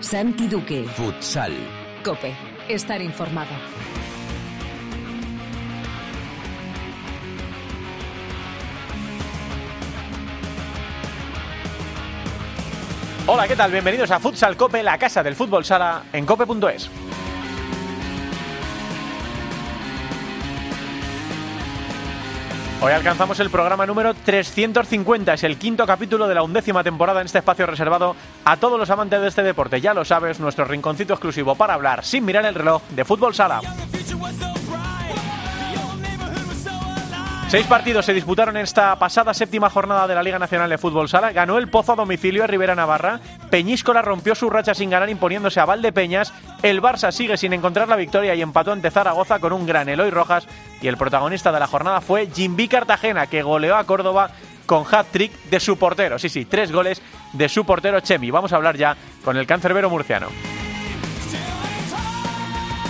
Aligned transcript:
Santi 0.00 0.46
Duque. 0.46 0.84
Futsal. 0.84 1.52
Cope. 2.04 2.32
Estar 2.68 3.02
informado. 3.02 3.50
Hola, 13.26 13.48
¿qué 13.48 13.56
tal? 13.56 13.72
Bienvenidos 13.72 14.10
a 14.10 14.20
Futsal 14.20 14.56
Cope, 14.56 14.82
la 14.82 14.96
casa 14.98 15.22
del 15.22 15.34
fútbol 15.34 15.64
sala 15.64 16.04
en 16.12 16.24
cope.es. 16.24 16.88
Hoy 22.80 22.92
alcanzamos 22.92 23.40
el 23.40 23.50
programa 23.50 23.86
número 23.86 24.14
350, 24.14 25.34
es 25.34 25.42
el 25.42 25.56
quinto 25.56 25.84
capítulo 25.84 26.28
de 26.28 26.36
la 26.36 26.44
undécima 26.44 26.84
temporada 26.84 27.20
en 27.20 27.26
este 27.26 27.38
espacio 27.38 27.66
reservado 27.66 28.14
a 28.44 28.56
todos 28.56 28.78
los 28.78 28.88
amantes 28.88 29.20
de 29.20 29.26
este 29.26 29.42
deporte. 29.42 29.80
Ya 29.80 29.94
lo 29.94 30.04
sabes, 30.04 30.38
nuestro 30.38 30.64
rinconcito 30.64 31.12
exclusivo 31.12 31.56
para 31.56 31.74
hablar 31.74 32.04
sin 32.04 32.24
mirar 32.24 32.46
el 32.46 32.54
reloj 32.54 32.80
de 32.90 33.04
fútbol 33.04 33.34
sala. 33.34 33.60
Seis 37.48 37.66
partidos 37.66 38.04
se 38.04 38.12
disputaron 38.12 38.58
en 38.58 38.64
esta 38.64 38.94
pasada 38.98 39.32
séptima 39.32 39.70
jornada 39.70 40.06
de 40.06 40.14
la 40.14 40.22
Liga 40.22 40.38
Nacional 40.38 40.68
de 40.68 40.76
Fútbol 40.76 41.08
Sala. 41.08 41.32
Ganó 41.32 41.56
el 41.56 41.68
Pozo 41.68 41.94
a 41.94 41.96
domicilio 41.96 42.44
a 42.44 42.46
Rivera 42.46 42.74
Navarra. 42.74 43.20
Peñíscola 43.48 44.02
rompió 44.02 44.34
su 44.34 44.50
racha 44.50 44.74
sin 44.74 44.90
ganar 44.90 45.08
imponiéndose 45.08 45.58
a 45.58 45.64
Valdepeñas. 45.64 46.34
El 46.62 46.82
Barça 46.82 47.10
sigue 47.10 47.38
sin 47.38 47.54
encontrar 47.54 47.88
la 47.88 47.96
victoria 47.96 48.34
y 48.34 48.42
empató 48.42 48.72
ante 48.72 48.90
Zaragoza 48.90 49.38
con 49.38 49.54
un 49.54 49.64
gran 49.64 49.88
Eloy 49.88 50.10
Rojas. 50.10 50.46
Y 50.82 50.88
el 50.88 50.98
protagonista 50.98 51.50
de 51.50 51.60
la 51.60 51.66
jornada 51.66 52.02
fue 52.02 52.26
Jimby 52.26 52.68
Cartagena, 52.68 53.28
que 53.28 53.40
goleó 53.40 53.76
a 53.76 53.84
Córdoba 53.84 54.30
con 54.66 54.84
hat-trick 54.84 55.32
de 55.44 55.58
su 55.58 55.78
portero. 55.78 56.18
Sí, 56.18 56.28
sí, 56.28 56.44
tres 56.44 56.70
goles 56.70 57.00
de 57.32 57.48
su 57.48 57.64
portero 57.64 58.00
Chemi. 58.00 58.30
Vamos 58.30 58.52
a 58.52 58.56
hablar 58.56 58.76
ya 58.76 58.94
con 59.24 59.38
el 59.38 59.46
cancerbero 59.46 59.88
murciano. 59.88 60.28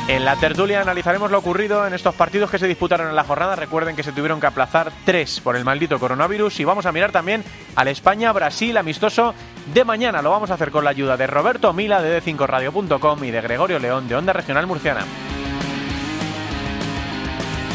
En 0.08 0.24
la 0.24 0.36
tertulia 0.36 0.80
analizaremos 0.80 1.30
lo 1.30 1.36
ocurrido 1.36 1.86
en 1.86 1.92
estos 1.92 2.14
partidos 2.14 2.50
que 2.50 2.58
se 2.58 2.66
disputaron 2.66 3.10
en 3.10 3.14
la 3.14 3.24
jornada. 3.24 3.56
Recuerden 3.56 3.94
que 3.94 4.02
se 4.02 4.12
tuvieron 4.12 4.40
que 4.40 4.46
aplazar 4.46 4.90
tres 5.04 5.38
por 5.38 5.54
el 5.54 5.66
maldito 5.66 6.00
coronavirus. 6.00 6.60
Y 6.60 6.64
vamos 6.64 6.86
a 6.86 6.92
mirar 6.92 7.12
también 7.12 7.44
al 7.76 7.88
España-Brasil 7.88 8.74
amistoso 8.78 9.34
de 9.74 9.84
mañana. 9.84 10.22
Lo 10.22 10.30
vamos 10.30 10.50
a 10.50 10.54
hacer 10.54 10.70
con 10.70 10.82
la 10.82 10.90
ayuda 10.90 11.18
de 11.18 11.26
Roberto 11.26 11.74
Mila 11.74 12.00
de 12.00 12.22
D5Radio.com 12.22 13.22
y 13.22 13.30
de 13.30 13.40
Gregorio 13.42 13.78
León 13.78 14.08
de 14.08 14.16
Onda 14.16 14.32
Regional 14.32 14.66
Murciana. 14.66 15.04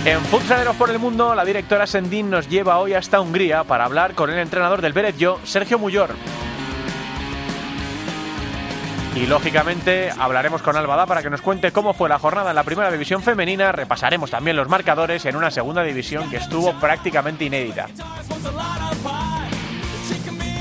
En 0.04 0.20
Futsaleros 0.22 0.76
por 0.76 0.89
el 0.89 0.98
Mundo, 0.98 1.36
la 1.36 1.45
directora 1.45 1.86
Sendín 1.86 2.31
nos 2.31 2.50
lleva 2.50 2.80
hoy 2.80 2.95
hasta 2.95 3.22
Hungría 3.22 3.64
para 3.64 3.86
hablar 3.86 4.16
con 4.16 4.31
el 4.31 4.39
entrenador 4.39 4.81
del 4.81 5.16
Yo, 5.16 5.39
Sergio 5.44 5.78
Muyor. 5.78 6.16
Y 9.16 9.28
lógicamente 9.28 10.09
hablaremos 10.17 10.64
con 10.64 10.75
Albada 10.75 11.06
para 11.06 11.22
que 11.22 11.30
nos 11.30 11.42
cuente 11.42 11.72
cómo 11.72 11.94
fue 11.94 12.09
la 12.09 12.17
jornada 12.17 12.50
en 12.50 12.56
la 12.56 12.64
primera 12.64 12.92
división 12.92 13.22
femenina. 13.22 13.72
Repasaremos 13.72 14.31
también 14.31 14.58
los 14.58 14.67
marcadores 14.67 15.23
en 15.25 15.36
una 15.36 15.52
segunda 15.52 15.83
división 15.83 16.30
que 16.31 16.38
estuvo 16.38 16.73
prácticamente 16.80 17.45
inédita. 17.45 17.88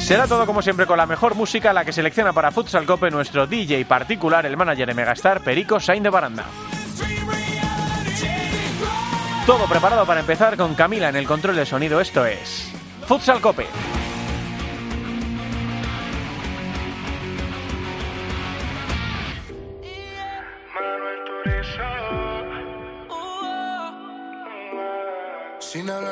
Será 0.01 0.27
todo 0.27 0.45
como 0.45 0.61
siempre 0.61 0.85
con 0.85 0.99
la 0.99 1.07
mejor 1.07 1.35
música, 1.35 1.73
la 1.73 1.85
que 1.85 1.93
selecciona 1.93 2.33
para 2.35 2.51
Futsal 2.51 2.85
Cope 2.85 3.11
nuestro 3.11 3.47
DJ 3.47 3.87
particular, 3.87 4.45
el 4.45 4.57
manager 4.57 4.89
de 4.89 4.95
Megastar, 4.95 5.41
Perico 5.41 5.81
Sain 5.81 6.03
de 6.03 6.11
Baranda. 6.11 6.45
Todo 9.47 9.67
preparado 9.67 10.05
para 10.05 10.21
empezar 10.21 10.57
con 10.57 10.75
Camila 10.75 11.09
en 11.09 11.17
el 11.17 11.27
control 11.27 11.57
de 11.57 11.65
sonido. 11.65 12.01
Esto 12.01 12.27
es 12.27 12.71
Futsal 13.07 13.41
Cope. 13.41 13.67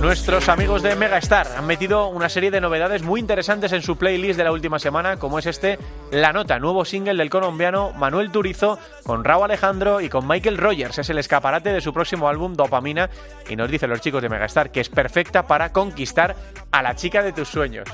Nuestros 0.00 0.48
amigos 0.50 0.82
de 0.82 0.94
Megastar 0.94 1.48
han 1.56 1.66
metido 1.66 2.08
una 2.08 2.28
serie 2.28 2.50
de 2.50 2.60
novedades 2.60 3.02
muy 3.02 3.18
interesantes 3.18 3.72
en 3.72 3.80
su 3.80 3.96
playlist 3.96 4.36
de 4.36 4.44
la 4.44 4.52
última 4.52 4.78
semana, 4.78 5.16
como 5.16 5.38
es 5.38 5.46
este 5.46 5.78
La 6.10 6.32
Nota, 6.32 6.58
nuevo 6.58 6.84
single 6.84 7.16
del 7.16 7.30
colombiano 7.30 7.92
Manuel 7.92 8.30
Turizo 8.30 8.78
con 9.04 9.24
Raúl 9.24 9.44
Alejandro 9.44 10.02
y 10.02 10.10
con 10.10 10.28
Michael 10.28 10.58
Rogers. 10.58 10.98
Es 10.98 11.08
el 11.08 11.18
escaparate 11.18 11.72
de 11.72 11.80
su 11.80 11.94
próximo 11.94 12.28
álbum 12.28 12.54
Dopamina 12.54 13.08
y 13.48 13.56
nos 13.56 13.70
dicen 13.70 13.88
los 13.88 14.02
chicos 14.02 14.22
de 14.22 14.28
Megastar 14.28 14.70
que 14.70 14.80
es 14.80 14.90
perfecta 14.90 15.46
para 15.46 15.72
conquistar 15.72 16.36
a 16.70 16.82
la 16.82 16.94
chica 16.94 17.22
de 17.22 17.32
tus 17.32 17.48
sueños. 17.48 17.88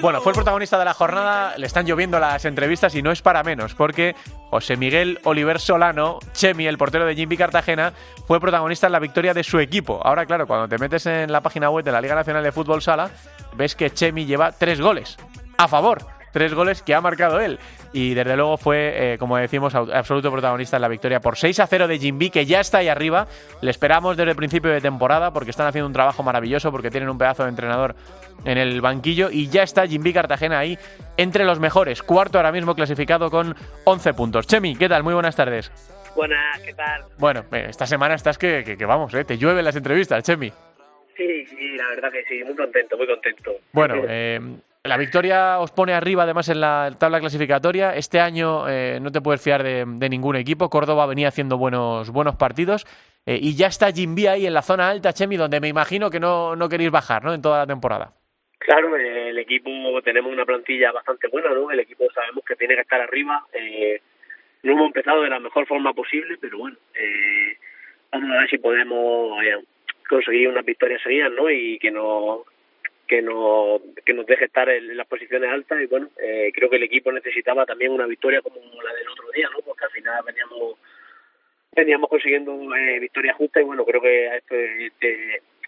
Bueno, 0.00 0.20
fue 0.20 0.30
el 0.30 0.36
protagonista 0.36 0.78
de 0.78 0.84
la 0.84 0.94
jornada, 0.94 1.58
le 1.58 1.66
están 1.66 1.84
lloviendo 1.84 2.20
las 2.20 2.44
entrevistas 2.44 2.94
y 2.94 3.02
no 3.02 3.10
es 3.10 3.20
para 3.20 3.42
menos, 3.42 3.74
porque 3.74 4.14
José 4.48 4.76
Miguel 4.76 5.18
Oliver 5.24 5.58
Solano, 5.58 6.20
Chemi, 6.32 6.68
el 6.68 6.78
portero 6.78 7.04
de 7.04 7.16
Jimmy 7.16 7.36
Cartagena, 7.36 7.92
fue 8.28 8.40
protagonista 8.40 8.86
en 8.86 8.92
la 8.92 9.00
victoria 9.00 9.34
de 9.34 9.42
su 9.42 9.58
equipo. 9.58 10.00
Ahora, 10.04 10.24
claro, 10.24 10.46
cuando 10.46 10.68
te 10.68 10.78
metes 10.78 11.04
en 11.06 11.32
la 11.32 11.40
página 11.40 11.68
web 11.68 11.84
de 11.84 11.90
la 11.90 12.00
Liga 12.00 12.14
Nacional 12.14 12.44
de 12.44 12.52
Fútbol 12.52 12.80
Sala, 12.80 13.10
ves 13.56 13.74
que 13.74 13.90
Chemi 13.90 14.24
lleva 14.24 14.52
tres 14.52 14.80
goles 14.80 15.16
a 15.56 15.66
favor. 15.66 16.06
Tres 16.30 16.54
goles 16.54 16.82
que 16.82 16.94
ha 16.94 17.00
marcado 17.00 17.40
él. 17.40 17.58
Y 17.92 18.12
desde 18.14 18.36
luego 18.36 18.56
fue, 18.58 19.14
eh, 19.14 19.18
como 19.18 19.36
decimos, 19.38 19.74
absoluto 19.74 20.30
protagonista 20.30 20.76
en 20.76 20.82
la 20.82 20.88
victoria 20.88 21.20
por 21.20 21.36
6 21.38 21.58
a 21.60 21.66
0 21.66 21.88
de 21.88 21.98
Jimby, 21.98 22.30
que 22.30 22.44
ya 22.44 22.60
está 22.60 22.78
ahí 22.78 22.88
arriba. 22.88 23.26
Le 23.62 23.70
esperamos 23.70 24.16
desde 24.16 24.30
el 24.32 24.36
principio 24.36 24.70
de 24.70 24.80
temporada 24.80 25.32
porque 25.32 25.50
están 25.50 25.66
haciendo 25.66 25.86
un 25.86 25.92
trabajo 25.94 26.22
maravilloso, 26.22 26.70
porque 26.70 26.90
tienen 26.90 27.08
un 27.08 27.16
pedazo 27.18 27.44
de 27.44 27.48
entrenador 27.48 27.94
en 28.44 28.58
el 28.58 28.80
banquillo. 28.82 29.30
Y 29.30 29.48
ya 29.48 29.62
está 29.62 29.86
Jimby 29.86 30.12
Cartagena 30.12 30.58
ahí 30.58 30.78
entre 31.16 31.44
los 31.44 31.60
mejores. 31.60 32.02
Cuarto 32.02 32.38
ahora 32.38 32.52
mismo 32.52 32.74
clasificado 32.74 33.30
con 33.30 33.56
11 33.84 34.12
puntos. 34.14 34.46
Chemi, 34.46 34.76
¿qué 34.76 34.88
tal? 34.88 35.02
Muy 35.02 35.14
buenas 35.14 35.34
tardes. 35.36 35.72
Buenas, 36.14 36.60
¿qué 36.60 36.74
tal? 36.74 37.04
Bueno, 37.18 37.44
eh, 37.52 37.66
esta 37.70 37.86
semana 37.86 38.14
estás 38.16 38.36
que, 38.36 38.64
que- 38.64 38.76
que 38.76 38.84
vamos, 38.84 39.14
eh, 39.14 39.24
te 39.24 39.38
llueven 39.38 39.64
las 39.64 39.76
entrevistas, 39.76 40.22
Chemi. 40.24 40.50
Sí, 41.16 41.46
sí, 41.46 41.76
la 41.76 41.88
verdad 41.88 42.10
que 42.12 42.22
sí, 42.28 42.44
muy 42.44 42.54
contento, 42.54 42.96
muy 42.96 43.06
contento. 43.06 43.52
Bueno, 43.72 43.94
eh, 44.08 44.40
la 44.88 44.96
victoria 44.96 45.58
os 45.58 45.70
pone 45.70 45.92
arriba 45.92 46.24
además 46.24 46.48
en 46.48 46.60
la 46.60 46.90
tabla 46.98 47.20
clasificatoria. 47.20 47.94
Este 47.94 48.20
año 48.20 48.68
eh, 48.68 48.98
no 49.00 49.12
te 49.12 49.20
puedes 49.20 49.42
fiar 49.42 49.62
de, 49.62 50.08
ningún 50.08 50.36
equipo. 50.36 50.70
Córdoba 50.70 51.06
venía 51.06 51.28
haciendo 51.28 51.58
buenos, 51.58 52.10
buenos 52.10 52.36
partidos. 52.36 52.86
eh, 53.26 53.38
y 53.40 53.56
ya 53.56 53.66
está 53.66 53.92
Jimby 53.92 54.26
ahí 54.26 54.46
en 54.46 54.54
la 54.54 54.62
zona 54.62 54.88
alta, 54.88 55.12
Chemi, 55.12 55.36
donde 55.36 55.60
me 55.60 55.68
imagino 55.68 56.10
que 56.10 56.20
no, 56.20 56.56
no 56.56 56.68
queréis 56.68 56.90
bajar, 56.90 57.22
¿no? 57.24 57.34
En 57.34 57.42
toda 57.42 57.58
la 57.58 57.66
temporada. 57.66 58.12
Claro, 58.58 58.96
el 58.96 59.38
equipo, 59.38 59.70
tenemos 60.02 60.32
una 60.32 60.44
plantilla 60.44 60.92
bastante 60.92 61.28
buena, 61.28 61.50
¿no? 61.50 61.70
El 61.70 61.80
equipo 61.80 62.04
sabemos 62.12 62.44
que 62.44 62.56
tiene 62.56 62.74
que 62.74 62.82
estar 62.82 63.00
arriba. 63.00 63.46
Eh, 63.52 64.00
no 64.62 64.72
hemos 64.72 64.86
empezado 64.88 65.22
de 65.22 65.30
la 65.30 65.38
mejor 65.38 65.66
forma 65.66 65.94
posible, 65.94 66.36
pero 66.40 66.58
bueno, 66.58 66.76
eh, 66.94 67.56
vamos 68.12 68.30
a 68.30 68.40
ver 68.40 68.50
si 68.50 68.58
podemos 68.58 69.42
eh, 69.44 69.64
conseguir 70.08 70.48
unas 70.48 70.64
victorias 70.64 71.00
seguidas, 71.02 71.32
¿no? 71.32 71.48
Y 71.50 71.78
que 71.78 71.90
nos 71.90 72.40
que 73.08 73.22
nos 73.22 73.80
que 74.04 74.12
nos 74.12 74.26
deje 74.26 74.44
estar 74.44 74.68
en 74.68 74.96
las 74.96 75.06
posiciones 75.06 75.50
altas 75.50 75.80
y 75.82 75.86
bueno 75.86 76.10
eh, 76.20 76.52
creo 76.54 76.68
que 76.68 76.76
el 76.76 76.82
equipo 76.82 77.10
necesitaba 77.10 77.64
también 77.66 77.92
una 77.92 78.06
victoria 78.06 78.42
como 78.42 78.56
la 78.82 78.94
del 78.94 79.08
otro 79.08 79.30
día 79.30 79.48
no 79.50 79.60
porque 79.60 79.84
al 79.86 79.90
final 79.90 80.22
veníamos 80.26 80.78
veníamos 81.74 82.10
consiguiendo 82.10 82.52
eh, 82.76 83.00
victorias 83.00 83.36
justas 83.36 83.62
y 83.62 83.66
bueno 83.66 83.84
creo 83.84 84.00
que 84.00 84.28
a 84.28 84.36
este, 84.36 84.92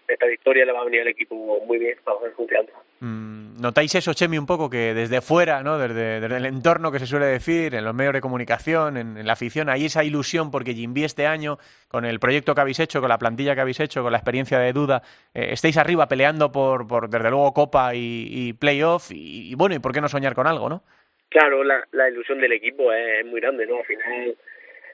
esta 0.07 0.25
victoria 0.27 0.65
le 0.65 0.71
va 0.71 0.81
a 0.81 0.85
venir 0.85 1.01
al 1.01 1.07
equipo 1.07 1.59
muy 1.65 1.79
bien 1.79 1.97
para 2.03 2.31
confianza 2.31 2.73
Mm, 2.73 2.90
¿Notáis 3.03 3.95
eso, 3.95 4.13
Chemi, 4.13 4.37
un 4.37 4.45
poco 4.45 4.69
que 4.69 4.93
desde 4.93 5.21
fuera, 5.21 5.63
¿no? 5.63 5.79
desde, 5.79 6.19
desde 6.19 6.37
el 6.37 6.45
entorno 6.45 6.91
que 6.91 6.99
se 6.99 7.07
suele 7.07 7.25
decir, 7.25 7.73
en 7.73 7.83
los 7.83 7.95
medios 7.95 8.13
de 8.13 8.21
comunicación, 8.21 8.95
en, 8.95 9.25
la 9.25 9.33
afición, 9.33 9.69
hay 9.69 9.85
esa 9.85 10.03
ilusión 10.03 10.51
porque 10.51 10.75
Jimby 10.75 11.03
este 11.03 11.25
año, 11.25 11.57
con 11.87 12.05
el 12.05 12.19
proyecto 12.19 12.53
que 12.53 12.61
habéis 12.61 12.79
hecho, 12.79 12.99
con 12.99 13.09
la 13.09 13.17
plantilla 13.17 13.55
que 13.55 13.61
habéis 13.61 13.79
hecho, 13.79 14.03
con 14.03 14.11
la 14.11 14.19
experiencia 14.19 14.59
de 14.59 14.71
duda, 14.71 15.01
eh, 15.33 15.49
estéis 15.51 15.77
arriba 15.77 16.07
peleando 16.07 16.51
por, 16.51 16.87
por, 16.87 17.09
desde 17.09 17.31
luego, 17.31 17.51
Copa 17.53 17.95
y, 17.95 18.27
y 18.29 18.53
Playoff 18.53 19.09
y, 19.11 19.55
bueno, 19.55 19.73
¿y 19.73 19.79
por 19.79 19.93
qué 19.93 20.01
no 20.01 20.07
soñar 20.07 20.35
con 20.35 20.45
algo, 20.45 20.69
no? 20.69 20.83
Claro, 21.29 21.63
la, 21.63 21.83
la 21.93 22.07
ilusión 22.07 22.39
del 22.39 22.51
equipo 22.51 22.93
es 22.93 23.25
muy 23.25 23.41
grande, 23.41 23.65
¿no? 23.65 23.77
Al 23.77 23.85
final 23.85 24.35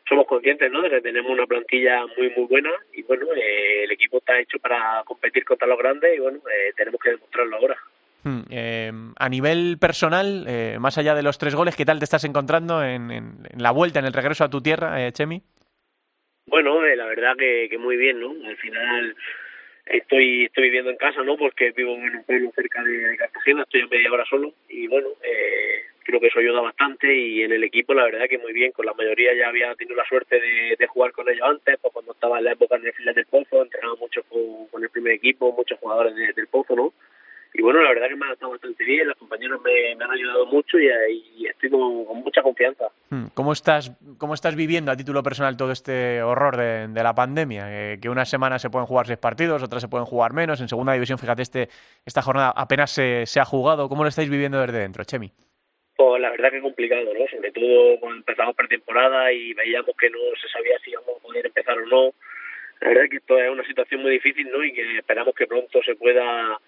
somos 0.07 0.27
conscientes, 0.27 0.71
¿no? 0.71 0.81
De 0.81 0.89
que 0.89 1.01
tenemos 1.01 1.29
una 1.29 1.45
plantilla 1.45 2.05
muy, 2.17 2.29
muy 2.29 2.45
buena 2.45 2.71
y, 2.93 3.03
bueno, 3.03 3.25
eh, 3.35 3.83
el 3.83 3.91
equipo 3.91 4.19
está 4.19 4.39
hecho 4.39 4.59
para 4.59 5.03
competir 5.05 5.43
contra 5.43 5.67
los 5.67 5.77
grandes 5.77 6.15
y, 6.15 6.19
bueno, 6.19 6.37
eh, 6.37 6.71
tenemos 6.77 7.01
que 7.01 7.09
demostrarlo 7.09 7.57
ahora. 7.57 7.77
Hmm, 8.27 8.41
eh, 8.49 8.91
a 9.17 9.29
nivel 9.29 9.77
personal, 9.79 10.43
eh, 10.47 10.77
más 10.79 10.97
allá 10.97 11.15
de 11.15 11.23
los 11.23 11.37
tres 11.37 11.55
goles, 11.55 11.77
¿qué 11.77 11.85
tal 11.85 11.99
te 11.99 12.03
estás 12.03 12.25
encontrando 12.25 12.83
en, 12.83 13.09
en- 13.09 13.47
en 13.49 13.63
la 13.63 13.71
vuelta, 13.71 13.99
en 13.99 14.05
el 14.05 14.11
regreso 14.13 14.43
a 14.43 14.49
tu 14.49 14.59
tierra, 14.61 15.05
eh, 15.07 15.13
Chemi? 15.13 15.41
Bueno, 16.47 16.83
eh, 16.85 16.95
la 16.97 17.05
verdad 17.05 17.37
que, 17.37 17.67
que 17.69 17.77
muy 17.77 17.95
bien, 17.95 18.19
¿no? 18.19 18.31
Al 18.45 18.57
final 18.57 19.15
estoy 19.85 20.45
estoy 20.45 20.63
viviendo 20.65 20.91
en 20.91 20.97
casa, 20.97 21.23
¿no? 21.23 21.37
Porque 21.37 21.71
vivo 21.71 21.95
en 21.95 22.17
un 22.17 22.23
pueblo 22.25 22.51
cerca 22.53 22.83
de, 22.83 22.91
de 22.91 23.17
Cartagena, 23.17 23.63
estoy 23.63 23.81
a 23.81 23.87
media 23.87 24.11
hora 24.11 24.25
solo 24.29 24.53
y 24.67 24.87
bueno, 24.87 25.07
eh, 25.23 25.83
creo 26.03 26.19
que 26.19 26.27
eso 26.27 26.39
ayuda 26.39 26.59
bastante 26.61 27.13
y 27.15 27.43
en 27.43 27.51
el 27.53 27.63
equipo 27.63 27.93
la 27.93 28.03
verdad 28.05 28.27
que 28.29 28.37
muy 28.37 28.51
bien, 28.51 28.71
con 28.73 28.85
la 28.85 28.93
mayoría 28.93 29.33
ya 29.35 29.47
había 29.47 29.73
tenido 29.75 29.95
la 29.95 30.05
suerte 30.05 30.39
de, 30.39 30.75
de 30.77 30.87
jugar 30.87 31.11
con 31.13 31.29
ellos 31.29 31.47
antes, 31.47 31.77
pues 31.81 31.93
cuando 31.93 32.11
estaba 32.11 32.39
en 32.39 32.45
la 32.45 32.51
época 32.53 32.75
en 32.75 32.85
el 32.87 32.93
final 32.93 33.15
del 33.15 33.25
Pozo, 33.25 33.63
entrenaba 33.63 33.95
mucho 33.95 34.23
con, 34.23 34.67
con 34.67 34.83
el 34.83 34.89
primer 34.89 35.13
equipo, 35.13 35.53
muchos 35.53 35.79
jugadores 35.79 36.15
de- 36.15 36.33
del 36.33 36.47
Pozo, 36.47 36.75
¿no? 36.75 36.93
Y 37.53 37.61
bueno, 37.61 37.81
la 37.81 37.89
verdad 37.89 38.07
que 38.09 38.15
me 38.15 38.27
ha 38.27 38.33
estado 38.33 38.51
bastante 38.51 38.83
bien, 38.83 39.07
los 39.07 39.17
compañeros 39.17 39.59
me, 39.61 39.95
me 39.95 40.05
han 40.05 40.11
ayudado 40.11 40.45
mucho 40.45 40.77
y, 40.77 40.87
y 41.37 41.47
estoy 41.47 41.69
con, 41.69 42.05
con 42.05 42.17
mucha 42.17 42.43
confianza. 42.43 42.85
Hmm, 43.09 43.27
¿Cómo 43.33 43.53
estás, 43.53 43.91
¿Cómo 44.17 44.33
estás 44.35 44.55
viviendo 44.55 44.91
a 44.91 44.95
título 44.95 45.23
personal 45.23 45.57
todo 45.57 45.71
este 45.71 46.21
horror 46.21 46.55
de, 46.57 46.87
de 46.87 47.03
la 47.03 47.15
pandemia? 47.15 47.65
Eh, 47.69 47.99
que 47.99 48.09
unas 48.09 48.29
semanas 48.29 48.61
se 48.61 48.69
pueden 48.69 48.85
jugar 48.85 49.07
seis 49.07 49.17
partidos, 49.17 49.63
otras 49.63 49.81
se 49.81 49.87
pueden 49.87 50.05
jugar 50.05 50.33
menos. 50.33 50.61
En 50.61 50.67
segunda 50.67 50.93
división, 50.93 51.17
fíjate, 51.17 51.41
este, 51.41 51.69
esta 52.05 52.21
jornada 52.21 52.53
apenas 52.55 52.91
se, 52.91 53.25
se 53.25 53.39
ha 53.39 53.45
jugado. 53.45 53.89
¿Cómo 53.89 54.03
lo 54.03 54.09
estáis 54.09 54.29
viviendo 54.29 54.61
desde 54.61 54.79
dentro, 54.79 55.03
Chemi? 55.03 55.31
Pues 55.95 56.21
la 56.21 56.29
verdad 56.29 56.51
que 56.51 56.61
complicado, 56.61 57.11
¿no? 57.11 57.25
Sobre 57.27 57.51
todo 57.51 57.99
cuando 57.99 58.17
empezamos 58.17 58.55
pretemporada 58.55 59.31
y 59.31 59.53
veíamos 59.53 59.95
que 59.97 60.11
no 60.11 60.19
se 60.39 60.47
sabía 60.49 60.77
si 60.83 60.91
íbamos 60.91 61.17
a 61.17 61.23
poder 61.23 61.47
empezar 61.47 61.75
o 61.79 61.85
no. 61.87 62.13
La 62.81 62.89
verdad 62.89 63.09
que 63.09 63.17
esto 63.17 63.39
es 63.39 63.49
una 63.49 63.65
situación 63.65 64.03
muy 64.03 64.11
difícil, 64.11 64.47
¿no? 64.51 64.63
Y 64.63 64.73
que 64.73 64.99
esperamos 64.99 65.33
que 65.33 65.47
pronto 65.47 65.81
se 65.81 65.95
pueda 65.95 66.59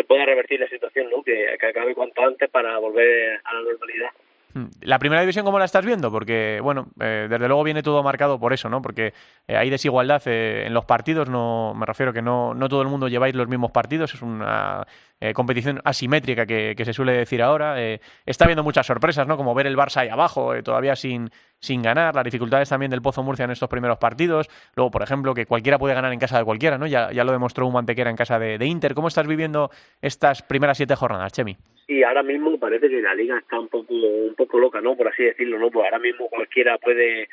se 0.00 0.04
pueda 0.04 0.24
revertir 0.24 0.58
la 0.58 0.68
situación, 0.68 1.10
¿no? 1.10 1.22
Que, 1.22 1.58
que 1.60 1.66
acabe 1.66 1.94
cuanto 1.94 2.22
antes 2.22 2.48
para 2.48 2.78
volver 2.78 3.38
a 3.44 3.54
la 3.54 3.60
normalidad. 3.60 4.08
Hmm, 4.52 4.64
¿La 4.80 4.98
primera 4.98 5.20
división 5.20 5.44
cómo 5.44 5.58
la 5.58 5.64
estás 5.64 5.84
viendo? 5.84 6.10
Porque, 6.10 6.60
bueno, 6.62 6.88
eh, 7.00 7.28
desde 7.30 7.46
luego 7.46 7.62
viene 7.62 7.82
todo 7.82 8.02
marcado 8.02 8.40
por 8.40 8.52
eso, 8.52 8.68
¿no? 8.68 8.82
Porque 8.82 9.14
eh, 9.46 9.56
hay 9.56 9.70
desigualdad 9.70 10.22
eh, 10.26 10.64
en 10.66 10.74
los 10.74 10.84
partidos, 10.84 11.28
no 11.28 11.72
me 11.76 11.86
refiero 11.86 12.12
que 12.12 12.20
no, 12.20 12.54
no 12.54 12.68
todo 12.68 12.82
el 12.82 12.88
mundo 12.88 13.06
lleváis 13.06 13.34
los 13.34 13.46
mismos 13.46 13.70
partidos, 13.70 14.12
es 14.14 14.22
una 14.22 14.84
eh, 15.20 15.32
competición 15.34 15.80
asimétrica 15.84 16.46
que, 16.46 16.74
se 16.84 16.92
suele 16.92 17.12
decir 17.12 17.42
ahora. 17.42 17.80
Está 18.26 18.44
habiendo 18.44 18.64
muchas 18.64 18.86
sorpresas, 18.86 19.26
¿no? 19.26 19.36
Como 19.36 19.54
ver 19.54 19.66
el 19.66 19.76
Barça 19.76 19.98
ahí 19.98 20.08
abajo, 20.08 20.52
todavía 20.64 20.96
sin, 20.96 21.30
sin 21.60 21.82
ganar, 21.82 22.14
las 22.14 22.24
dificultades 22.24 22.68
también 22.68 22.90
del 22.90 23.02
Pozo 23.02 23.22
Murcia 23.22 23.44
en 23.44 23.52
estos 23.52 23.68
primeros 23.68 23.98
partidos. 23.98 24.48
Luego, 24.74 24.90
por 24.90 25.02
ejemplo, 25.02 25.32
que 25.34 25.46
cualquiera 25.46 25.78
puede 25.78 25.94
ganar 25.94 26.12
en 26.12 26.18
casa 26.18 26.38
de 26.38 26.44
cualquiera, 26.44 26.76
¿no? 26.78 26.86
Ya, 26.86 27.12
ya 27.12 27.22
lo 27.22 27.32
demostró 27.32 27.66
un 27.66 27.74
Mantequera 27.74 28.10
en 28.10 28.16
casa 28.16 28.38
de, 28.38 28.58
de 28.58 28.66
Inter. 28.66 28.94
¿Cómo 28.94 29.08
estás 29.08 29.26
viviendo 29.26 29.70
estas 30.02 30.42
primeras 30.42 30.76
siete 30.76 30.96
jornadas, 30.96 31.32
Chemi? 31.32 31.56
Y 31.90 32.04
ahora 32.04 32.22
mismo 32.22 32.56
parece 32.56 32.88
que 32.88 33.02
la 33.02 33.14
liga 33.14 33.36
está 33.36 33.58
un 33.58 33.66
poco 33.66 33.92
un 33.92 34.36
poco 34.36 34.60
loca, 34.60 34.80
¿no? 34.80 34.96
Por 34.96 35.08
así 35.08 35.24
decirlo, 35.24 35.58
¿no? 35.58 35.72
Pues 35.72 35.86
ahora 35.86 35.98
mismo 35.98 36.28
cualquiera 36.28 36.78
puede 36.78 37.28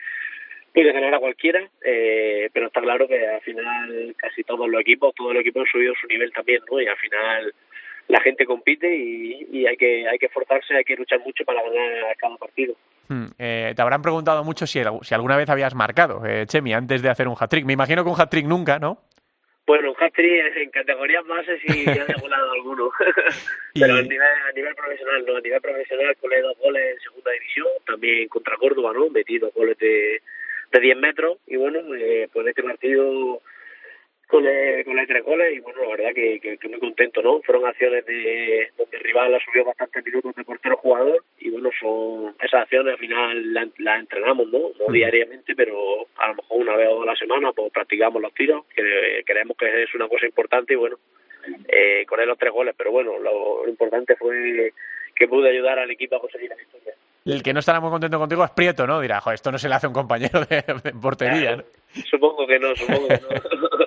puede 0.73 0.91
ganar 0.91 1.13
a 1.13 1.19
cualquiera, 1.19 1.69
eh, 1.85 2.49
pero 2.51 2.65
está 2.65 2.81
claro 2.81 3.07
que 3.07 3.23
al 3.23 3.41
final 3.41 4.15
casi 4.17 4.43
todos 4.43 4.67
los 4.67 4.81
equipos, 4.81 5.13
todos 5.13 5.33
los 5.35 5.41
equipos 5.41 5.61
han 5.61 5.71
subido 5.71 5.93
su 6.01 6.07
nivel 6.07 6.31
también, 6.33 6.61
¿no? 6.71 6.81
Y 6.81 6.87
al 6.87 6.97
final 6.97 7.53
la 8.07 8.19
gente 8.21 8.47
compite 8.47 8.95
y, 8.95 9.67
hay 9.67 9.77
que 9.77 10.07
hay 10.07 10.17
que 10.17 10.25
esforzarse, 10.25 10.75
hay 10.75 10.83
que 10.83 10.95
luchar 10.95 11.19
mucho 11.19 11.45
para 11.45 11.61
ganar 11.61 12.17
cada 12.17 12.35
partido. 12.37 12.73
Hmm, 13.09 13.25
eh, 13.37 13.73
te 13.75 13.81
habrán 13.83 14.01
preguntado 14.01 14.43
mucho 14.43 14.65
si, 14.65 14.81
si 15.03 15.13
alguna 15.13 15.37
vez 15.37 15.49
habías 15.49 15.75
marcado, 15.75 16.25
eh, 16.25 16.47
Chemi, 16.47 16.73
antes 16.73 17.03
de 17.03 17.09
hacer 17.09 17.27
un 17.27 17.35
hat-trick. 17.39 17.63
Me 17.63 17.73
imagino 17.73 18.03
que 18.03 18.09
un 18.09 18.19
hat-trick 18.19 18.47
nunca, 18.47 18.79
¿no? 18.79 19.03
Bueno, 19.67 19.93
hat-trick 19.99 20.55
en 20.57 20.69
categorías 20.71 21.25
bases 21.27 21.59
sí 21.61 21.83
ya 21.85 22.05
he 22.07 22.21
volado 22.21 22.51
alguno. 22.53 22.89
Y- 23.73 23.81
Pero 23.81 23.95
a 23.95 24.01
nivel, 24.01 24.21
a 24.21 24.51
nivel 24.53 24.73
profesional, 24.75 25.25
no. 25.27 25.35
A 25.35 25.41
nivel 25.41 25.61
profesional 25.61 26.15
colé 26.17 26.41
dos 26.41 26.57
goles 26.57 26.93
en 26.95 26.99
segunda 27.01 27.31
división, 27.31 27.67
también 27.85 28.29
contra 28.29 28.55
Córdoba, 28.57 28.93
¿no? 28.93 29.09
Metí 29.09 29.37
dos 29.37 29.53
goles 29.53 29.77
de, 29.77 30.21
de 30.71 30.79
10 30.79 30.97
metros. 30.97 31.37
Y 31.47 31.57
bueno, 31.57 31.79
eh, 31.95 32.29
pues 32.31 32.45
en 32.45 32.49
este 32.49 32.63
partido 32.63 33.41
colé, 34.27 34.83
colé 34.83 35.07
tres 35.07 35.23
goles 35.23 35.55
y 35.55 35.59
bueno, 35.59 35.83
la 35.83 35.89
verdad 35.89 36.13
que, 36.13 36.39
que, 36.39 36.57
que 36.57 36.67
muy 36.67 36.79
contento, 36.79 37.21
¿no? 37.21 37.41
Fueron 37.41 37.65
acciones 37.65 38.05
de 38.05 38.69
donde 38.77 38.97
el 38.97 39.03
rival 39.03 39.33
ha 39.33 39.39
subido 39.39 39.65
bastantes 39.65 40.05
minutos 40.05 40.35
de 40.35 40.43
portero 40.43 40.77
jugador 40.77 41.23
y 41.39 41.49
bueno, 41.49 41.69
son 41.79 42.35
esas 42.41 42.63
acciones 42.63 42.93
al 42.93 42.99
final 42.99 43.53
las 43.53 43.67
las 43.79 43.99
entrenamos, 43.99 44.47
¿no? 44.47 44.71
No 44.79 44.93
diariamente, 44.93 45.55
pero 45.55 46.07
a 46.17 46.27
lo 46.29 46.35
mejor 46.35 46.61
una 46.61 46.75
vez 46.75 46.87
o 46.89 46.95
dos 46.95 47.03
a 47.03 47.11
la 47.11 47.15
semana 47.15 47.51
pues 47.53 47.71
practicamos 47.71 48.21
los 48.21 48.33
tiros, 48.33 48.65
que 48.75 49.23
creemos 49.25 49.57
que 49.57 49.83
es 49.83 49.93
una 49.95 50.07
cosa 50.07 50.25
importante 50.25 50.73
y 50.73 50.77
bueno, 50.77 50.97
eh, 51.67 52.05
con 52.05 52.19
él 52.19 52.27
los 52.27 52.37
tres 52.37 52.51
goles, 52.51 52.75
pero 52.77 52.91
bueno, 52.91 53.17
lo, 53.19 53.63
lo 53.63 53.69
importante 53.69 54.15
fue 54.15 54.73
que 55.15 55.27
pude 55.27 55.49
ayudar 55.49 55.79
al 55.79 55.89
equipo 55.89 56.17
a 56.17 56.21
conseguir 56.21 56.49
la 56.49 56.55
victoria. 56.55 56.93
El 57.25 57.43
que 57.43 57.51
no 57.53 57.59
estará 57.59 57.81
muy 57.81 57.89
contento 57.89 58.19
contigo 58.19 58.45
es 58.45 58.51
Prieto, 58.51 58.87
¿no? 58.87 59.01
Dirá, 59.01 59.19
joder, 59.19 59.35
esto 59.35 59.51
no 59.51 59.57
se 59.57 59.67
le 59.67 59.75
hace 59.75 59.85
a 59.85 59.89
un 59.89 59.93
compañero 59.93 60.45
de, 60.45 60.63
de 60.83 60.93
portería. 60.93 61.57
¿no? 61.57 61.63
Supongo 62.09 62.47
que 62.47 62.59
no, 62.59 62.73
supongo 62.75 63.07
que 63.07 63.19
no. 63.19 63.86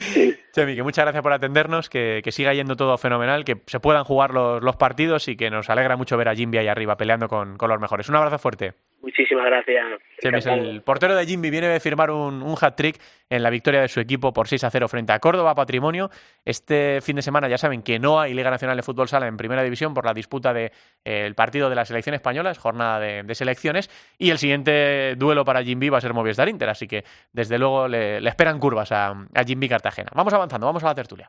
Chemi, 0.52 0.74
que 0.74 0.82
muchas 0.82 1.04
gracias 1.04 1.22
por 1.22 1.32
atendernos, 1.32 1.88
que, 1.88 2.20
que 2.24 2.32
siga 2.32 2.52
yendo 2.54 2.76
todo 2.76 2.96
fenomenal, 2.98 3.44
que 3.44 3.62
se 3.66 3.80
puedan 3.80 4.04
jugar 4.04 4.32
los, 4.32 4.62
los 4.62 4.76
partidos 4.76 5.28
y 5.28 5.36
que 5.36 5.50
nos 5.50 5.70
alegra 5.70 5.96
mucho 5.96 6.16
ver 6.16 6.28
a 6.28 6.34
Jimby 6.34 6.58
ahí 6.58 6.68
arriba 6.68 6.96
peleando 6.96 7.28
con, 7.28 7.56
con 7.56 7.68
los 7.68 7.80
mejores. 7.80 8.08
Un 8.08 8.16
abrazo 8.16 8.38
fuerte. 8.38 8.74
Muchísimas 9.02 9.46
gracias. 9.46 9.86
El 10.22 10.82
portero 10.82 11.14
de 11.14 11.24
Jimby, 11.24 11.50
viene 11.50 11.68
de 11.68 11.80
firmar 11.80 12.10
un, 12.10 12.42
un 12.42 12.54
hat-trick 12.60 13.00
en 13.30 13.42
la 13.42 13.48
victoria 13.48 13.80
de 13.80 13.88
su 13.88 14.00
equipo 14.00 14.32
por 14.32 14.46
6 14.46 14.64
a 14.64 14.70
0 14.70 14.88
frente 14.88 15.12
a 15.12 15.18
Córdoba 15.18 15.54
Patrimonio. 15.54 16.10
Este 16.44 17.00
fin 17.00 17.16
de 17.16 17.22
semana 17.22 17.48
ya 17.48 17.56
saben 17.56 17.82
que 17.82 17.98
no 17.98 18.20
hay 18.20 18.34
Liga 18.34 18.50
Nacional 18.50 18.76
de 18.76 18.82
Fútbol 18.82 19.08
Sala 19.08 19.26
en 19.26 19.36
Primera 19.36 19.62
División 19.62 19.94
por 19.94 20.04
la 20.04 20.12
disputa 20.12 20.52
del 20.52 20.70
de, 20.70 20.72
eh, 21.04 21.26
el 21.26 21.34
partido 21.34 21.70
de 21.70 21.76
la 21.76 21.84
selección 21.84 22.14
española, 22.14 22.50
es 22.50 22.58
jornada 22.58 23.00
de, 23.00 23.22
de, 23.22 23.34
selecciones, 23.34 23.88
y 24.18 24.30
el 24.30 24.38
siguiente 24.38 25.14
duelo 25.16 25.44
para 25.44 25.62
Jimby 25.62 25.88
va 25.88 25.98
a 25.98 26.00
ser 26.00 26.12
Movistar 26.12 26.48
Inter, 26.48 26.68
así 26.68 26.86
que 26.86 27.04
desde 27.32 27.58
luego 27.58 27.88
le, 27.88 28.20
le 28.20 28.28
esperan 28.28 28.58
curvas 28.58 28.92
a, 28.92 29.10
a 29.10 29.44
Cartagena. 29.68 30.10
Vamos 30.14 30.32
avanzando, 30.34 30.66
vamos 30.66 30.82
a 30.84 30.88
la 30.88 30.94
tertulia. 30.94 31.28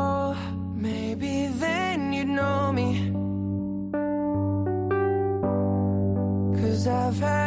I've 7.11 7.19
had 7.19 7.40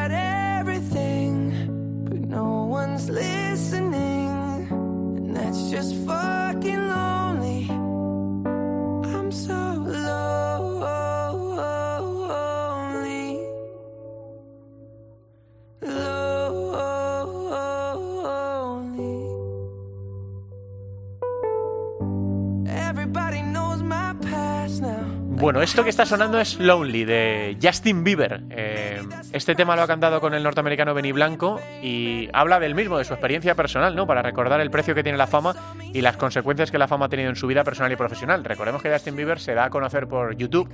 esto 25.64 25.82
que 25.82 25.88
está 25.88 26.04
sonando 26.04 26.38
es 26.38 26.60
Lonely 26.60 27.06
de 27.06 27.56
Justin 27.60 28.04
Bieber. 28.04 28.42
Eh, 28.50 29.02
este 29.32 29.54
tema 29.54 29.74
lo 29.74 29.82
ha 29.82 29.86
cantado 29.86 30.20
con 30.20 30.34
el 30.34 30.42
norteamericano 30.42 30.92
Benny 30.92 31.12
Blanco 31.12 31.58
y 31.82 32.28
habla 32.34 32.60
del 32.60 32.74
mismo, 32.74 32.98
de 32.98 33.04
su 33.04 33.14
experiencia 33.14 33.54
personal, 33.54 33.96
¿no? 33.96 34.06
Para 34.06 34.20
recordar 34.20 34.60
el 34.60 34.70
precio 34.70 34.94
que 34.94 35.02
tiene 35.02 35.16
la 35.16 35.26
fama 35.26 35.56
y 35.94 36.02
las 36.02 36.18
consecuencias 36.18 36.70
que 36.70 36.76
la 36.76 36.86
fama 36.86 37.06
ha 37.06 37.08
tenido 37.08 37.30
en 37.30 37.36
su 37.36 37.46
vida 37.46 37.64
personal 37.64 37.90
y 37.90 37.96
profesional. 37.96 38.44
Recordemos 38.44 38.82
que 38.82 38.92
Justin 38.92 39.16
Bieber 39.16 39.40
se 39.40 39.54
da 39.54 39.64
a 39.64 39.70
conocer 39.70 40.06
por 40.06 40.36
YouTube, 40.36 40.68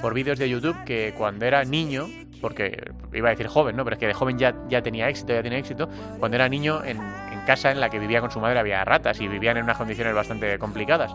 por 0.00 0.14
vídeos 0.14 0.38
de 0.38 0.48
YouTube, 0.48 0.76
que 0.84 1.12
cuando 1.18 1.44
era 1.44 1.64
niño, 1.64 2.06
porque 2.40 2.92
iba 3.12 3.28
a 3.28 3.32
decir 3.32 3.48
joven, 3.48 3.74
¿no? 3.74 3.82
Pero 3.82 3.94
es 3.94 4.00
que 4.00 4.06
de 4.06 4.14
joven 4.14 4.38
ya, 4.38 4.54
ya 4.68 4.80
tenía 4.80 5.08
éxito, 5.08 5.32
ya 5.32 5.42
tenía 5.42 5.58
éxito. 5.58 5.88
Cuando 6.20 6.36
era 6.36 6.48
niño, 6.48 6.84
en, 6.84 6.98
en 6.98 7.40
casa 7.46 7.72
en 7.72 7.80
la 7.80 7.90
que 7.90 7.98
vivía 7.98 8.20
con 8.20 8.30
su 8.30 8.38
madre 8.38 8.60
había 8.60 8.84
ratas 8.84 9.20
y 9.20 9.26
vivían 9.26 9.56
en 9.56 9.64
unas 9.64 9.76
condiciones 9.76 10.14
bastante 10.14 10.56
complicadas. 10.60 11.12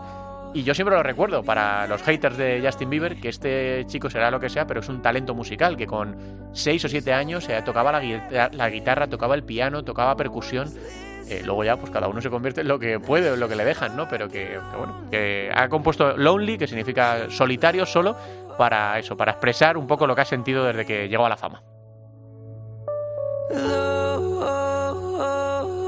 Y 0.54 0.64
yo 0.64 0.74
siempre 0.74 0.94
lo 0.94 1.02
recuerdo 1.02 1.42
para 1.42 1.86
los 1.86 2.02
haters 2.02 2.36
de 2.36 2.60
Justin 2.62 2.90
Bieber, 2.90 3.18
que 3.18 3.30
este 3.30 3.84
chico 3.86 4.10
será 4.10 4.30
lo 4.30 4.38
que 4.38 4.50
sea, 4.50 4.66
pero 4.66 4.80
es 4.80 4.88
un 4.88 5.00
talento 5.00 5.34
musical, 5.34 5.76
que 5.76 5.86
con 5.86 6.16
6 6.52 6.84
o 6.84 6.88
7 6.88 7.12
años 7.14 7.48
eh, 7.48 7.62
tocaba 7.64 7.90
la, 7.90 8.68
guitarra, 8.68 9.06
tocaba 9.06 9.34
el 9.34 9.44
piano, 9.44 9.82
tocaba 9.82 10.14
percusión. 10.14 10.70
Eh, 11.28 11.40
luego 11.44 11.64
ya, 11.64 11.76
pues 11.76 11.90
cada 11.90 12.08
uno 12.08 12.20
se 12.20 12.28
convierte 12.28 12.60
en 12.60 12.68
lo 12.68 12.78
que 12.78 13.00
puede 13.00 13.32
en 13.32 13.40
lo 13.40 13.48
que 13.48 13.56
le 13.56 13.64
dejan, 13.64 13.96
¿no? 13.96 14.08
Pero 14.08 14.28
que, 14.28 14.48
que, 14.48 14.76
bueno, 14.76 15.08
que 15.10 15.50
ha 15.54 15.68
compuesto 15.68 16.16
Lonely, 16.18 16.58
que 16.58 16.66
significa 16.66 17.30
solitario, 17.30 17.86
solo, 17.86 18.14
para 18.58 18.98
eso, 18.98 19.16
para 19.16 19.32
expresar 19.32 19.78
un 19.78 19.86
poco 19.86 20.06
lo 20.06 20.14
que 20.14 20.20
ha 20.20 20.26
sentido 20.26 20.64
desde 20.64 20.84
que 20.84 21.08
llegó 21.08 21.24
a 21.24 21.30
la 21.30 21.36
fama. 21.38 21.62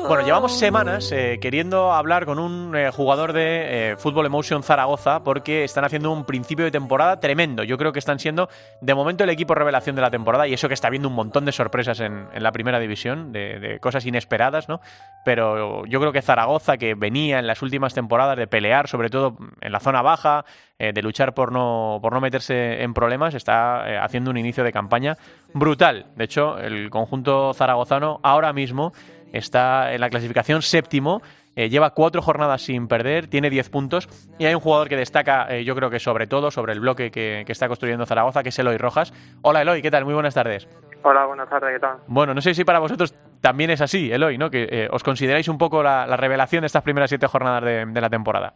Bueno, 0.06 0.22
llevamos 0.22 0.58
semanas 0.58 1.10
eh, 1.12 1.38
queriendo 1.40 1.92
hablar 1.92 2.26
con 2.26 2.38
un 2.38 2.76
eh, 2.76 2.90
jugador 2.90 3.32
de 3.32 3.92
eh, 3.92 3.96
Fútbol 3.96 4.26
Emotion 4.26 4.62
Zaragoza 4.62 5.24
porque 5.24 5.64
están 5.64 5.86
haciendo 5.86 6.12
un 6.12 6.26
principio 6.26 6.66
de 6.66 6.70
temporada 6.70 7.20
tremendo. 7.20 7.64
Yo 7.64 7.78
creo 7.78 7.90
que 7.90 8.00
están 8.00 8.18
siendo 8.18 8.50
de 8.82 8.94
momento 8.94 9.24
el 9.24 9.30
equipo 9.30 9.54
revelación 9.54 9.96
de 9.96 10.02
la 10.02 10.10
temporada 10.10 10.46
y 10.46 10.52
eso 10.52 10.68
que 10.68 10.74
está 10.74 10.90
viendo 10.90 11.08
un 11.08 11.14
montón 11.14 11.46
de 11.46 11.52
sorpresas 11.52 12.00
en, 12.00 12.28
la 12.34 12.52
primera 12.52 12.78
división, 12.78 13.32
de, 13.32 13.58
de, 13.58 13.80
cosas 13.80 14.04
inesperadas, 14.04 14.68
¿no? 14.68 14.80
Pero 15.24 15.86
yo 15.86 16.00
creo 16.00 16.12
que 16.12 16.20
Zaragoza, 16.20 16.76
que 16.76 16.94
venía 16.94 17.38
en 17.38 17.46
las 17.46 17.62
últimas 17.62 17.94
temporadas 17.94 18.36
de 18.36 18.46
pelear, 18.46 18.88
sobre 18.88 19.08
todo 19.08 19.38
en 19.62 19.72
la 19.72 19.80
zona 19.80 20.02
baja, 20.02 20.44
de 20.78 21.02
luchar 21.02 21.32
por 21.32 21.50
no, 21.50 21.98
por 22.02 22.12
no 22.12 22.20
meterse 22.20 22.82
en 22.82 22.92
problemas, 22.92 23.32
está 23.34 24.04
haciendo 24.04 24.30
un 24.30 24.36
inicio 24.36 24.64
de 24.64 24.72
campaña 24.72 25.16
brutal. 25.54 26.06
De 26.16 26.24
hecho, 26.24 26.58
el 26.58 26.90
conjunto 26.90 27.54
zaragozano 27.54 28.20
ahora 28.22 28.52
mismo 28.52 28.92
está 29.34 29.92
en 29.92 30.00
la 30.00 30.08
clasificación 30.08 30.62
séptimo. 30.62 31.20
Eh, 31.56 31.68
lleva 31.68 31.90
cuatro 31.90 32.20
jornadas 32.20 32.62
sin 32.62 32.88
perder, 32.88 33.28
tiene 33.28 33.48
diez 33.48 33.70
puntos 33.70 34.08
y 34.38 34.46
hay 34.46 34.54
un 34.54 34.60
jugador 34.60 34.88
que 34.88 34.96
destaca, 34.96 35.46
eh, 35.50 35.64
yo 35.64 35.76
creo 35.76 35.88
que 35.88 36.00
sobre 36.00 36.26
todo, 36.26 36.50
sobre 36.50 36.72
el 36.72 36.80
bloque 36.80 37.12
que, 37.12 37.44
está 37.46 37.68
construyendo 37.68 38.06
Zaragoza, 38.06 38.42
que 38.42 38.48
es 38.48 38.58
Eloy 38.58 38.76
Rojas. 38.76 39.12
Hola 39.42 39.62
Eloy, 39.62 39.80
¿qué 39.80 39.90
tal? 39.90 40.04
Muy 40.04 40.14
buenas 40.14 40.34
tardes. 40.34 40.66
Hola, 41.02 41.26
buenas 41.26 41.48
tardes, 41.48 41.74
¿qué 41.74 41.78
tal? 41.78 41.98
Bueno, 42.08 42.34
no 42.34 42.40
sé 42.40 42.54
si 42.54 42.64
para 42.64 42.80
vosotros 42.80 43.14
también 43.40 43.70
es 43.70 43.80
así, 43.80 44.10
Eloy, 44.10 44.36
¿no? 44.36 44.50
Que 44.50 44.66
eh, 44.68 44.88
os 44.90 45.04
consideráis 45.04 45.46
un 45.46 45.58
poco 45.58 45.80
la, 45.82 46.06
revelación 46.16 46.62
de 46.62 46.66
estas 46.66 46.82
primeras 46.82 47.08
siete 47.08 47.28
jornadas 47.28 47.62
de, 47.62 48.00
la 48.00 48.10
temporada. 48.10 48.54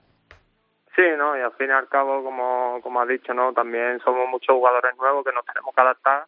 Sí, 0.96 1.04
¿no? 1.16 1.38
Y 1.38 1.40
al 1.40 1.52
fin 1.52 1.68
y 1.68 1.72
al 1.72 1.86
cabo, 1.88 2.24
como, 2.24 2.80
como 2.82 3.00
has 3.00 3.06
dicho, 3.06 3.32
¿no? 3.32 3.52
También 3.52 4.00
somos 4.00 4.28
muchos 4.28 4.56
jugadores 4.56 4.96
nuevos 4.96 5.24
que 5.24 5.32
nos 5.32 5.44
tenemos 5.44 5.72
que 5.72 5.80
adaptar 5.80 6.24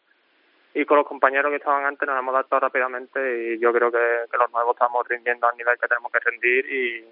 y 0.73 0.85
con 0.85 0.97
los 0.97 1.07
compañeros 1.07 1.49
que 1.49 1.57
estaban 1.57 1.85
antes 1.85 2.07
nos 2.07 2.17
hemos 2.17 2.33
adaptado 2.33 2.61
rápidamente 2.61 3.53
y 3.53 3.59
yo 3.59 3.73
creo 3.73 3.91
que, 3.91 4.37
los 4.37 4.51
nuevos 4.51 4.75
estamos 4.75 5.07
rindiendo 5.07 5.47
al 5.47 5.57
nivel 5.57 5.77
que 5.79 5.87
tenemos 5.87 6.11
que 6.11 6.19
rendir 6.19 6.65
y, 6.71 7.05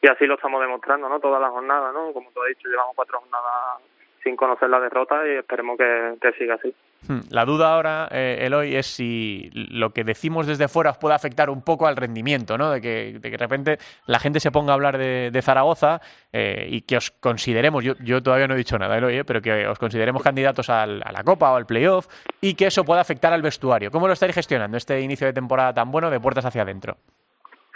y 0.00 0.08
así 0.08 0.26
lo 0.26 0.34
estamos 0.34 0.60
demostrando, 0.60 1.08
¿no? 1.08 1.18
Toda 1.20 1.40
la 1.40 1.50
jornada, 1.50 1.92
¿no? 1.92 2.12
Como 2.12 2.30
tú 2.30 2.42
has 2.42 2.48
dicho, 2.48 2.68
llevamos 2.68 2.94
cuatro 2.94 3.20
jornadas 3.20 3.82
sin 4.22 4.36
conocer 4.36 4.70
la 4.70 4.80
derrota 4.80 5.26
y 5.26 5.36
esperemos 5.36 5.76
que, 5.76 6.32
siga 6.38 6.54
así. 6.54 6.74
Hmm. 7.08 7.20
La 7.30 7.44
duda 7.44 7.74
ahora, 7.74 8.08
eh, 8.10 8.38
Eloy, 8.42 8.76
es 8.76 8.86
si 8.86 9.50
lo 9.52 9.90
que 9.90 10.04
decimos 10.04 10.46
desde 10.46 10.68
fuera 10.68 10.90
os 10.90 10.98
puede 10.98 11.14
afectar 11.14 11.50
un 11.50 11.62
poco 11.62 11.86
al 11.86 11.96
rendimiento, 11.96 12.56
¿no? 12.56 12.70
De 12.70 12.80
que 12.80 13.18
de, 13.18 13.20
que 13.20 13.30
de 13.30 13.36
repente 13.36 13.78
la 14.06 14.18
gente 14.18 14.40
se 14.40 14.52
ponga 14.52 14.72
a 14.72 14.74
hablar 14.74 14.98
de, 14.98 15.42
Zaragoza 15.42 16.00
eh, 16.32 16.66
y 16.70 16.82
que 16.82 16.96
os 16.96 17.10
consideremos, 17.10 17.82
yo, 17.82 17.94
yo 18.00 18.22
todavía 18.22 18.46
no 18.46 18.54
he 18.54 18.58
dicho 18.58 18.78
nada, 18.78 18.96
Eloy, 18.96 19.18
eh, 19.18 19.24
pero 19.24 19.42
que 19.42 19.66
os 19.66 19.78
consideremos 19.78 20.22
candidatos 20.22 20.70
a 20.70 20.86
la 20.86 21.24
Copa 21.24 21.52
o 21.52 21.56
al 21.56 21.66
Playoff 21.66 22.06
y 22.40 22.54
que 22.54 22.66
eso 22.66 22.84
pueda 22.84 23.00
afectar 23.00 23.32
al 23.32 23.42
vestuario. 23.42 23.90
¿Cómo 23.90 24.06
lo 24.06 24.12
estáis 24.12 24.34
gestionando 24.34 24.76
este 24.76 25.00
inicio 25.00 25.26
de 25.26 25.32
temporada 25.32 25.74
tan 25.74 25.90
bueno 25.90 26.10
de 26.10 26.20
puertas 26.20 26.44
hacia 26.44 26.62
adentro? 26.62 26.96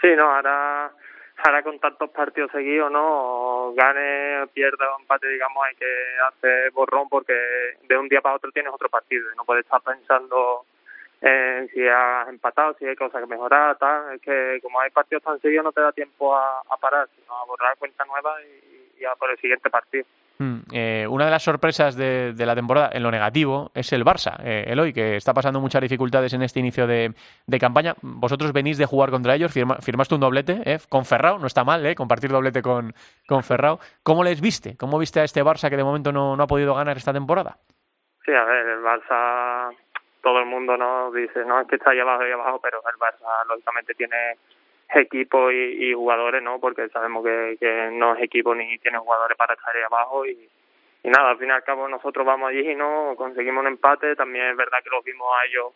Sí, 0.00 0.08
no, 0.16 0.30
ahora 0.30 0.92
ahora 1.44 1.62
con 1.62 1.78
tantos 1.78 2.10
partidos 2.10 2.50
seguidos, 2.50 2.90
¿no? 2.90 3.72
Gane, 3.74 4.46
pierda 4.48 4.94
o 4.94 5.00
empate, 5.00 5.28
digamos, 5.28 5.64
hay 5.66 5.74
que 5.76 5.86
hacer 6.28 6.70
borrón 6.72 7.08
porque 7.08 7.34
de 7.82 7.98
un 7.98 8.08
día 8.08 8.20
para 8.20 8.36
otro 8.36 8.50
tienes 8.52 8.72
otro 8.72 8.88
partido 8.88 9.32
y 9.32 9.36
no 9.36 9.44
puedes 9.44 9.64
estar 9.64 9.80
pensando 9.82 10.64
en 11.20 11.68
si 11.70 11.86
has 11.86 12.28
empatado, 12.28 12.74
si 12.78 12.86
hay 12.86 12.96
cosas 12.96 13.20
que 13.20 13.26
mejorar, 13.26 13.76
tal. 13.78 14.14
Es 14.14 14.20
que 14.22 14.60
como 14.62 14.80
hay 14.80 14.90
partidos 14.90 15.22
tan 15.24 15.40
seguidos 15.40 15.64
no 15.64 15.72
te 15.72 15.80
da 15.80 15.92
tiempo 15.92 16.36
a, 16.36 16.62
parar, 16.80 17.08
sino 17.16 17.36
a 17.36 17.44
borrar 17.46 17.76
cuenta 17.78 18.04
nueva 18.04 18.36
y, 18.42 19.00
y 19.00 19.04
a 19.04 19.14
por 19.14 19.30
el 19.30 19.38
siguiente 19.38 19.70
partido. 19.70 20.06
Mm, 20.38 20.56
eh, 20.72 21.06
una 21.08 21.24
de 21.24 21.30
las 21.30 21.42
sorpresas 21.42 21.96
de, 21.96 22.34
la 22.36 22.54
temporada, 22.54 22.90
en 22.92 23.02
lo 23.02 23.10
negativo, 23.10 23.70
es 23.74 23.92
el 23.92 24.04
Barça, 24.04 24.36
eh, 24.44 24.64
Eloy, 24.66 24.92
que 24.92 25.16
está 25.16 25.32
pasando 25.32 25.60
muchas 25.60 25.80
dificultades 25.80 26.34
en 26.34 26.42
este 26.42 26.60
inicio 26.60 26.86
de, 26.86 27.14
campaña. 27.58 27.94
Vosotros 28.02 28.52
venís 28.52 28.76
de 28.76 28.84
jugar 28.84 29.10
contra 29.10 29.34
ellos, 29.34 29.52
firmaste 29.52 30.14
un 30.14 30.20
doblete 30.20 30.60
eh, 30.64 30.78
con 30.90 31.04
Ferrao, 31.06 31.38
no 31.38 31.46
está 31.46 31.64
mal 31.64 31.84
eh, 31.86 31.94
compartir 31.94 32.30
doblete 32.30 32.60
con, 32.60 32.92
con 33.26 33.42
Ferrao. 33.42 33.78
¿Cómo 34.02 34.22
les 34.24 34.40
viste? 34.40 34.76
¿Cómo 34.76 34.98
viste 34.98 35.20
a 35.20 35.24
este 35.24 35.42
Barça 35.42 35.70
que 35.70 35.76
de 35.76 35.84
momento 35.84 36.12
no, 36.12 36.36
no 36.36 36.42
ha 36.42 36.46
podido 36.46 36.74
ganar 36.74 36.96
esta 36.98 37.14
temporada? 37.14 37.56
Sí, 38.24 38.32
a 38.32 38.44
ver, 38.44 38.66
el 38.66 38.82
Barça, 38.82 39.74
todo 40.22 40.40
el 40.40 40.46
mundo 40.46 40.76
nos 40.76 41.14
dice, 41.14 41.44
no 41.46 41.60
es 41.60 41.68
que 41.68 41.76
está 41.76 41.92
ahí 41.92 42.00
abajo 42.00 42.26
y 42.26 42.32
abajo, 42.32 42.60
pero 42.60 42.82
el 42.92 42.98
Barça 42.98 43.46
lógicamente 43.48 43.94
tiene 43.94 44.36
equipo 44.94 45.50
y, 45.50 45.92
jugadores, 45.92 46.42
¿no? 46.42 46.58
Porque 46.60 46.88
sabemos 46.88 47.24
que, 47.24 47.56
que 47.60 47.90
no 47.92 48.14
es 48.14 48.22
equipo 48.22 48.54
ni 48.54 48.78
tiene 48.78 48.98
jugadores 48.98 49.36
para 49.36 49.54
estar 49.54 49.74
ahí 49.74 49.82
abajo 49.82 50.26
y, 50.26 50.48
y 51.02 51.08
nada, 51.08 51.30
al 51.30 51.38
fin 51.38 51.48
y 51.48 51.52
al 51.52 51.64
cabo 51.64 51.88
nosotros 51.88 52.24
vamos 52.24 52.50
allí 52.50 52.70
y 52.70 52.74
no 52.74 53.14
conseguimos 53.16 53.62
un 53.62 53.68
empate, 53.68 54.16
también 54.16 54.46
es 54.46 54.56
verdad 54.56 54.78
que 54.82 54.90
los 54.90 55.04
vimos 55.04 55.28
a 55.32 55.46
ellos, 55.46 55.72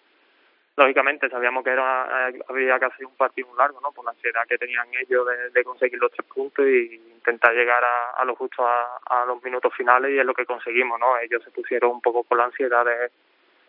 lógicamente 0.76 1.28
sabíamos 1.28 1.62
que 1.62 1.70
era 1.70 2.26
había 2.48 2.78
casi 2.78 3.04
un 3.04 3.14
partido 3.16 3.48
largo, 3.56 3.80
¿no? 3.80 3.92
Por 3.92 4.04
la 4.04 4.12
ansiedad 4.12 4.42
que 4.48 4.58
tenían 4.58 4.88
ellos 5.00 5.26
de, 5.52 5.64
conseguir 5.64 5.98
los 5.98 6.10
tres 6.12 6.26
puntos 6.26 6.66
y 6.66 6.94
intentar 7.14 7.52
llegar 7.54 7.82
a, 7.84 8.20
a 8.20 8.24
lo 8.24 8.34
justo 8.34 8.66
a, 8.66 9.24
los 9.26 9.42
minutos 9.42 9.72
finales 9.76 10.10
y 10.12 10.18
es 10.18 10.24
lo 10.24 10.34
que 10.34 10.46
conseguimos, 10.46 10.98
¿no? 10.98 11.18
Ellos 11.18 11.42
se 11.44 11.50
pusieron 11.50 11.90
un 11.90 12.00
poco 12.00 12.24
con 12.24 12.38
la 12.38 12.44
ansiedad 12.44 12.84
de, 12.84 13.10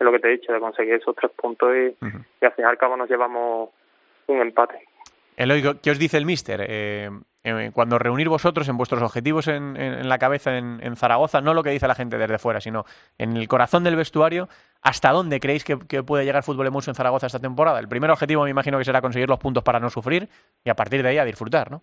lo 0.00 0.10
que 0.10 0.18
te 0.18 0.28
he 0.28 0.38
dicho, 0.38 0.52
de 0.52 0.58
conseguir 0.58 0.94
esos 0.94 1.14
tres 1.14 1.30
puntos 1.32 1.72
y, 1.74 1.96
y 2.40 2.44
al 2.44 2.52
fin 2.54 2.64
y 2.64 2.68
al 2.68 2.78
cabo 2.78 2.96
nos 2.96 3.08
llevamos 3.08 3.70
un 4.26 4.40
empate. 4.40 4.91
Eloy, 5.36 5.62
¿qué 5.82 5.90
os 5.90 5.98
dice 5.98 6.18
el 6.18 6.26
míster? 6.26 6.64
Eh, 6.68 7.10
eh, 7.44 7.70
cuando 7.74 7.98
reunir 7.98 8.28
vosotros 8.28 8.68
en 8.68 8.76
vuestros 8.76 9.02
objetivos 9.02 9.48
en, 9.48 10.08
la 10.08 10.18
cabeza 10.18 10.56
en, 10.56 10.96
Zaragoza, 10.96 11.40
no 11.40 11.54
lo 11.54 11.62
que 11.62 11.70
dice 11.70 11.88
la 11.88 11.94
gente 11.94 12.18
desde 12.18 12.38
fuera, 12.38 12.60
sino 12.60 12.84
en 13.18 13.36
el 13.36 13.48
corazón 13.48 13.82
del 13.82 13.96
vestuario, 13.96 14.48
¿hasta 14.82 15.10
dónde 15.10 15.40
creéis 15.40 15.64
que, 15.64 16.02
puede 16.02 16.24
llegar 16.24 16.44
Fútbol 16.44 16.66
Emotion 16.66 16.92
en 16.92 16.96
Zaragoza 16.96 17.26
esta 17.26 17.40
temporada? 17.40 17.80
El 17.80 17.88
primer 17.88 18.10
objetivo 18.10 18.44
me 18.44 18.50
imagino 18.50 18.78
que 18.78 18.84
será 18.84 19.00
conseguir 19.00 19.28
los 19.28 19.38
puntos 19.38 19.64
para 19.64 19.80
no 19.80 19.90
sufrir 19.90 20.28
y 20.64 20.70
a 20.70 20.74
partir 20.74 21.02
de 21.02 21.08
ahí 21.08 21.18
a 21.18 21.24
disfrutar, 21.24 21.70
¿no? 21.70 21.82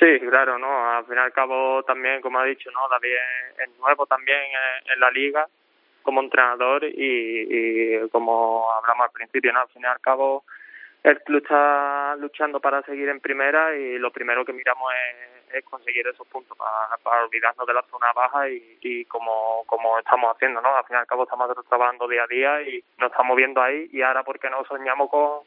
Sí, 0.00 0.18
claro, 0.28 0.58
¿no? 0.58 0.90
Al 0.90 1.04
fin 1.04 1.14
y 1.14 1.20
al 1.20 1.32
cabo 1.32 1.84
también, 1.84 2.20
como 2.20 2.40
ha 2.40 2.44
dicho, 2.44 2.68
¿no? 2.72 2.88
David 2.88 3.12
es 3.62 3.78
nuevo 3.78 4.06
también 4.06 4.40
en, 4.92 4.98
la 4.98 5.10
liga 5.12 5.46
como 6.02 6.20
entrenador 6.20 6.84
y, 6.84 6.96
y 6.98 8.08
como 8.08 8.72
hablamos 8.72 9.06
al 9.06 9.12
principio, 9.12 9.52
¿no? 9.52 9.60
Al 9.60 9.68
fin 9.68 9.82
y 9.82 9.86
al 9.86 10.00
cabo 10.00 10.44
el 11.04 11.22
club 11.22 11.42
está 11.42 12.16
luchando 12.16 12.60
para 12.60 12.82
seguir 12.82 13.10
en 13.10 13.20
primera 13.20 13.76
y 13.76 13.98
lo 13.98 14.10
primero 14.10 14.44
que 14.44 14.54
miramos 14.54 14.90
es, 15.52 15.62
conseguir 15.64 16.04
esos 16.08 16.26
puntos 16.26 16.58
para, 16.58 17.24
olvidarnos 17.24 17.64
de 17.64 17.74
la 17.74 17.82
zona 17.82 18.12
baja 18.12 18.48
y, 18.48 19.04
como, 19.04 19.62
como 19.66 19.98
estamos 20.00 20.34
haciendo, 20.34 20.60
¿no? 20.60 20.76
Al 20.76 20.84
fin 20.84 20.96
y 20.96 20.98
al 20.98 21.06
cabo 21.06 21.22
estamos 21.22 21.48
trabajando 21.68 22.08
día 22.08 22.24
a 22.24 22.26
día 22.26 22.62
y 22.62 22.82
nos 22.98 23.12
estamos 23.12 23.36
viendo 23.36 23.62
ahí 23.62 23.88
y 23.92 24.02
ahora 24.02 24.24
porque 24.24 24.50
no 24.50 24.64
soñamos 24.64 25.08
con, 25.10 25.42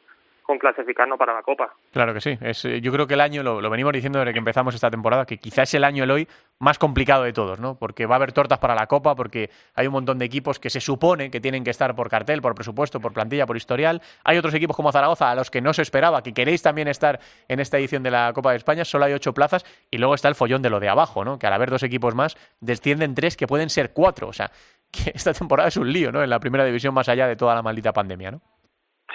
con 0.48 0.58
clasificarnos 0.58 1.18
para 1.18 1.34
la 1.34 1.42
Copa. 1.42 1.74
Claro 1.92 2.14
que 2.14 2.22
sí. 2.22 2.38
Es, 2.40 2.64
eh, 2.64 2.80
yo 2.80 2.90
creo 2.90 3.06
que 3.06 3.12
el 3.12 3.20
año, 3.20 3.42
lo, 3.42 3.68
venimos 3.68 3.92
diciendo 3.92 4.18
desde 4.18 4.32
que 4.32 4.38
empezamos 4.38 4.74
esta 4.74 4.90
temporada, 4.90 5.26
que 5.26 5.36
quizás 5.36 5.68
es 5.68 5.74
el 5.74 5.84
año 5.84 6.04
el 6.04 6.10
hoy 6.10 6.26
más 6.58 6.78
complicado 6.78 7.24
de 7.24 7.34
todos, 7.34 7.60
¿no? 7.60 7.78
Porque 7.78 8.06
va 8.06 8.14
a 8.14 8.16
haber 8.16 8.32
tortas 8.32 8.58
para 8.58 8.74
la 8.74 8.86
Copa, 8.86 9.14
porque 9.14 9.50
hay 9.74 9.86
un 9.86 9.92
montón 9.92 10.18
de 10.18 10.24
equipos 10.24 10.58
que 10.58 10.70
se 10.70 10.80
supone 10.80 11.30
que 11.30 11.38
tienen 11.38 11.64
que 11.64 11.70
estar 11.70 11.94
por 11.94 12.08
cartel, 12.08 12.40
por 12.40 12.54
presupuesto, 12.54 12.98
por 12.98 13.12
plantilla, 13.12 13.44
por 13.44 13.58
historial. 13.58 14.00
Hay 14.24 14.38
otros 14.38 14.54
equipos 14.54 14.74
como 14.74 14.90
Zaragoza 14.90 15.30
a 15.30 15.34
los 15.34 15.50
que 15.50 15.60
no 15.60 15.74
se 15.74 15.82
esperaba, 15.82 16.22
que 16.22 16.32
queréis 16.32 16.62
también 16.62 16.88
estar 16.88 17.20
en 17.46 17.60
esta 17.60 17.76
edición 17.76 18.02
de 18.02 18.10
la 18.10 18.32
Copa 18.32 18.52
de 18.52 18.56
España. 18.56 18.86
Solo 18.86 19.04
hay 19.04 19.12
ocho 19.12 19.34
plazas 19.34 19.66
y 19.90 19.98
luego 19.98 20.14
está 20.14 20.28
el 20.28 20.34
follón 20.34 20.62
de 20.62 20.70
lo 20.70 20.80
de 20.80 20.88
abajo, 20.88 21.26
¿no? 21.26 21.38
Que 21.38 21.46
al 21.46 21.52
haber 21.52 21.68
dos 21.68 21.82
equipos 21.82 22.14
más, 22.14 22.38
descienden 22.60 23.14
tres 23.14 23.36
que 23.36 23.46
pueden 23.46 23.68
ser 23.68 23.92
cuatro. 23.92 24.28
O 24.28 24.32
sea, 24.32 24.50
que 24.90 25.12
esta 25.14 25.34
temporada 25.34 25.68
es 25.68 25.76
un 25.76 25.92
lío, 25.92 26.10
¿no? 26.10 26.22
En 26.22 26.30
la 26.30 26.40
primera 26.40 26.64
división 26.64 26.94
más 26.94 27.10
allá 27.10 27.26
de 27.26 27.36
toda 27.36 27.54
la 27.54 27.60
maldita 27.60 27.92
pandemia, 27.92 28.30
¿no? 28.30 28.40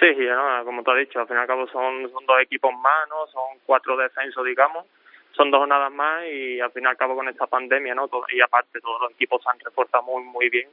Sí, 0.00 0.16
¿no? 0.16 0.64
como 0.64 0.82
tú 0.82 0.90
has 0.90 0.98
dicho, 0.98 1.20
al 1.20 1.28
fin 1.28 1.36
y 1.36 1.40
al 1.40 1.46
cabo 1.46 1.68
son, 1.68 2.10
son 2.10 2.26
dos 2.26 2.40
equipos 2.40 2.72
más, 2.74 3.08
¿no? 3.08 3.26
Son 3.28 3.58
cuatro 3.64 3.96
descensos, 3.96 4.44
digamos. 4.44 4.86
Son 5.32 5.50
dos 5.50 5.66
nada 5.68 5.88
más 5.90 6.24
y 6.26 6.60
al 6.60 6.70
fin 6.72 6.84
y 6.84 6.86
al 6.86 6.96
cabo 6.96 7.14
con 7.14 7.28
esta 7.28 7.46
pandemia, 7.46 7.94
¿no? 7.94 8.08
y 8.30 8.40
aparte 8.40 8.80
todos 8.80 9.00
los 9.02 9.12
equipos 9.12 9.42
se 9.42 9.50
han 9.50 9.58
reforzado 9.58 10.04
muy, 10.04 10.22
muy 10.22 10.48
bien 10.48 10.68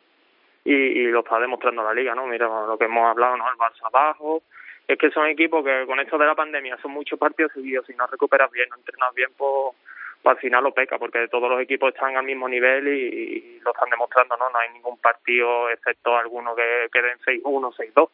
y, 0.63 0.73
y 0.73 1.05
lo 1.07 1.21
está 1.21 1.39
demostrando 1.39 1.83
la 1.83 1.93
liga, 1.93 2.13
¿no? 2.13 2.27
Mira 2.27 2.47
lo 2.47 2.77
que 2.77 2.85
hemos 2.85 3.09
hablado, 3.09 3.37
¿no? 3.37 3.49
El 3.49 3.57
Barça 3.57 3.85
abajo. 3.85 4.43
Es 4.87 4.97
que 4.97 5.09
son 5.11 5.27
equipos 5.27 5.63
que 5.63 5.85
con 5.85 5.99
esto 5.99 6.17
de 6.17 6.25
la 6.25 6.35
pandemia 6.35 6.77
son 6.81 6.91
muchos 6.91 7.17
partidos 7.17 7.51
seguidos. 7.53 7.85
Si 7.87 7.93
no 7.93 8.05
recuperas 8.07 8.51
bien, 8.51 8.69
no 8.69 8.75
entrenas 8.75 9.13
bien, 9.15 9.29
pues, 9.37 9.75
pues, 10.21 10.35
al 10.35 10.41
final 10.41 10.63
lo 10.63 10.73
peca, 10.73 10.99
porque 10.99 11.27
todos 11.27 11.49
los 11.49 11.61
equipos 11.61 11.93
están 11.93 12.17
al 12.17 12.25
mismo 12.25 12.47
nivel 12.49 12.87
y, 12.87 13.59
lo 13.61 13.71
están 13.71 13.89
demostrando, 13.89 14.35
¿no? 14.37 14.49
No 14.49 14.59
hay 14.59 14.69
ningún 14.73 14.97
partido, 14.97 15.69
excepto 15.69 16.15
alguno 16.17 16.55
que 16.55 16.89
queden 16.91 17.17
6-1, 17.19 17.73
6-2 17.75 18.09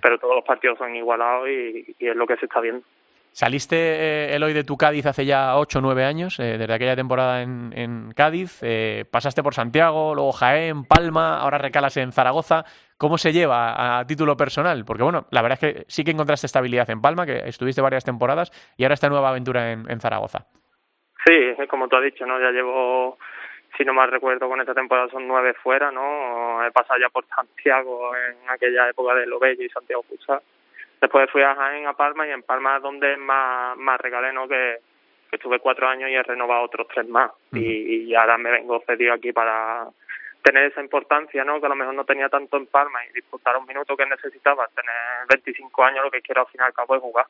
pero 0.00 0.18
todos 0.18 0.36
los 0.36 0.44
partidos 0.44 0.78
son 0.78 0.94
igualados 0.94 1.48
y, 1.48 1.94
es 1.98 2.16
lo 2.16 2.26
que 2.26 2.36
se 2.36 2.46
está 2.46 2.60
viendo. 2.60 2.82
Saliste, 3.32 3.76
eh, 3.76 4.34
Eloy, 4.34 4.54
de 4.54 4.64
tu 4.64 4.78
Cádiz 4.78 5.04
hace 5.04 5.26
ya 5.26 5.58
8 5.58 5.78
o 5.78 5.82
9 5.82 6.04
años, 6.04 6.40
eh, 6.40 6.56
desde 6.56 6.72
aquella 6.72 6.96
temporada 6.96 7.42
en, 7.42 7.70
en 7.76 8.12
Cádiz. 8.12 8.60
eh, 8.62 9.04
pasaste 9.10 9.42
por 9.42 9.52
Santiago, 9.52 10.14
luego 10.14 10.32
Jaén, 10.32 10.84
Palma, 10.84 11.38
ahora 11.38 11.58
recalas 11.58 11.98
en 11.98 12.12
Zaragoza. 12.12 12.64
¿Cómo 12.96 13.18
se 13.18 13.34
lleva 13.34 13.98
a 13.98 14.06
título 14.06 14.38
personal? 14.38 14.86
Porque, 14.86 15.02
bueno, 15.02 15.26
la 15.30 15.42
verdad 15.42 15.58
es 15.60 15.74
que 15.74 15.84
sí 15.86 16.02
que 16.02 16.12
encontraste 16.12 16.46
estabilidad 16.46 16.88
en 16.88 17.02
Palma, 17.02 17.26
que 17.26 17.46
estuviste 17.46 17.82
varias 17.82 18.04
temporadas, 18.04 18.50
y 18.78 18.84
ahora 18.84 18.94
esta 18.94 19.10
nueva 19.10 19.28
aventura 19.28 19.70
en, 19.70 19.84
en 19.90 20.00
Zaragoza. 20.00 20.46
Sí, 21.26 21.66
como 21.68 21.88
tú 21.88 21.96
has 21.96 22.04
dicho, 22.04 22.24
¿no? 22.24 22.40
Ya 22.40 22.52
llevo, 22.52 23.18
si 23.76 23.84
no 23.84 23.92
mal 23.92 24.10
recuerdo, 24.10 24.48
con 24.48 24.60
esta 24.60 24.74
temporada 24.74 25.08
son 25.08 25.26
nueve 25.26 25.54
fuera, 25.54 25.90
¿no? 25.90 26.64
He 26.64 26.70
pasado 26.70 26.98
ya 27.00 27.08
por 27.08 27.26
Santiago 27.26 28.14
en 28.16 28.48
aquella 28.48 28.88
época 28.88 29.14
de 29.14 29.26
Lobello 29.26 29.62
y 29.62 29.68
Santiago 29.68 30.02
Futsal. 30.04 30.40
Después 31.00 31.30
fui 31.30 31.42
a 31.42 31.54
Jaén, 31.54 31.86
a 31.86 31.92
Palma, 31.92 32.26
y 32.26 32.30
en 32.30 32.42
Palma 32.42 32.76
es 32.76 32.82
donde 32.82 33.16
más, 33.16 33.76
más 33.76 34.00
regalé, 34.00 34.32
¿no? 34.32 34.48
Que, 34.48 34.78
que 35.30 35.36
estuve 35.36 35.58
cuatro 35.58 35.88
años 35.88 36.10
y 36.10 36.14
he 36.14 36.22
renovado 36.22 36.64
otros 36.64 36.88
tres 36.88 37.06
más. 37.08 37.30
y, 37.52 38.04
y 38.04 38.14
ahora 38.14 38.38
me 38.38 38.50
vengo 38.50 38.82
cedido 38.86 39.12
aquí 39.12 39.32
para 39.32 39.88
tener 40.42 40.70
esa 40.70 40.80
importancia, 40.80 41.44
¿no? 41.44 41.60
Que 41.60 41.66
a 41.66 41.70
lo 41.70 41.74
mejor 41.74 41.94
no 41.94 42.04
tenía 42.04 42.28
tanto 42.28 42.56
en 42.56 42.66
Palma 42.66 43.04
y 43.04 43.12
disputar 43.12 43.56
un 43.56 43.66
minuto 43.66 43.96
que 43.96 44.06
necesitaba, 44.06 44.68
tener 44.74 45.26
25 45.28 45.84
años, 45.84 46.04
lo 46.04 46.10
que 46.10 46.22
quiero 46.22 46.42
al 46.42 46.46
final 46.46 46.68
y 46.68 46.68
al 46.68 46.74
cabo 46.74 46.94
es 46.94 47.02
jugar. 47.02 47.26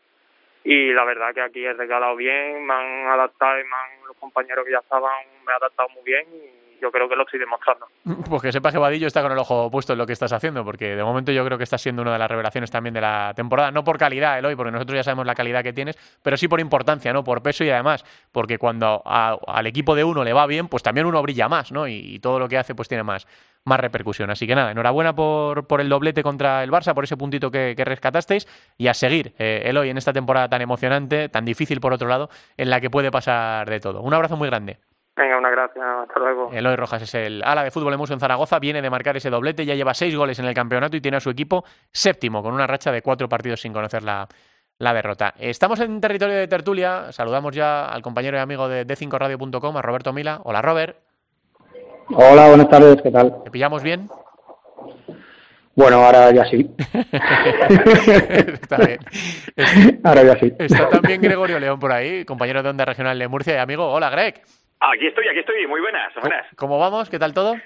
Y 0.69 0.93
la 0.93 1.05
verdad 1.05 1.33
que 1.33 1.43
aquí 1.43 1.65
he 1.65 1.73
regalado 1.73 2.17
bien, 2.17 2.67
me 2.67 2.75
han 2.75 3.07
adaptado 3.09 3.53
y 3.61 3.63
me 3.63 3.71
han, 3.71 4.07
los 4.09 4.17
compañeros 4.17 4.65
que 4.65 4.73
ya 4.73 4.79
estaban 4.79 5.13
me 5.47 5.53
han 5.53 5.59
adaptado 5.63 5.89
muy 5.91 6.03
bien 6.03 6.27
y 6.35 6.81
yo 6.83 6.91
creo 6.91 7.09
que 7.09 7.15
lo 7.17 7.23
estoy 7.23 7.39
demostrando. 7.39 7.87
Pues 8.29 8.43
que 8.43 8.51
sepas 8.51 8.73
que 8.73 8.79
Vadillo 8.81 9.07
está 9.07 9.23
con 9.23 9.31
el 9.31 9.39
ojo 9.39 9.71
puesto 9.71 9.93
en 9.93 9.99
lo 10.01 10.07
que 10.07 10.13
estás 10.13 10.33
haciendo, 10.33 10.65
porque 10.65 10.97
de 10.97 11.05
momento 11.05 11.31
yo 11.31 11.45
creo 11.45 11.57
que 11.57 11.63
estás 11.65 11.81
siendo 11.81 12.03
una 12.03 12.13
de 12.15 12.19
las 12.19 12.29
revelaciones 12.29 12.71
también 12.73 12.95
de 12.95 13.01
la 13.01 13.33
temporada, 13.37 13.71
no 13.71 13.85
por 13.85 13.97
calidad, 13.97 14.39
Eloy, 14.41 14.57
porque 14.57 14.73
nosotros 14.73 14.97
ya 14.97 15.05
sabemos 15.05 15.25
la 15.27 15.37
calidad 15.37 15.63
que 15.63 15.73
tienes, 15.73 15.97
pero 16.23 16.37
sí 16.37 16.49
por 16.49 16.59
importancia, 16.59 17.13
¿no? 17.13 17.23
Por 17.23 17.43
peso 17.43 17.63
y 17.63 17.71
además, 17.71 18.05
porque 18.33 18.59
cuando 18.59 19.03
a- 19.07 19.39
al 19.47 19.67
equipo 19.69 19.95
de 19.95 20.03
uno 20.03 20.25
le 20.25 20.33
va 20.33 20.47
bien, 20.47 20.67
pues 20.67 20.83
también 20.83 21.07
uno 21.07 21.23
brilla 21.23 21.49
más, 21.49 21.71
¿no? 21.71 21.87
Y, 21.87 21.95
y 22.17 22.19
todo 22.19 22.41
lo 22.41 22.49
que 22.49 22.59
hace 22.59 22.75
pues 22.75 22.89
tiene 22.89 23.05
más, 23.05 23.27
más 23.67 23.81
repercusión. 23.81 24.31
Así 24.31 24.47
que 24.47 24.55
nada, 24.55 24.71
enhorabuena 24.71 25.15
por, 25.15 25.67
por 25.67 25.81
el 25.81 25.89
doblete 25.89 26.23
contra 26.23 26.63
el 26.63 26.71
Barça, 26.71 26.95
por 26.95 27.05
ese 27.05 27.17
puntito 27.17 27.51
que, 27.51 27.75
que 27.77 27.85
rescatasteis 27.85 28.47
y 28.79 28.87
a 28.89 28.95
seguir, 28.95 29.35
eh, 29.39 29.65
Eloy, 29.67 29.91
en 29.91 29.99
esta 29.99 30.13
temporada 30.13 30.49
tan 30.49 30.63
emocionante, 30.63 31.29
tan 31.29 31.45
difícil 31.45 31.81
por 31.81 31.93
otro 31.93 32.09
lado, 32.09 32.31
en 32.57 32.71
la 32.71 32.81
que 32.81 32.89
puede 32.89 33.11
pasar 33.11 33.69
de 33.69 33.81
todo. 33.81 34.01
Un 34.01 34.15
abrazo 34.15 34.37
muy 34.37 34.49
grande. 34.49 34.79
Venga, 35.17 35.39
una 35.39 35.51
gracias, 35.51 35.85
hasta 36.03 36.21
luego. 36.21 36.51
Eloy 36.53 36.77
Rojas 36.77 37.03
es 37.03 37.15
el 37.15 37.43
ala 37.43 37.65
de 37.65 37.71
fútbol 37.71 37.95
Emuso 37.95 38.13
en 38.13 38.21
Zaragoza, 38.21 38.59
viene 38.59 38.83
de 38.83 38.91
marcar 38.91 39.17
ese 39.17 39.31
doblete, 39.31 39.65
ya 39.65 39.75
lleva 39.75 39.95
seis 39.95 40.15
goles 40.15 40.39
en 40.39 40.45
el 40.45 40.55
campeonato 40.55 40.97
y 40.97 41.01
tiene 41.01 41.17
a 41.17 41.21
su 41.21 41.31
equipo 41.31 41.65
séptimo, 41.91 42.43
con 42.43 42.53
una 42.53 42.67
racha 42.67 42.93
de 42.93 43.01
cuatro 43.01 43.29
partidos 43.29 43.63
sin 43.63 43.73
conocer 43.73 44.03
la, 44.03 44.29
la 44.79 44.93
derrota. 44.93 45.33
Estamos 45.39 45.81
en 45.81 46.01
territorio 46.01 46.37
de 46.37 46.47
tertulia, 46.49 47.11
saludamos 47.13 47.55
ya 47.55 47.87
al 47.87 48.03
compañero 48.03 48.37
y 48.37 48.41
amigo 48.41 48.69
de 48.69 48.87
d5radio.com, 48.87 49.77
a 49.77 49.83
Roberto 49.83 50.13
Mila. 50.13 50.41
Hola 50.45 50.61
Robert, 50.61 50.99
Hola, 52.09 52.49
buenas 52.49 52.69
tardes, 52.69 53.03
¿qué 53.03 53.11
tal? 53.11 53.43
¿te 53.45 53.51
pillamos 53.51 53.83
bien? 53.83 54.09
Bueno, 55.75 55.97
ahora 55.97 56.33
ya 56.33 56.45
sí. 56.47 56.71
Está 57.13 58.79
bien. 58.79 58.99
Ahora 60.05 60.23
ya 60.23 60.39
sí. 60.39 60.53
Está 60.59 60.89
también 60.89 61.21
Gregorio 61.21 61.59
León 61.59 61.79
por 61.79 61.93
ahí, 61.93 62.25
compañero 62.25 62.63
de 62.63 62.71
Onda 62.71 62.85
Regional 62.85 63.19
de 63.19 63.29
Murcia 63.29 63.55
y 63.55 63.59
amigo. 63.59 63.91
Hola 63.93 64.09
Greg, 64.11 64.43
Aquí 64.81 65.07
estoy, 65.07 65.29
aquí 65.29 65.41
estoy. 65.41 65.67
Muy 65.67 65.81
buenas, 65.81 66.13
buenas. 66.21 66.47
¿cómo 66.57 66.79
vamos? 66.79 67.11
¿Qué 67.11 67.19
tal 67.19 67.35
todo? 67.35 67.57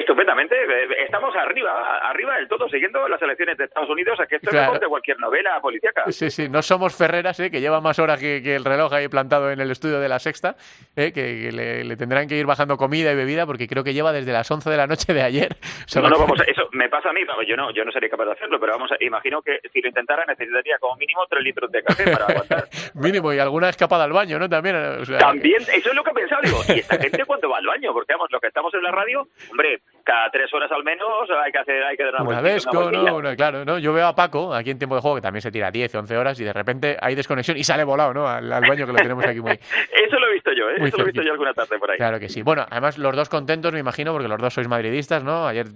Estupendamente. 0.00 0.54
eh, 0.56 1.04
Estamos 1.04 1.34
arriba, 1.36 1.98
arriba 2.02 2.36
del 2.36 2.48
todo, 2.48 2.68
siguiendo 2.68 3.06
las 3.08 3.20
elecciones 3.22 3.56
de 3.56 3.64
Estados 3.64 3.88
Unidos. 3.90 4.18
Aquí 4.20 4.34
esto 4.36 4.48
es 4.48 4.52
Claro. 4.52 4.66
mejor 4.72 4.80
de 4.80 4.88
cualquier 4.88 5.18
novela 5.20 5.60
policíaca. 5.60 6.04
Sí, 6.10 6.30
sí, 6.30 6.48
no 6.48 6.62
somos 6.62 6.94
Ferreras, 6.96 7.38
¿eh? 7.40 7.50
que 7.50 7.60
lleva 7.60 7.80
más 7.80 7.98
horas 7.98 8.18
que, 8.20 8.42
que 8.42 8.54
el 8.56 8.64
reloj 8.64 8.92
ahí 8.92 9.08
plantado 9.08 9.50
en 9.50 9.60
el 9.60 9.70
estudio 9.70 9.98
de 10.00 10.08
la 10.08 10.18
sexta, 10.18 10.56
¿eh? 10.96 11.12
que, 11.12 11.40
que 11.42 11.52
le, 11.52 11.84
le 11.84 11.96
tendrán 11.96 12.28
que 12.28 12.36
ir 12.36 12.46
bajando 12.46 12.76
comida 12.76 13.12
y 13.12 13.16
bebida 13.16 13.46
porque 13.46 13.66
creo 13.68 13.84
que 13.84 13.94
lleva 13.94 14.12
desde 14.12 14.32
las 14.32 14.50
11 14.50 14.68
de 14.70 14.76
la 14.76 14.86
noche 14.86 15.12
de 15.14 15.22
ayer. 15.22 15.56
No, 15.94 16.08
no, 16.08 16.18
vamos, 16.18 16.40
a- 16.40 16.44
eso 16.44 16.68
me 16.72 16.88
pasa 16.88 17.10
a 17.10 17.12
mí, 17.12 17.20
yo 17.46 17.56
no, 17.56 17.70
yo 17.72 17.84
no 17.84 17.92
sería 17.92 18.08
capaz 18.10 18.26
de 18.26 18.32
hacerlo, 18.32 18.58
pero 18.60 18.72
vamos, 18.72 18.90
a- 18.92 18.96
imagino 19.00 19.40
que 19.42 19.60
si 19.72 19.80
lo 19.80 19.88
intentara 19.88 20.24
necesitaría 20.26 20.78
como 20.78 20.96
mínimo 20.96 21.26
tres 21.28 21.42
litros 21.42 21.70
de 21.70 21.82
café 21.82 22.04
para 22.10 22.26
aguantar. 22.26 22.68
Mínimo, 22.94 23.32
y 23.32 23.38
alguna 23.38 23.68
escapada 23.68 24.04
al 24.04 24.12
baño, 24.12 24.38
¿no? 24.38 24.48
También. 24.48 24.76
o 24.76 25.04
sea, 25.04 25.18
También, 25.18 25.62
eso 25.62 25.90
es 25.90 25.94
lo 25.94 26.02
que 26.04 26.10
he 26.10 26.14
pensado, 26.14 26.42
digo, 26.42 26.58
¿y 26.68 26.80
esta 26.80 26.98
gente 26.98 27.24
cuando 27.24 27.48
va 27.48 27.58
al 27.58 27.66
baño? 27.66 27.92
Porque 27.92 28.12
vamos, 28.14 28.28
lo 28.30 28.40
que 28.40 28.48
estamos 28.48 28.72
en 28.74 28.82
la 28.82 28.90
radio, 28.90 29.26
hombre, 29.50 29.80
cada 30.06 30.30
tres 30.30 30.52
horas 30.54 30.70
al 30.70 30.84
menos 30.84 31.08
hay 31.44 31.50
que 31.50 31.58
hacer, 31.58 31.82
hay 31.82 31.96
que 31.96 32.04
dar 32.04 32.14
una, 32.14 32.22
Una 32.22 32.42
desco, 32.42 32.86
una. 32.86 33.10
¿no? 33.30 33.36
Claro, 33.36 33.64
¿no? 33.64 33.78
Yo 33.78 33.92
veo 33.92 34.06
a 34.06 34.14
Paco 34.14 34.54
aquí 34.54 34.70
en 34.70 34.78
tiempo 34.78 34.94
de 34.94 35.00
juego 35.00 35.16
que 35.16 35.22
también 35.22 35.42
se 35.42 35.50
tira 35.50 35.70
10, 35.70 35.94
11 35.96 36.16
horas 36.16 36.38
y 36.38 36.44
de 36.44 36.52
repente 36.52 36.96
hay 37.00 37.16
desconexión 37.16 37.56
y 37.56 37.64
sale 37.64 37.82
volado, 37.82 38.14
¿no? 38.14 38.28
Al, 38.28 38.52
al 38.52 38.62
baño 38.62 38.86
que 38.86 38.92
lo 38.92 38.98
tenemos 38.98 39.26
aquí 39.26 39.40
muy. 39.40 39.52
Eso 39.92 40.18
lo 40.20 40.28
he 40.28 40.34
visto 40.34 40.52
yo, 40.52 40.70
¿eh? 40.70 40.74
Eso 40.78 40.96
lo 40.98 41.02
he 41.02 41.06
visto 41.06 41.22
yo 41.22 41.32
alguna 41.32 41.52
tarde 41.52 41.76
por 41.78 41.90
ahí. 41.90 41.96
Claro 41.96 42.20
que 42.20 42.28
sí. 42.28 42.42
Bueno, 42.42 42.64
además 42.70 42.98
los 42.98 43.16
dos 43.16 43.28
contentos, 43.28 43.72
me 43.72 43.80
imagino, 43.80 44.12
porque 44.12 44.28
los 44.28 44.40
dos 44.40 44.54
sois 44.54 44.68
madridistas, 44.68 45.24
¿no? 45.24 45.48
Ayer 45.48 45.66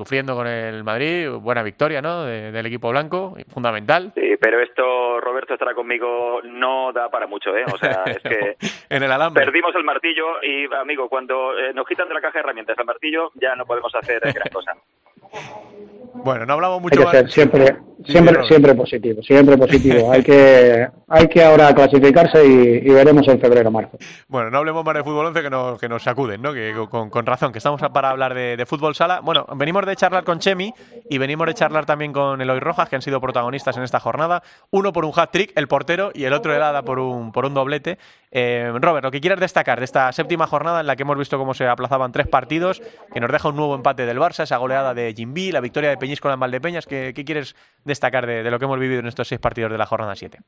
sufriendo 0.00 0.34
con 0.34 0.46
el 0.46 0.82
Madrid, 0.82 1.28
buena 1.28 1.62
victoria, 1.62 2.00
¿no? 2.00 2.24
De- 2.24 2.50
del 2.52 2.64
equipo 2.64 2.88
blanco, 2.88 3.36
fundamental. 3.52 4.12
Sí, 4.14 4.34
pero 4.40 4.58
esto, 4.62 5.20
Roberto 5.20 5.52
estará 5.52 5.74
conmigo, 5.74 6.40
no 6.42 6.90
da 6.94 7.10
para 7.10 7.26
mucho, 7.26 7.54
¿eh? 7.54 7.64
O 7.70 7.76
sea, 7.76 8.04
es 8.06 8.18
que 8.22 8.56
en 8.88 9.02
el 9.02 9.12
alambre. 9.12 9.44
perdimos 9.44 9.74
el 9.74 9.84
martillo 9.84 10.42
y, 10.42 10.72
amigo, 10.74 11.10
cuando 11.10 11.58
eh, 11.58 11.74
nos 11.74 11.86
quitan 11.86 12.08
de 12.08 12.14
la 12.14 12.22
caja 12.22 12.38
de 12.38 12.40
herramientas 12.40 12.78
el 12.78 12.86
martillo, 12.86 13.30
ya 13.34 13.54
no 13.56 13.66
podemos 13.66 13.94
hacer 13.94 14.20
gran 14.20 14.48
cosa. 14.50 14.72
Bueno, 16.12 16.44
no 16.44 16.54
hablamos 16.54 16.78
Hay 16.78 16.82
mucho 16.82 16.98
que 16.98 17.04
más. 17.04 17.12
ser 17.12 17.30
siempre, 17.30 17.76
siempre, 18.04 18.44
siempre 18.46 18.74
positivo, 18.74 19.22
siempre 19.22 19.56
positivo. 19.56 20.10
Hay 20.12 20.22
que, 20.22 20.88
hay 21.08 21.28
que 21.28 21.44
ahora 21.44 21.74
clasificarse 21.74 22.44
y, 22.44 22.88
y 22.88 22.90
veremos 22.90 23.26
en 23.28 23.40
febrero 23.40 23.70
marzo. 23.70 23.96
Bueno, 24.28 24.50
no 24.50 24.58
hablemos 24.58 24.84
más 24.84 24.94
de 24.94 25.04
fútbol 25.04 25.26
11 25.26 25.42
que 25.42 25.50
nos, 25.50 25.80
que 25.80 25.88
nos 25.88 26.02
sacuden, 26.02 26.42
¿no? 26.42 26.52
Que 26.52 26.74
con, 26.90 27.10
con 27.10 27.26
razón, 27.26 27.52
que 27.52 27.58
estamos 27.58 27.80
para 27.92 28.10
hablar 28.10 28.34
de, 28.34 28.56
de 28.56 28.66
fútbol 28.66 28.94
sala. 28.94 29.20
Bueno, 29.20 29.46
venimos 29.56 29.86
de 29.86 29.96
charlar 29.96 30.24
con 30.24 30.40
Chemi 30.40 30.74
y 31.08 31.18
venimos 31.18 31.46
de 31.46 31.54
charlar 31.54 31.86
también 31.86 32.12
con 32.12 32.40
Eloy 32.40 32.60
Rojas, 32.60 32.88
que 32.88 32.96
han 32.96 33.02
sido 33.02 33.20
protagonistas 33.20 33.76
en 33.76 33.84
esta 33.84 34.00
jornada. 34.00 34.42
Uno 34.70 34.92
por 34.92 35.04
un 35.04 35.12
hat-trick, 35.14 35.52
el 35.54 35.68
portero, 35.68 36.10
y 36.12 36.24
el 36.24 36.32
otro 36.32 36.54
el 36.54 36.62
hada 36.62 36.82
por 36.82 36.98
un, 36.98 37.32
por 37.32 37.46
un 37.46 37.54
doblete. 37.54 37.98
Eh, 38.32 38.70
Robert, 38.80 39.04
lo 39.04 39.10
que 39.10 39.20
quieras 39.20 39.40
destacar 39.40 39.80
de 39.80 39.84
esta 39.84 40.12
séptima 40.12 40.46
jornada 40.46 40.80
en 40.80 40.86
la 40.86 40.94
que 40.94 41.02
hemos 41.02 41.18
visto 41.18 41.36
cómo 41.36 41.52
se 41.52 41.66
aplazaban 41.66 42.12
tres 42.12 42.28
partidos, 42.28 42.80
que 43.12 43.20
nos 43.20 43.30
deja 43.30 43.48
un 43.48 43.56
nuevo 43.56 43.74
empate 43.74 44.06
del 44.06 44.18
Barça, 44.18 44.44
esa 44.44 44.56
goleada 44.58 44.94
de 44.94 45.12
Jimby, 45.14 45.50
la 45.50 45.60
victoria 45.60 45.90
de 45.90 45.96
Peñíscola 45.96 46.34
en 46.34 46.40
Valdepeñas. 46.40 46.86
¿Qué, 46.86 47.12
quieres 47.12 47.56
destacar 47.84 48.26
de, 48.26 48.48
lo 48.48 48.58
que 48.58 48.66
hemos 48.66 48.78
vivido 48.78 49.00
en 49.00 49.08
estos 49.08 49.26
seis 49.26 49.40
partidos 49.40 49.72
de 49.72 49.78
la 49.78 49.86
jornada 49.86 50.14
7? 50.14 50.38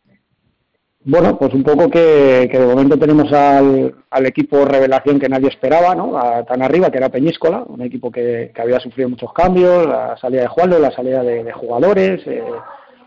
Bueno, 1.05 1.37
pues 1.37 1.53
un 1.53 1.65
poco 1.65 1.91
que, 1.91 2.49
de 2.49 2.67
momento 2.67 2.97
tenemos 2.97 3.33
al, 3.33 3.93
equipo 4.25 4.65
revelación 4.65 5.19
que 5.19 5.29
nadie 5.29 5.49
esperaba, 5.49 5.97
¿no? 5.97 6.13
Tan 6.47 6.63
arriba, 6.63 6.91
que 6.91 6.99
era 6.99 7.09
Peñíscola, 7.09 7.65
un 7.67 7.83
equipo 7.83 8.13
que, 8.13 8.53
que 8.55 8.63
había 8.63 8.79
sufrido 8.79 9.09
muchos 9.09 9.33
cambios, 9.33 9.85
la 9.89 10.17
salida 10.17 10.43
de 10.43 10.49
Juanlo, 10.49 10.79
la 10.79 10.93
salida 10.93 11.25
de, 11.25 11.43
de 11.43 11.53
jugadores, 11.53 12.25
eh, 12.29 12.45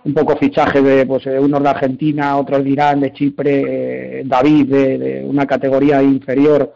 un 0.05 0.13
poco 0.13 0.37
fichaje 0.37 0.81
de 0.81 1.05
pues 1.05 1.25
eh, 1.27 1.39
unos 1.39 1.61
de 1.63 1.69
Argentina, 1.69 2.37
otros 2.37 2.63
de 2.63 2.69
Irán, 2.69 3.01
de 3.01 3.11
Chipre, 3.11 4.19
eh, 4.19 4.23
David 4.25 4.67
de, 4.67 4.97
de 4.97 5.23
una 5.25 5.45
categoría 5.45 6.01
inferior 6.01 6.73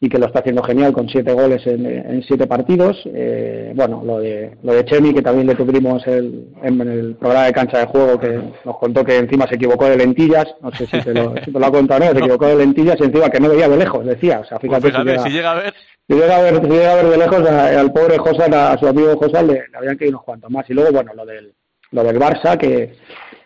y 0.00 0.08
que 0.08 0.16
lo 0.18 0.26
está 0.26 0.38
haciendo 0.38 0.62
genial 0.62 0.92
con 0.92 1.08
siete 1.08 1.32
goles 1.32 1.66
en, 1.66 1.84
en 1.84 2.22
siete 2.22 2.46
partidos. 2.46 2.96
Eh, 3.06 3.72
bueno, 3.74 4.00
lo 4.06 4.20
de, 4.20 4.56
lo 4.62 4.72
de 4.72 4.84
Chemi, 4.84 5.12
que 5.12 5.22
también 5.22 5.48
le 5.48 5.56
tuvimos 5.56 6.06
el, 6.06 6.50
en 6.62 6.80
el 6.80 7.16
programa 7.16 7.46
de 7.46 7.52
cancha 7.52 7.78
de 7.80 7.86
juego, 7.86 8.20
que 8.20 8.40
nos 8.64 8.78
contó 8.78 9.04
que 9.04 9.16
encima 9.16 9.48
se 9.48 9.56
equivocó 9.56 9.86
de 9.86 9.96
lentillas, 9.96 10.46
no 10.62 10.70
sé 10.70 10.86
si 10.86 11.00
te 11.02 11.12
lo, 11.12 11.34
si 11.44 11.50
te 11.52 11.58
lo 11.58 11.66
ha 11.66 11.72
contado, 11.72 12.04
¿no? 12.04 12.12
se 12.12 12.18
equivocó 12.20 12.46
de 12.46 12.54
lentillas 12.64 12.94
y 13.00 13.04
encima 13.06 13.28
que 13.28 13.40
no 13.40 13.48
veía 13.48 13.68
de 13.68 13.76
lejos, 13.76 14.06
decía. 14.06 14.38
O 14.38 14.44
sea, 14.44 14.60
Pues 14.60 14.70
fíjate, 14.70 14.86
si 14.86 14.92
fíjate, 14.92 15.10
llega- 15.10 15.22
si 15.24 15.30
llega 15.30 15.50
a 15.50 15.54
ver. 15.56 15.74
si 16.08 16.14
llega 16.14 16.36
a 16.36 16.42
ver, 16.42 16.54
si 16.62 16.68
llega 16.70 16.92
a 16.92 16.94
ver 16.94 17.06
de 17.08 17.16
lejos 17.18 17.48
a- 17.50 17.80
al 17.80 17.92
pobre 17.92 18.18
José, 18.18 18.44
a 18.54 18.78
su 18.78 18.86
amigo 18.86 19.16
José, 19.16 19.42
le, 19.42 19.52
le 19.54 19.78
habían 19.78 19.96
caído 19.96 20.10
unos 20.12 20.22
cuantos 20.24 20.48
más. 20.48 20.70
Y 20.70 20.74
luego, 20.74 20.92
bueno, 20.92 21.12
lo 21.16 21.26
del, 21.26 21.52
lo 21.92 22.02
del 22.04 22.18
Barça, 22.18 22.56
que, 22.58 22.94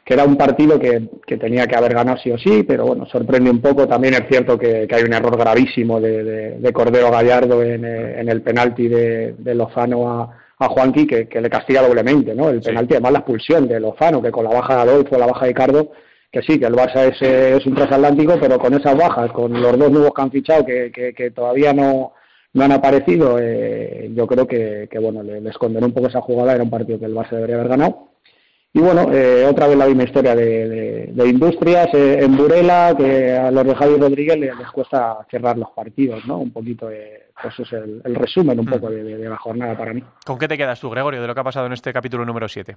que 0.05 0.15
era 0.15 0.25
un 0.25 0.37
partido 0.37 0.79
que, 0.81 1.09
que 1.27 1.37
tenía 1.37 1.67
que 1.67 1.77
haber 1.77 1.95
ganado 1.95 2.19
sí 2.19 2.31
o 2.31 2.39
sí, 2.39 2.65
pero 2.65 2.87
bueno, 2.87 3.07
sorprende 3.07 3.51
un 3.51 3.61
poco. 3.61 3.87
También 3.87 4.15
es 4.15 4.23
cierto 4.29 4.59
que, 4.59 4.87
que 4.89 4.95
hay 4.95 5.05
un 5.05 5.13
error 5.13 5.37
gravísimo 5.39 6.01
de, 6.01 6.25
de, 6.25 6.51
de 6.59 6.73
Cordero 6.73 7.11
Gallardo 7.11 7.63
en, 7.63 7.85
eh, 7.85 8.21
en 8.21 8.29
el 8.29 8.43
penalti 8.43 8.89
de, 8.89 9.35
de 9.39 9.55
Lozano 9.55 10.11
a, 10.11 10.39
a 10.59 10.69
Juanqui, 10.69 11.07
que, 11.07 11.29
que 11.29 11.41
le 11.41 11.49
castiga 11.51 11.83
doblemente, 11.83 12.35
¿no? 12.35 12.49
El 12.51 12.61
Sí. 12.63 12.69
penalti, 12.69 12.95
además 12.95 13.13
la 13.13 13.19
expulsión 13.21 13.69
de 13.69 13.81
Lozano, 13.81 14.21
que 14.23 14.31
con 14.31 14.45
la 14.45 14.51
baja 14.51 14.77
de 14.77 14.83
Adolfo, 14.83 15.19
la 15.19 15.27
baja 15.27 15.47
de 15.47 15.55
Cardo, 15.55 15.93
que 16.33 16.41
sí, 16.43 16.59
que 16.59 16.67
el 16.67 16.75
Barça 16.75 17.11
es, 17.13 17.21
eh, 17.23 17.57
es 17.59 17.67
un 17.67 17.75
transatlántico, 17.75 18.39
pero 18.41 18.59
con 18.59 18.73
esas 18.75 18.97
bajas, 18.97 19.31
con 19.33 19.53
los 19.61 19.79
dos 19.79 19.91
nuevos 19.91 20.13
que 20.15 20.23
han 20.23 20.31
fichado, 20.31 20.65
que, 20.65 21.33
todavía 21.35 21.73
no, 21.75 22.13
no 22.55 22.65
han 22.65 22.73
aparecido, 22.73 23.39
eh, 23.39 24.11
yo 24.15 24.27
creo 24.27 24.47
que, 24.47 24.89
que 24.91 24.99
bueno, 24.99 25.23
le, 25.23 25.41
les 25.41 25.57
condenó 25.59 25.87
un 25.87 25.93
poco 25.93 26.09
esa 26.09 26.23
jugada, 26.23 26.55
era 26.55 26.63
un 26.65 26.71
partido 26.71 26.99
que 26.99 27.05
el 27.07 27.15
Barça 27.15 27.33
debería 27.33 27.57
haber 27.57 27.69
ganado. 27.69 28.09
Y 28.75 28.81
bueno, 28.81 29.13
eh, 29.13 29.45
otra 29.51 29.67
vez 29.69 29.77
la 29.77 29.87
misma 29.87 30.05
historia 30.05 30.35
de, 30.35 30.69
de- 30.69 31.07
de 31.13 31.29
Industrias 31.29 31.93
eh, 31.93 32.21
en 32.23 32.35
Burela, 32.37 32.95
que 32.97 33.33
a 33.33 33.51
los 33.51 33.65
de 33.67 33.75
Javi 33.75 33.99
Rodríguez 33.99 34.39
les, 34.39 34.57
les 34.57 34.71
cuesta 34.71 35.19
cerrar 35.31 35.59
los 35.59 35.71
partidos, 35.73 36.25
¿no? 36.27 36.39
Un 36.39 36.53
poquito, 36.53 36.91
eh, 36.91 37.25
pues 37.43 37.59
es 37.61 37.71
el, 37.75 38.01
el 38.03 38.15
resumen 38.15 38.59
un 38.59 38.65
poco 38.67 38.89
de, 38.89 39.03
de- 39.05 39.19
de 39.19 39.29
la 39.29 39.37
jornada 39.37 39.77
para 39.77 39.93
mí. 39.93 40.03
¿Con 40.25 40.39
qué 40.39 40.49
te 40.49 40.57
quedas 40.57 40.81
tú, 40.81 40.89
Gregorio, 40.89 41.21
de 41.21 41.27
lo 41.27 41.35
que 41.35 41.41
ha 41.41 41.45
pasado 41.45 41.67
en 41.67 41.75
este 41.75 41.93
capítulo 41.93 42.25
número 42.25 42.49
7? 42.49 42.75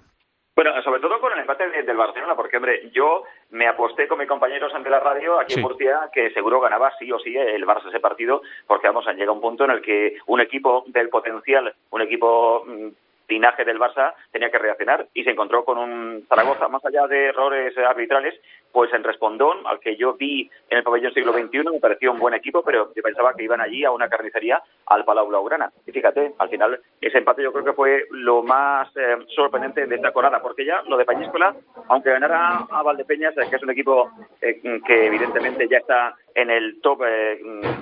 Bueno, 0.53 0.71
sobre 0.83 0.99
todo 1.01 1.19
con 1.21 1.31
el 1.31 1.39
empate 1.39 1.69
de- 1.69 1.83
del 1.83 1.95
Barcelona, 1.97 2.35
porque, 2.35 2.57
hombre, 2.57 2.89
yo 2.93 3.23
me 3.51 3.65
aposté 3.67 4.07
con 4.09 4.19
mis 4.19 4.27
compañeros 4.27 4.73
ante 4.75 4.89
la 4.89 4.99
radio 4.99 5.39
aquí 5.39 5.53
Sí. 5.53 5.59
en 5.61 5.63
Murcia 5.65 6.09
que 6.13 6.29
seguro 6.31 6.59
ganaba 6.59 6.91
sí 6.99 7.09
o 7.09 7.19
sí 7.19 7.35
el 7.37 7.65
Barça 7.65 7.87
ese 7.87 8.01
partido, 8.01 8.41
porque 8.67 8.87
vamos, 8.87 9.07
han 9.07 9.15
llegado 9.15 9.31
a 9.31 9.35
un 9.35 9.41
punto 9.41 9.63
en 9.63 9.71
el 9.71 9.81
que 9.81 10.15
un 10.27 10.41
equipo 10.41 10.83
del 10.87 11.07
potencial, 11.07 11.73
un 11.91 12.01
equipo 12.01 12.65
mm, 12.65 12.87
linaje 13.27 13.65
del 13.65 13.79
Barça 13.79 14.13
tenía 14.31 14.51
que 14.51 14.57
reaccionar 14.57 15.07
y 15.13 15.23
se 15.23 15.31
encontró 15.31 15.65
con 15.65 15.77
un 15.77 16.25
Zaragoza, 16.27 16.67
más 16.67 16.83
allá 16.85 17.07
de 17.07 17.25
errores 17.25 17.77
arbitrales, 17.77 18.35
pues 18.75 18.91
en 18.93 19.05
Respondón, 19.05 19.65
al 19.67 19.79
que 19.79 19.95
yo 19.95 20.15
vi 20.15 20.51
en 20.69 20.79
el 20.79 20.83
pabellón 20.83 21.13
siglo 21.13 21.31
XXI, 21.31 21.63
me 21.71 21.79
pareció 21.79 22.11
un 22.11 22.19
buen 22.19 22.33
equipo, 22.33 22.61
pero 22.61 22.91
yo 22.93 23.01
pensaba 23.01 23.33
que 23.33 23.43
iban 23.43 23.61
allí 23.61 23.85
a 23.85 23.91
una 23.91 24.09
carnicería 24.09 24.61
al 24.87 25.05
Palau 25.05 25.27
Blaugrana. 25.27 25.71
Y 25.87 25.93
fíjate, 25.93 26.33
al 26.37 26.49
final 26.49 26.81
ese 26.99 27.19
empate 27.19 27.41
yo 27.41 27.53
creo 27.53 27.63
que 27.63 27.71
fue 27.71 28.03
lo 28.11 28.43
más 28.43 28.89
eh, 28.97 29.15
sorprendente 29.33 29.85
de 29.87 29.95
esta 29.95 30.11
jornada, 30.11 30.41
porque 30.41 30.65
ya 30.65 30.81
lo 30.89 30.97
de 30.97 31.05
Pañíscola, 31.05 31.55
aunque 31.87 32.11
ganara 32.11 32.65
a 32.69 32.83
Valdepeñas, 32.83 33.37
eh, 33.37 33.47
que 33.49 33.55
es 33.55 33.63
un 33.63 33.71
equipo 33.71 34.11
eh, 34.41 34.59
que 34.85 35.05
evidentemente 35.05 35.69
ya 35.69 35.77
está 35.77 36.13
en 36.33 36.49
el 36.49 36.81
top 36.81 36.99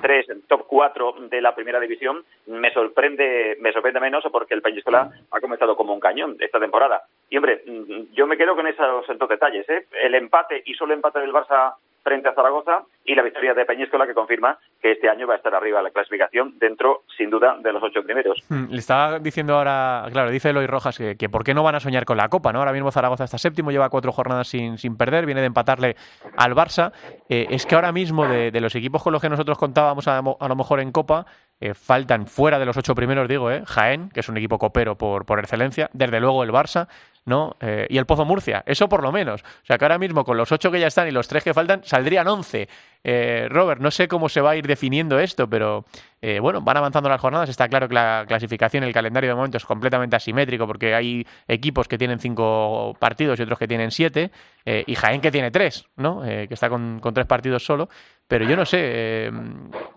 3, 0.00 0.30
en 0.30 0.42
top 0.42 0.66
4 0.68 1.16
de 1.28 1.40
la 1.40 1.56
primera 1.56 1.80
división, 1.80 2.24
me 2.46 2.72
sorprende, 2.72 3.56
me 3.60 3.72
sorprende 3.72 3.98
menos 3.98 4.22
porque 4.30 4.54
el 4.54 4.62
Peñíscola 4.62 5.10
ha 5.28 5.40
comenzado 5.40 5.74
como 5.74 5.92
un 5.92 5.98
cañón 5.98 6.36
esta 6.38 6.60
temporada. 6.60 7.02
Y 7.28 7.36
hombre, 7.36 7.62
mm, 7.66 8.14
yo 8.14 8.28
me 8.28 8.36
quedo 8.36 8.54
con 8.54 8.68
esos 8.68 9.06
dos 9.18 9.28
detalles, 9.28 9.68
¿eh? 9.68 9.86
el 10.00 10.14
empate 10.14 10.62
y 10.66 10.74
solo 10.84 10.94
empate 10.94 11.18
del 11.20 11.32
Barça 11.32 11.74
frente 12.02 12.28
a 12.28 12.34
Zaragoza 12.34 12.82
y 13.06 13.14
la 13.14 13.22
victoria 13.22 13.54
de 13.54 13.64
Peñíscola 13.64 14.06
que 14.06 14.12
confirma 14.12 14.58
que 14.82 14.92
este 14.92 15.08
año 15.08 15.26
va 15.26 15.32
a 15.32 15.36
estar 15.38 15.54
arriba 15.54 15.80
la 15.80 15.90
clasificación 15.90 16.58
dentro, 16.58 17.04
sin 17.16 17.30
duda, 17.30 17.56
de 17.62 17.72
los 17.72 17.82
ocho 17.82 18.02
primeros. 18.02 18.38
Mm, 18.50 18.66
Le 18.70 18.78
estaba 18.78 19.18
diciendo 19.18 19.54
ahora, 19.54 20.04
claro, 20.12 20.30
dice 20.30 20.50
Eloy 20.50 20.66
Rojas 20.66 20.98
que, 20.98 21.16
que 21.16 21.30
por 21.30 21.44
qué 21.44 21.54
no 21.54 21.62
van 21.62 21.76
a 21.76 21.80
soñar 21.80 22.04
con 22.04 22.18
la 22.18 22.28
Copa, 22.28 22.52
¿no? 22.52 22.58
Ahora 22.58 22.74
mismo 22.74 22.92
Zaragoza 22.92 23.24
está 23.24 23.38
séptimo, 23.38 23.70
lleva 23.70 23.88
cuatro 23.88 24.12
jornadas 24.12 24.48
sin, 24.48 24.76
sin 24.76 24.98
perder, 24.98 25.24
viene 25.24 25.40
de 25.40 25.46
empatarle 25.46 25.96
al 26.36 26.54
Barça. 26.54 26.92
Eh, 27.30 27.46
es 27.48 27.64
que 27.64 27.74
ahora 27.74 27.90
mismo 27.90 28.26
de, 28.26 28.50
de 28.50 28.60
los 28.60 28.74
equipos 28.74 29.02
con 29.02 29.14
los 29.14 29.22
que 29.22 29.30
nosotros 29.30 29.56
contábamos 29.56 30.06
a, 30.06 30.18
a 30.18 30.48
lo 30.48 30.56
mejor 30.56 30.80
en 30.80 30.92
Copa, 30.92 31.24
eh, 31.60 31.74
faltan 31.74 32.26
fuera 32.26 32.58
de 32.58 32.66
los 32.66 32.76
ocho 32.76 32.94
primeros, 32.94 33.28
digo, 33.28 33.50
eh, 33.50 33.62
Jaén, 33.66 34.10
que 34.10 34.20
es 34.20 34.28
un 34.28 34.36
equipo 34.36 34.58
copero 34.58 34.96
por, 34.96 35.24
por 35.24 35.38
excelencia, 35.38 35.90
desde 35.92 36.20
luego 36.20 36.42
el 36.44 36.50
Barça, 36.50 36.88
¿no? 37.26 37.56
Eh, 37.60 37.86
y 37.88 37.98
el 37.98 38.06
Pozo 38.06 38.24
Murcia, 38.24 38.62
eso 38.66 38.88
por 38.88 39.02
lo 39.02 39.10
menos. 39.10 39.42
O 39.42 39.66
sea 39.66 39.78
que 39.78 39.84
ahora 39.84 39.98
mismo 39.98 40.24
con 40.24 40.36
los 40.36 40.52
ocho 40.52 40.70
que 40.70 40.80
ya 40.80 40.86
están 40.86 41.08
y 41.08 41.10
los 41.10 41.28
tres 41.28 41.42
que 41.42 41.54
faltan, 41.54 41.82
saldrían 41.84 42.28
once. 42.28 42.68
Eh, 43.02 43.48
Robert, 43.50 43.80
no 43.80 43.90
sé 43.90 44.08
cómo 44.08 44.28
se 44.28 44.40
va 44.40 44.50
a 44.50 44.56
ir 44.56 44.66
definiendo 44.66 45.18
esto, 45.18 45.48
pero 45.48 45.84
eh, 46.20 46.38
bueno, 46.40 46.60
van 46.60 46.76
avanzando 46.76 47.08
las 47.08 47.20
jornadas. 47.20 47.48
Está 47.48 47.68
claro 47.68 47.88
que 47.88 47.94
la 47.94 48.24
clasificación, 48.26 48.84
el 48.84 48.92
calendario 48.92 49.30
de 49.30 49.36
momento 49.36 49.56
es 49.56 49.64
completamente 49.64 50.16
asimétrico 50.16 50.66
porque 50.66 50.94
hay 50.94 51.26
equipos 51.48 51.88
que 51.88 51.98
tienen 51.98 52.18
cinco 52.18 52.94
partidos 52.98 53.38
y 53.38 53.42
otros 53.42 53.58
que 53.58 53.68
tienen 53.68 53.90
siete, 53.90 54.30
y 54.64 54.94
Jaén 54.94 55.20
que 55.20 55.30
tiene 55.30 55.50
tres, 55.50 55.86
¿no? 55.96 56.22
Que 56.22 56.48
está 56.50 56.70
con, 56.70 56.98
con 57.00 57.12
tres 57.12 57.26
partidos 57.26 57.64
solo. 57.64 57.90
Pero 58.26 58.46
yo 58.46 58.56
no 58.56 58.64
sé, 58.64 58.78
eh, 58.82 59.30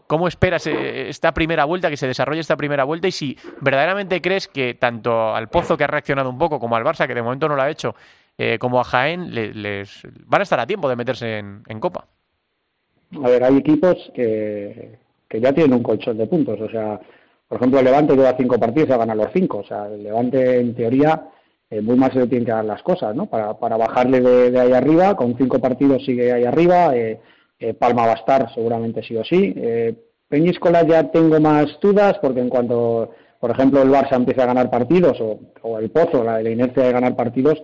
¿cómo 0.06 0.28
esperas 0.28 0.68
eh, 0.68 1.08
esta 1.10 1.34
primera 1.34 1.63
vuelta, 1.66 1.90
que 1.90 1.96
se 1.98 2.08
desarrolle 2.08 2.42
esta 2.42 2.58
primera 2.58 2.84
vuelta? 2.84 3.08
Y 3.08 3.12
si 3.12 3.38
verdaderamente 3.62 4.22
crees 4.22 4.48
que 4.50 4.74
tanto 4.74 5.34
al 5.34 5.48
Pozo, 5.48 5.78
que 5.78 5.86
ha 5.86 5.88
reaccionado 5.88 6.30
un 6.30 6.38
poco, 6.38 6.60
como 6.60 6.76
al 6.76 6.84
Barça, 6.84 7.08
que 7.08 7.16
de 7.16 7.22
momento 7.22 7.48
no 7.48 7.56
lo 7.56 7.62
ha 7.62 7.70
hecho, 7.70 7.96
eh, 8.38 8.60
como 8.60 8.82
a 8.82 8.84
Jaén, 8.84 9.34
le- 9.34 9.54
les 9.54 10.02
van 10.26 10.42
a 10.42 10.44
estar 10.44 10.60
a 10.60 10.68
tiempo 10.68 10.90
de 10.90 10.96
meterse 10.98 11.38
en, 11.40 11.63
en 11.68 11.80
Copa. 11.80 12.06
A 13.24 13.30
ver, 13.30 13.42
hay 13.46 13.58
equipos 13.58 14.12
que, 14.13 15.00
que 15.30 15.40
ya 15.40 15.54
tienen 15.54 15.74
un 15.74 15.84
colchón 15.84 16.18
de 16.18 16.28
puntos. 16.28 16.60
O 16.60 16.70
sea, 16.70 17.00
por 17.48 17.58
ejemplo, 17.58 17.80
el 17.80 17.86
Levante 17.86 18.13
lleva 18.13 18.36
cinco 18.38 18.60
partidos 18.60 18.90
y 18.90 18.92
ha 18.92 18.98
ganado 18.98 19.24
los 19.24 19.32
cinco. 19.34 19.60
O 19.60 19.63
sea, 19.66 19.88
el 19.88 20.04
Levante, 20.04 20.60
en 20.60 20.76
teoría, 20.76 21.24
muy 21.82 21.96
mal 21.96 22.12
se 22.12 22.20
le 22.20 22.28
tienen 22.28 22.46
que 22.46 22.52
dar 22.52 22.66
las 22.66 22.84
cosas, 22.84 23.16
¿no? 23.16 23.28
Para, 23.28 23.54
para 23.58 23.78
bajarle 23.78 24.20
de, 24.20 24.52
de 24.52 24.60
ahí 24.60 24.74
arriba. 24.74 25.16
Con 25.16 25.38
cinco 25.38 25.60
partidos 25.60 26.04
sigue 26.04 26.34
ahí 26.34 26.44
arriba. 26.44 26.94
eh, 26.96 27.22
eh, 27.60 27.74
Palma 27.74 28.06
va 28.06 28.13
a 28.13 28.15
estar 28.15 28.54
seguramente 28.54 29.02
sí 29.04 29.15
o 29.15 29.24
sí. 29.24 29.54
Eh, 29.56 29.96
Peñíscola 30.30 30.86
ya 30.86 31.10
tengo 31.12 31.39
más 31.39 31.65
dudas 31.82 32.17
porque 32.22 32.41
en 32.41 32.50
cuanto, 32.50 33.12
por 33.39 33.52
ejemplo, 33.52 33.82
el 33.82 33.89
Barça 33.89 34.15
empieza 34.15 34.43
a 34.43 34.48
ganar 34.48 34.70
partidos 34.70 35.20
o, 35.22 35.39
o 35.62 35.80
el 35.80 35.89
Pozo, 35.89 36.24
la, 36.24 36.41
la 36.41 36.50
inercia 36.50 36.84
de 36.84 36.91
ganar 36.91 37.15
partidos, 37.15 37.62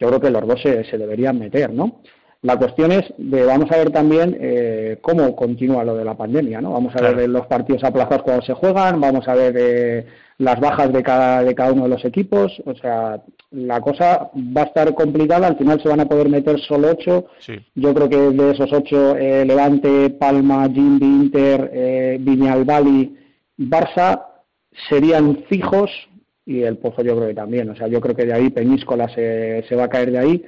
yo 0.00 0.08
creo 0.08 0.20
que 0.20 0.30
los 0.30 0.46
dos 0.46 0.60
se, 0.62 0.84
se 0.84 0.98
deberían 0.98 1.38
meter, 1.38 1.70
¿no? 1.72 2.00
La 2.42 2.56
cuestión 2.58 2.92
es 2.92 3.02
de 3.18 3.44
vamos 3.44 3.70
a 3.72 3.76
ver 3.78 3.90
también 3.90 4.36
eh, 4.40 4.98
cómo 5.00 5.34
continúa 5.34 5.84
lo 5.84 5.96
de 5.96 6.04
la 6.04 6.14
pandemia, 6.16 6.60
¿no? 6.60 6.72
Vamos 6.72 6.94
a 6.94 6.98
Claro. 6.98 7.16
ver 7.16 7.28
los 7.28 7.46
partidos 7.46 7.82
aplazados 7.82 8.22
cuando 8.22 8.44
se 8.44 8.52
juegan, 8.54 9.00
vamos 9.00 9.26
a 9.26 9.34
ver 9.34 9.54
eh, 9.58 10.06
las 10.38 10.60
bajas 10.60 10.92
de 10.92 11.02
cada 11.02 11.42
de 11.42 11.54
cada 11.54 11.72
uno 11.72 11.84
de 11.84 11.88
los 11.88 12.04
equipos, 12.04 12.62
o 12.64 12.74
sea, 12.74 13.22
la 13.50 13.80
cosa 13.80 14.30
va 14.34 14.62
a 14.62 14.64
estar 14.64 14.94
complicada. 14.94 15.46
Al 15.46 15.56
final 15.56 15.80
se 15.80 15.88
van 15.88 16.00
a 16.00 16.06
poder 16.06 16.28
meter 16.28 16.60
solo 16.60 16.90
ocho. 16.90 17.26
Sí. 17.38 17.54
Yo 17.74 17.94
creo 17.94 18.08
que 18.08 18.16
de 18.16 18.50
esos 18.50 18.72
ocho, 18.72 19.16
eh, 19.16 19.44
Levante, 19.44 20.10
Palma, 20.10 20.68
Gimbi, 20.68 21.06
Inter, 21.06 21.70
eh, 21.72 22.16
Viñalbali, 22.20 23.16
Barça 23.58 24.22
serían 24.88 25.44
fijos 25.48 25.90
y 26.44 26.62
el 26.62 26.78
Pozo 26.78 27.02
yo 27.02 27.16
creo 27.16 27.28
que 27.28 27.34
también. 27.34 27.70
O 27.70 27.76
sea, 27.76 27.88
yo 27.88 28.00
creo 28.00 28.14
que 28.14 28.26
de 28.26 28.32
ahí 28.32 28.50
Peñíscola 28.50 29.08
se, 29.08 29.64
se 29.68 29.74
va 29.74 29.84
a 29.84 29.88
caer 29.88 30.12
de 30.12 30.18
ahí 30.18 30.44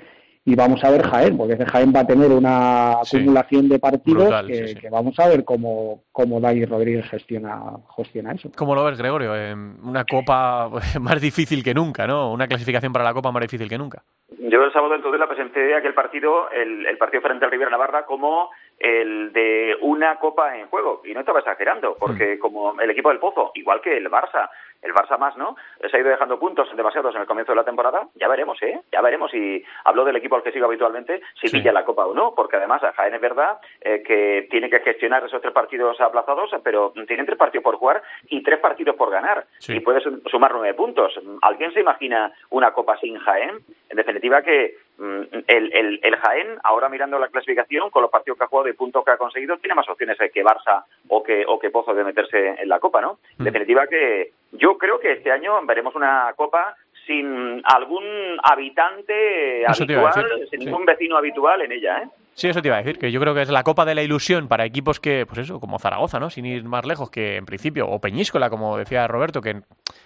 y 0.50 0.54
vamos 0.54 0.82
a 0.82 0.90
ver 0.90 1.02
Jaén, 1.02 1.37
porque 1.37 1.52
ese 1.54 1.66
Jaén 1.66 1.92
va 1.94 2.00
a 2.00 2.06
tener 2.06 2.30
una 2.32 2.96
Sí. 3.04 3.18
acumulación 3.18 3.68
de 3.68 3.78
partidos 3.78 4.24
Brutal, 4.24 4.46
que, 4.46 4.54
sí, 4.54 4.68
sí. 4.68 4.74
que 4.76 4.88
vamos 4.88 5.18
a 5.18 5.28
ver 5.28 5.44
cómo, 5.44 6.04
cómo 6.11 6.40
Dani 6.40 6.64
Rodríguez 6.64 7.06
gestiona, 7.11 7.61
gestiona 7.96 8.32
eso. 8.32 8.50
¿Cómo 8.56 8.74
lo 8.74 8.84
ves, 8.84 8.96
Gregorio? 8.96 9.37
Eh, 9.37 9.52
una 9.52 10.04
Copa 10.04 10.70
más 11.00 11.20
difícil 11.20 11.62
que 11.62 11.74
nunca, 11.74 12.06
¿no? 12.06 12.32
Una 12.32 12.46
clasificación 12.48 12.92
para 12.92 13.04
la 13.04 13.12
Copa 13.12 13.30
más 13.30 13.42
difícil 13.42 13.68
que 13.68 13.76
nunca. 13.78 14.02
Yo 14.38 14.62
el 14.64 14.72
sábado 14.72 14.94
entonces 14.94 15.20
la 15.20 15.26
presenté 15.28 15.74
aquel 15.74 15.92
partido, 15.94 16.50
el, 16.50 16.87
el 16.87 16.96
partido 16.96 17.20
frente 17.22 17.44
al 17.44 17.50
Rivera 17.50 17.70
Navarra, 17.70 18.06
como 18.06 18.50
el 18.78 19.32
de 19.32 19.76
una 19.82 20.16
copa 20.18 20.56
en 20.56 20.68
juego. 20.68 21.02
Y 21.04 21.12
no 21.12 21.20
estaba 21.20 21.40
exagerando, 21.40 21.96
porque 21.98 22.38
como 22.38 22.80
el 22.80 22.90
equipo 22.90 23.08
del 23.11 23.18
Pozo, 23.18 23.50
igual 23.54 23.80
que 23.82 23.96
el 23.96 24.08
Barça, 24.11 24.48
el 24.82 24.94
Barça 24.94 25.18
más, 25.18 25.36
¿no? 25.36 25.56
Se 25.90 25.96
ha 25.96 26.00
ido 26.00 26.08
dejando 26.10 26.38
puntos 26.38 26.68
demasiados 26.76 27.14
en 27.14 27.20
el 27.22 27.26
comienzo 27.26 27.52
de 27.52 27.56
la 27.56 27.64
temporada. 27.64 28.06
Ya 28.14 28.28
veremos, 28.28 28.62
¿eh? 28.62 28.80
Ya 28.92 29.00
veremos. 29.00 29.32
Y 29.34 29.64
hablo 29.84 30.04
del 30.04 30.16
equipo 30.16 30.36
al 30.36 30.42
que 30.42 30.52
sigo 30.52 30.66
habitualmente, 30.66 31.20
si 31.40 31.48
Sí. 31.48 31.58
pilla 31.58 31.72
la 31.72 31.84
copa 31.84 32.06
o 32.06 32.14
no, 32.14 32.34
porque 32.34 32.56
además 32.56 32.82
a 32.84 32.92
Jaén 32.92 33.14
es 33.14 33.20
verdad 33.20 33.58
eh, 33.80 34.02
que 34.06 34.46
tiene 34.50 34.70
que 34.70 34.80
gestionar 34.80 35.24
esos 35.24 35.40
tres 35.42 35.52
partidos 35.52 36.00
aplazados, 36.00 36.50
pero 36.62 36.92
tienen 37.06 37.26
tres 37.26 37.38
partidos 37.38 37.64
por 37.64 37.76
jugar 37.76 38.02
y 38.28 38.42
tres 38.42 38.58
partidos 38.60 38.96
por 38.96 39.10
ganar. 39.10 39.46
Sí. 39.58 39.76
Y 39.76 39.80
puede 39.80 40.00
sum- 40.00 40.20
sumar 40.30 40.52
nueve 40.52 40.74
puntos. 40.74 41.18
¿Alguien 41.42 41.72
se 41.72 41.80
imagina 41.80 42.32
una 42.50 42.72
copa 42.72 42.96
sin 42.98 43.18
Jaén? 43.18 43.58
En 43.90 43.96
definitiva 43.96 44.42
que 44.42 44.76
mm, 44.98 45.22
el, 45.46 45.72
el, 45.72 46.00
el 46.02 46.16
Jaén, 46.16 46.58
ahora 46.62 46.88
mirando 46.88 47.18
la 47.18 47.28
clasificación, 47.28 47.90
con 47.90 48.02
los 48.02 48.10
partidos 48.10 48.38
que 48.38 48.44
ha 48.44 48.48
jugado 48.48 48.68
y 48.68 48.72
puntos 48.74 49.04
que 49.04 49.10
ha 49.10 49.16
conseguido, 49.16 49.56
tiene 49.58 49.74
más 49.74 49.88
opciones 49.88 50.18
que 50.18 50.44
Barça 50.44 50.84
o 51.08 51.22
que, 51.22 51.44
o 51.46 51.58
que 51.58 51.70
Pozo 51.70 51.94
de 51.94 52.04
meterse 52.04 52.54
en 52.60 52.68
la 52.68 52.78
copa, 52.80 53.00
¿no? 53.00 53.18
En 53.38 53.42
Mm. 53.42 53.44
definitiva 53.44 53.86
que 53.86 54.32
yo 54.52 54.78
creo 54.78 54.98
que 55.00 55.12
este 55.12 55.30
año 55.30 55.61
veremos 55.66 55.94
una 55.94 56.32
copa 56.37 56.76
sin 57.06 57.62
algún 57.64 58.04
habitante 58.42 59.62
Eso 59.62 59.84
habitual, 59.84 60.46
sin 60.50 60.61
sí. 60.61 60.66
ningún 60.66 60.84
vecino 60.84 61.16
habitual 61.16 61.62
en 61.62 61.72
ella, 61.72 61.98
¿eh? 62.02 62.08
Sí, 62.38 62.46
eso 62.48 62.62
te 62.62 62.68
iba 62.68 62.77
a 62.77 62.83
decir, 62.83 63.01
que 63.01 63.11
yo 63.11 63.18
creo 63.20 63.35
que 63.35 63.42
es 63.42 63.48
la 63.51 63.64
Copa 63.64 63.85
de 63.85 63.96
la 63.96 64.03
Ilusión 64.03 64.46
para 64.46 64.64
equipos 64.64 65.01
que, 65.01 65.27
pues 65.27 65.38
eso, 65.40 65.59
como 65.59 65.81
Zaragoza, 65.81 66.20
¿no? 66.20 66.31
Sin 66.31 66.46
ir 66.46 66.62
más 66.62 66.87
lejos, 66.87 67.11
que 67.11 67.35
en 67.37 67.44
principio, 67.44 67.88
o 67.88 68.01
Peñíscola, 68.01 68.48
como 68.48 68.77
decía 68.79 69.09
Roberto, 69.09 69.40
que, 69.42 69.61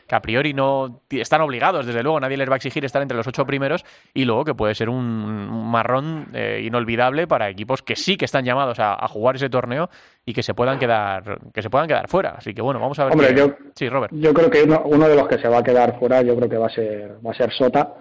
que 0.06 0.14
a 0.14 0.22
priori 0.22 0.54
no 0.54 1.02
están 1.10 1.42
obligados, 1.42 1.84
desde 1.84 2.02
luego, 2.02 2.18
nadie 2.20 2.38
les 2.38 2.48
va 2.48 2.54
a 2.54 2.56
exigir 2.56 2.86
estar 2.86 3.02
entre 3.02 3.18
los 3.18 3.26
ocho 3.26 3.44
primeros, 3.44 3.84
y 4.14 4.24
luego 4.24 4.46
que 4.46 4.54
puede 4.54 4.74
ser 4.74 4.88
un, 4.88 4.96
un 4.96 5.70
marrón 5.70 6.28
eh, 6.32 6.62
inolvidable 6.64 7.26
para 7.26 7.50
equipos 7.50 7.82
que 7.82 7.96
sí 7.96 8.16
que 8.16 8.24
están 8.24 8.46
llamados 8.46 8.78
a, 8.78 8.94
a 8.94 9.08
jugar 9.08 9.36
ese 9.36 9.50
torneo 9.50 9.90
y 10.24 10.32
que 10.32 10.42
se 10.42 10.54
puedan 10.54 10.78
quedar, 10.78 11.38
que 11.52 11.60
se 11.60 11.68
puedan 11.68 11.86
quedar 11.86 12.08
fuera. 12.08 12.30
Así 12.38 12.54
que 12.54 12.62
bueno, 12.62 12.80
vamos 12.80 12.98
a 12.98 13.04
ver. 13.04 13.12
Hombre, 13.12 13.28
qué- 13.28 13.34
yo- 13.40 13.54
Sí, 13.74 13.90
Robert. 13.90 14.10
Yo 14.16 14.32
creo 14.32 14.48
que 14.48 14.62
uno, 14.62 14.80
uno 14.86 15.06
de 15.06 15.16
los 15.16 15.28
que 15.28 15.38
se 15.38 15.48
va 15.48 15.58
a 15.58 15.62
quedar 15.62 15.98
fuera, 15.98 16.22
yo 16.22 16.34
creo 16.36 16.48
que 16.48 16.56
va 16.56 16.68
a 16.68 16.70
ser, 16.70 17.18
va 17.26 17.32
a 17.32 17.34
ser 17.34 17.52
Sota, 17.52 17.92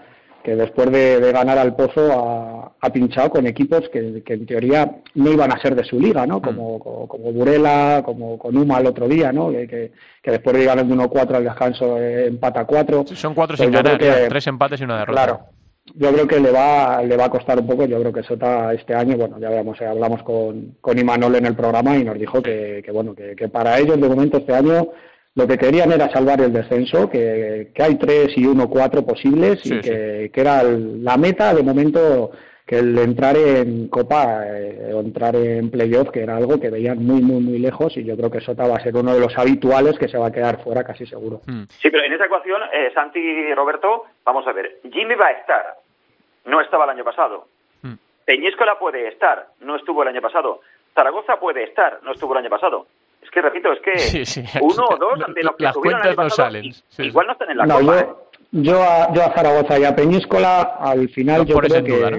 que 0.44 0.56
después 0.56 0.92
de, 0.92 1.20
de 1.20 1.32
ganar 1.32 1.58
al 1.58 1.76
Pozo 1.76 2.12
ha, 2.12 2.72
ha 2.80 2.90
pinchado 2.92 3.30
con 3.30 3.46
equipos 3.48 3.88
que, 3.90 4.24
que 4.26 4.34
en 4.34 4.46
teoría 4.46 4.90
no 5.16 5.32
iban 5.32 5.52
a 5.52 5.60
ser 5.62 5.76
de 5.76 5.84
su 5.84 6.00
liga, 6.00 6.26
¿no? 6.26 6.42
Como, 6.42 6.80
como, 6.80 7.08
como 7.08 7.32
Burela, 7.32 8.02
como 8.04 8.38
con 8.38 8.58
Uma 8.58 8.80
el 8.80 8.88
otro 8.88 9.08
día, 9.08 9.32
¿no? 9.32 9.50
Que, 9.52 9.68
que, 9.68 9.92
que 10.22 10.32
después 10.32 10.56
de 10.58 10.66
ganando 10.66 10.96
1-4 10.96 11.36
al 11.36 11.44
descanso 11.44 11.98
eh, 12.00 12.28
empata 12.28 12.66
4. 12.66 13.06
Son 13.14 13.34
cuatro 13.34 13.56
Pues 13.58 13.68
sin 13.68 13.74
ganar, 13.76 13.98
que- 13.98 14.28
tres 14.30 14.48
empates 14.48 14.82
y 14.82 14.84
una 14.84 15.00
derrota. 15.00 15.24
Claro. 15.24 15.40
Yo 15.96 16.12
creo 16.14 16.28
que 16.28 16.40
le 16.40 16.52
va, 16.52 17.02
le 17.04 17.18
va 17.18 17.26
a 17.26 17.30
costar 17.30 17.60
un 17.60 17.68
poco. 17.68 17.86
Yo 17.86 18.00
creo 18.00 18.14
que 18.14 18.24
Sota 18.24 18.72
este 18.74 18.94
año, 18.94 19.18
bueno, 19.18 19.40
ya 19.40 19.50
veamos, 19.50 19.82
eh, 19.82 19.86
hablamos 19.86 20.22
con, 20.24 20.76
con 20.80 20.98
Imanol 20.98 21.36
en 21.36 21.48
el 21.48 21.56
programa 21.56 21.98
y 21.98 22.04
nos 22.04 22.18
dijo 22.20 22.42
que, 22.42 22.82
que 22.86 22.92
bueno, 22.92 23.14
que, 23.16 23.36
que 23.36 23.50
para 23.50 23.78
ellos 23.80 24.00
de 24.00 24.08
momento 24.08 24.38
este 24.38 24.54
año 24.54 24.88
lo 25.36 25.48
que 25.48 25.58
querían 25.58 25.92
era 25.92 26.10
salvar 26.10 26.42
el 26.42 26.52
descenso, 26.52 27.10
que, 27.10 27.72
que 27.74 27.84
hay 27.84 27.96
tres 27.96 28.30
y 28.38 28.46
uno 28.46 28.70
cuatro 28.70 29.06
posibles 29.06 29.62
Sí, 29.62 29.76
y 29.76 29.80
que, 29.82 30.32
que 30.34 30.42
era 30.42 30.62
el- 30.62 31.04
la 31.04 31.16
meta 31.18 31.54
de 31.54 31.64
momento 31.64 32.32
que 32.68 32.80
el 32.80 32.98
entrar 33.00 33.36
en 33.38 33.88
Copa 33.90 34.44
eh, 34.46 34.92
o 34.94 35.00
entrar 35.02 35.36
en 35.36 35.70
playoff, 35.72 36.10
que 36.10 36.24
era 36.24 36.38
algo 36.38 36.60
que 36.60 36.70
veían 36.70 37.00
muy, 37.06 37.22
muy, 37.22 37.42
muy 37.42 37.60
lejos 37.60 37.96
y 37.98 38.04
yo 38.06 38.16
creo 38.16 38.30
que 38.32 38.40
Sota 38.40 38.68
va 38.68 38.76
a 38.76 38.84
ser 38.84 38.96
uno 38.96 39.14
de 39.14 39.20
los 39.20 39.38
habituales 39.38 39.98
que 40.00 40.08
se 40.08 40.18
va 40.18 40.28
a 40.28 40.32
quedar 40.32 40.64
fuera 40.64 40.84
casi 40.84 41.06
seguro. 41.06 41.42
Mm. 41.48 41.64
Sí, 41.82 41.90
pero 41.90 42.04
en 42.04 42.14
esa 42.14 42.26
ecuación, 42.26 42.62
eh, 42.74 42.92
Santi 42.94 43.20
y 43.20 43.54
Roberto, 43.54 44.04
vamos 44.26 44.46
a 44.48 44.54
ver, 44.54 44.80
Jimmy 44.84 45.16
va 45.16 45.28
a 45.28 45.32
estar. 45.32 45.66
No 46.46 46.62
estaba 46.62 46.86
el 46.86 46.92
año 46.92 47.04
pasado. 47.04 47.48
Mm. 47.82 47.94
Peñíscola 48.26 48.78
puede 48.80 49.08
estar, 49.10 49.48
no 49.62 49.76
estuvo 49.76 50.04
el 50.04 50.10
año 50.10 50.22
pasado. 50.22 50.62
Zaragoza 50.94 51.40
puede 51.40 51.64
estar, 51.64 52.00
no 52.04 52.12
estuvo 52.14 52.34
el 52.34 52.40
año 52.40 52.50
pasado. 52.50 52.88
Es 53.32 53.36
que 53.36 53.42
repito, 53.42 53.72
es 53.72 53.80
que 53.80 53.98
Sí, 53.98 54.26
sí. 54.26 54.44
uno 54.62 54.84
o 54.90 54.98
dos 54.98 55.20
de 55.34 55.44
los 55.44 55.56
que 55.56 55.64
Las 55.64 55.72
estuvieron 55.76 56.02
el 56.02 56.08
año 56.10 56.16
cuentas 56.16 56.18
no 56.18 56.24
pasado, 56.24 56.48
salen. 56.52 56.74
Sí, 56.90 57.04
igual 57.04 57.28
no 57.28 57.34
están 57.34 57.50
en 57.52 57.58
la 57.58 57.66
No, 57.66 57.80
copa. 57.80 58.00
¿eh? 58.00 58.08
yo, 58.52 58.62
yo, 58.74 58.84
a, 58.84 59.14
yo 59.14 59.24
a 59.24 59.34
Zaragoza 59.34 59.80
y 59.80 59.84
a 59.86 59.96
Peñíscola, 59.96 60.62
al 60.80 61.08
final 61.10 61.46
yo 61.46 61.56
creo 61.58 61.84
que, 61.84 61.92
duda, 61.98 62.12
¿no? 62.12 62.18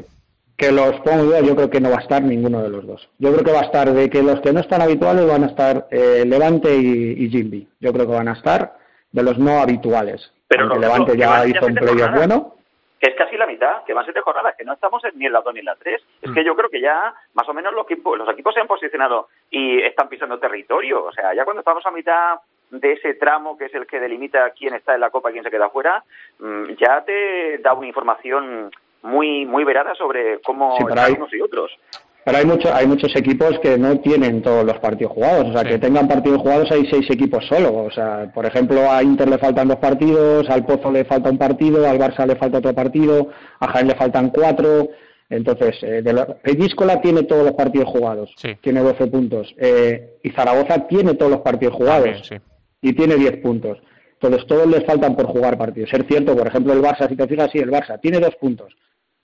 que 0.56 0.72
los 0.72 0.92
pongo 1.00 1.20
en 1.20 1.26
duda, 1.26 1.40
yo 1.40 1.54
creo 1.54 1.68
que 1.70 1.80
no 1.82 1.90
va 1.90 1.96
a 1.96 2.00
estar 2.00 2.22
ninguno 2.22 2.62
de 2.62 2.70
los 2.70 2.86
dos. 2.86 3.08
Yo 3.18 3.30
creo 3.32 3.44
que 3.44 3.52
va 3.52 3.60
a 3.60 3.64
estar 3.64 3.92
de 3.92 4.08
que 4.08 4.22
los 4.22 4.40
que 4.40 4.52
no 4.54 4.60
están 4.60 4.80
habituales 4.80 5.26
van 5.26 5.44
a 5.44 5.48
estar 5.48 5.86
eh, 5.90 6.24
Levante 6.26 6.74
y, 6.74 7.24
y 7.24 7.28
Jimby. 7.28 7.68
Yo 7.80 7.92
creo 7.92 8.06
que 8.06 8.12
van 8.14 8.28
a 8.28 8.32
estar 8.32 8.78
de 9.12 9.22
los 9.22 9.36
no 9.38 9.60
habituales. 9.60 10.32
Pero, 10.48 10.68
Roberto, 10.68 10.80
Levante 10.80 11.16
ya 11.18 11.46
hizo 11.46 11.66
un 11.66 11.74
playoff 11.74 12.10
bueno. 12.14 12.56
Que 13.02 13.08
es 13.10 13.16
casi 13.16 13.36
la 13.36 13.46
mitad, 13.48 13.82
que 13.82 13.94
van 13.94 14.04
siete 14.04 14.20
jornadas, 14.20 14.54
que 14.56 14.64
no 14.64 14.74
estamos 14.74 15.02
en 15.04 15.18
ni 15.18 15.26
en 15.26 15.32
la 15.32 15.40
2 15.40 15.54
ni 15.54 15.58
en 15.58 15.66
la 15.66 15.74
3. 15.74 16.00
Es 16.22 16.30
Mm. 16.30 16.34
que 16.34 16.44
yo 16.44 16.54
creo 16.54 16.70
que 16.70 16.80
ya 16.80 17.12
más 17.34 17.48
o 17.48 17.52
menos 17.52 17.72
los 17.74 17.84
equipos, 17.84 18.16
los 18.16 18.28
equipos 18.28 18.54
se 18.54 18.60
han 18.60 18.68
posicionado 18.68 19.26
y 19.50 19.82
están 19.82 20.08
pisando 20.08 20.38
territorio. 20.38 21.02
O 21.04 21.10
sea, 21.12 21.34
ya 21.34 21.42
cuando 21.44 21.62
estamos 21.62 21.84
a 21.84 21.90
mitad 21.90 22.36
de 22.70 22.92
ese 22.92 23.14
tramo 23.14 23.58
que 23.58 23.64
es 23.64 23.74
el 23.74 23.88
que 23.88 23.98
delimita 23.98 24.48
quién 24.50 24.74
está 24.74 24.94
en 24.94 25.00
la 25.00 25.10
Copa 25.10 25.30
y 25.30 25.32
quién 25.32 25.42
se 25.44 25.50
queda 25.50 25.68
fuera, 25.68 26.04
mm, 26.38 26.74
ya 26.78 27.04
te 27.04 27.58
da 27.58 27.74
una 27.74 27.88
información 27.88 28.70
muy 29.02 29.46
muy 29.46 29.64
verada 29.64 29.96
sobre 29.96 30.40
cómo 30.40 30.76
Sí, 30.76 30.84
están 30.88 31.12
unos 31.16 31.34
y 31.34 31.40
otros. 31.40 31.76
Pero 32.24 32.38
hay, 32.38 32.44
mucho, 32.46 32.72
hay 32.72 32.86
muchos 32.86 33.14
equipos 33.16 33.58
que 33.60 33.76
no 33.76 33.98
tienen 33.98 34.42
todos 34.42 34.64
los 34.64 34.78
partidos 34.78 35.12
jugados. 35.12 35.48
O 35.48 35.52
sea, 35.52 35.62
Sí. 35.62 35.68
que 35.70 35.78
tengan 35.78 36.06
partidos 36.06 36.40
jugados 36.40 36.70
hay 36.70 36.86
seis 36.88 37.10
equipos 37.10 37.44
solo. 37.46 37.74
O 37.84 37.90
sea, 37.90 38.30
por 38.32 38.46
ejemplo, 38.46 38.90
a 38.90 39.02
Inter 39.02 39.28
le 39.28 39.38
faltan 39.38 39.66
dos 39.68 39.78
partidos, 39.78 40.48
al 40.48 40.64
Pozo 40.64 40.92
le 40.92 41.04
falta 41.04 41.30
un 41.30 41.38
partido, 41.38 41.88
al 41.88 41.98
Barça 41.98 42.26
le 42.26 42.36
falta 42.36 42.58
otro 42.58 42.74
partido, 42.74 43.28
a 43.58 43.66
Jaén 43.68 43.88
le 43.88 43.94
faltan 43.96 44.30
cuatro. 44.30 44.88
Entonces, 45.28 45.76
eh, 45.82 46.02
de 46.02 46.98
tiene 47.02 47.22
todos 47.22 47.44
los 47.44 47.54
partidos 47.54 47.88
jugados. 47.88 48.30
Sí. 48.36 48.54
Tiene 48.60 48.80
12 48.80 49.06
puntos. 49.06 49.54
Eh, 49.58 50.18
y 50.22 50.30
Zaragoza 50.30 50.86
tiene 50.86 51.14
todos 51.14 51.32
los 51.32 51.40
partidos 51.40 51.74
jugados. 51.74 52.04
También, 52.04 52.24
sí. 52.24 52.36
Y 52.82 52.92
tiene 52.92 53.16
10 53.16 53.38
puntos. 53.38 53.78
Entonces, 54.20 54.46
todos 54.46 54.66
les 54.66 54.84
faltan 54.84 55.16
por 55.16 55.26
jugar 55.26 55.56
partidos. 55.56 55.90
Es 55.92 56.06
cierto, 56.06 56.36
por 56.36 56.46
ejemplo, 56.46 56.72
el 56.74 56.82
Barça, 56.82 57.08
si 57.08 57.16
te 57.16 57.26
fijas, 57.26 57.50
sí, 57.50 57.58
el 57.58 57.70
Barça 57.70 57.98
tiene 58.00 58.20
dos 58.20 58.36
puntos. 58.36 58.74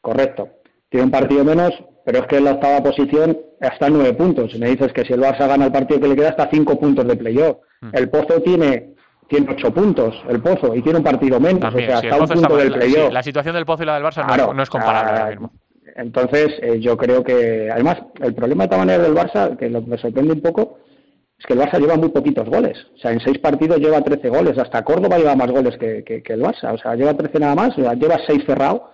Correcto. 0.01 0.49
Tiene 0.89 1.05
un 1.05 1.11
partido 1.11 1.45
menos, 1.45 1.73
pero 2.09 2.21
es 2.21 2.27
que 2.27 2.39
en 2.39 2.45
la 2.45 2.53
octava 2.53 2.83
posición 2.83 3.37
está 3.61 3.89
en 3.89 3.93
nueve 3.93 4.15
puntos. 4.15 4.59
Me 4.59 4.69
dices 4.71 4.95
que 4.95 5.05
si 5.05 5.13
el 5.13 5.21
Barça 5.21 5.47
gana 5.47 5.67
el 5.67 5.73
partido 5.73 6.01
que 6.01 6.09
le 6.09 6.17
queda, 6.17 6.31
está 6.31 6.49
cinco 6.51 6.81
puntos 6.81 7.07
de 7.07 7.17
playoff. 7.17 7.59
Mm. 7.83 7.89
El 7.93 8.09
Pozo 8.09 8.41
tiene, 8.41 8.95
tiene 9.29 9.47
ocho 9.53 9.71
puntos, 9.75 10.15
el 10.27 10.41
Pozo, 10.41 10.75
y 10.75 10.81
tiene 10.81 11.01
un 11.01 11.05
partido 11.05 11.39
menos. 11.39 11.61
También, 11.61 11.89
o 11.91 11.93
sea, 11.93 12.01
sí, 12.01 12.07
está 12.07 12.19
un 12.23 12.27
punto 12.29 12.57
del 12.57 12.71
la, 12.73 12.81
sí, 12.81 12.93
playoff. 12.93 13.13
la 13.13 13.23
situación 13.23 13.55
del 13.57 13.67
Pozo 13.67 13.83
y 13.83 13.87
la 13.87 13.95
del 13.97 14.05
Barça 14.05 14.23
no 14.23 14.27
Claro, 14.29 14.51
es- 14.53 14.57
no, 14.57 14.63
es 14.63 14.71
comparable 14.71 15.11
ahora 15.11 15.31
mismo. 15.33 15.53
Entonces, 15.97 16.49
eh, 16.63 16.81
yo 16.81 16.97
creo 16.97 17.23
que, 17.23 17.69
además, 17.71 17.99
el 18.23 18.35
problema 18.35 18.63
de 18.65 18.67
esta 18.69 18.79
manera 18.79 19.03
del 19.03 19.15
Barça, 19.15 19.55
que 19.59 19.69
lo 19.69 19.85
que 19.85 19.91
me 19.91 19.99
sorprende 19.99 20.33
un 20.33 20.41
poco, 20.41 20.79
es 21.39 21.45
que 21.45 21.53
el 21.53 21.61
Barça 21.61 21.79
lleva 21.79 21.97
muy 21.97 22.09
poquitos 22.09 22.49
goles. 22.49 22.79
O 22.95 22.99
sea, 22.99 23.11
en 23.13 23.21
seis 23.21 23.39
partidos 23.39 23.79
lleva 23.81 24.01
13 24.01 24.31
goles. 24.31 24.57
Hasta 24.57 24.83
Córdoba 24.83 25.19
lleva 25.19 25.37
más 25.37 25.51
goles 25.51 25.77
que, 25.77 26.03
que- 26.05 26.23
que 26.23 26.33
el 26.33 26.41
Barça. 26.43 26.73
O 26.73 26.79
sea, 26.79 26.95
lleva 26.95 27.13
13 27.15 27.39
nada 27.39 27.55
más. 27.55 27.77
O 27.77 27.83
sea, 27.83 27.93
lleva 27.93 28.17
seis 28.27 28.43
cerrado. 28.47 28.93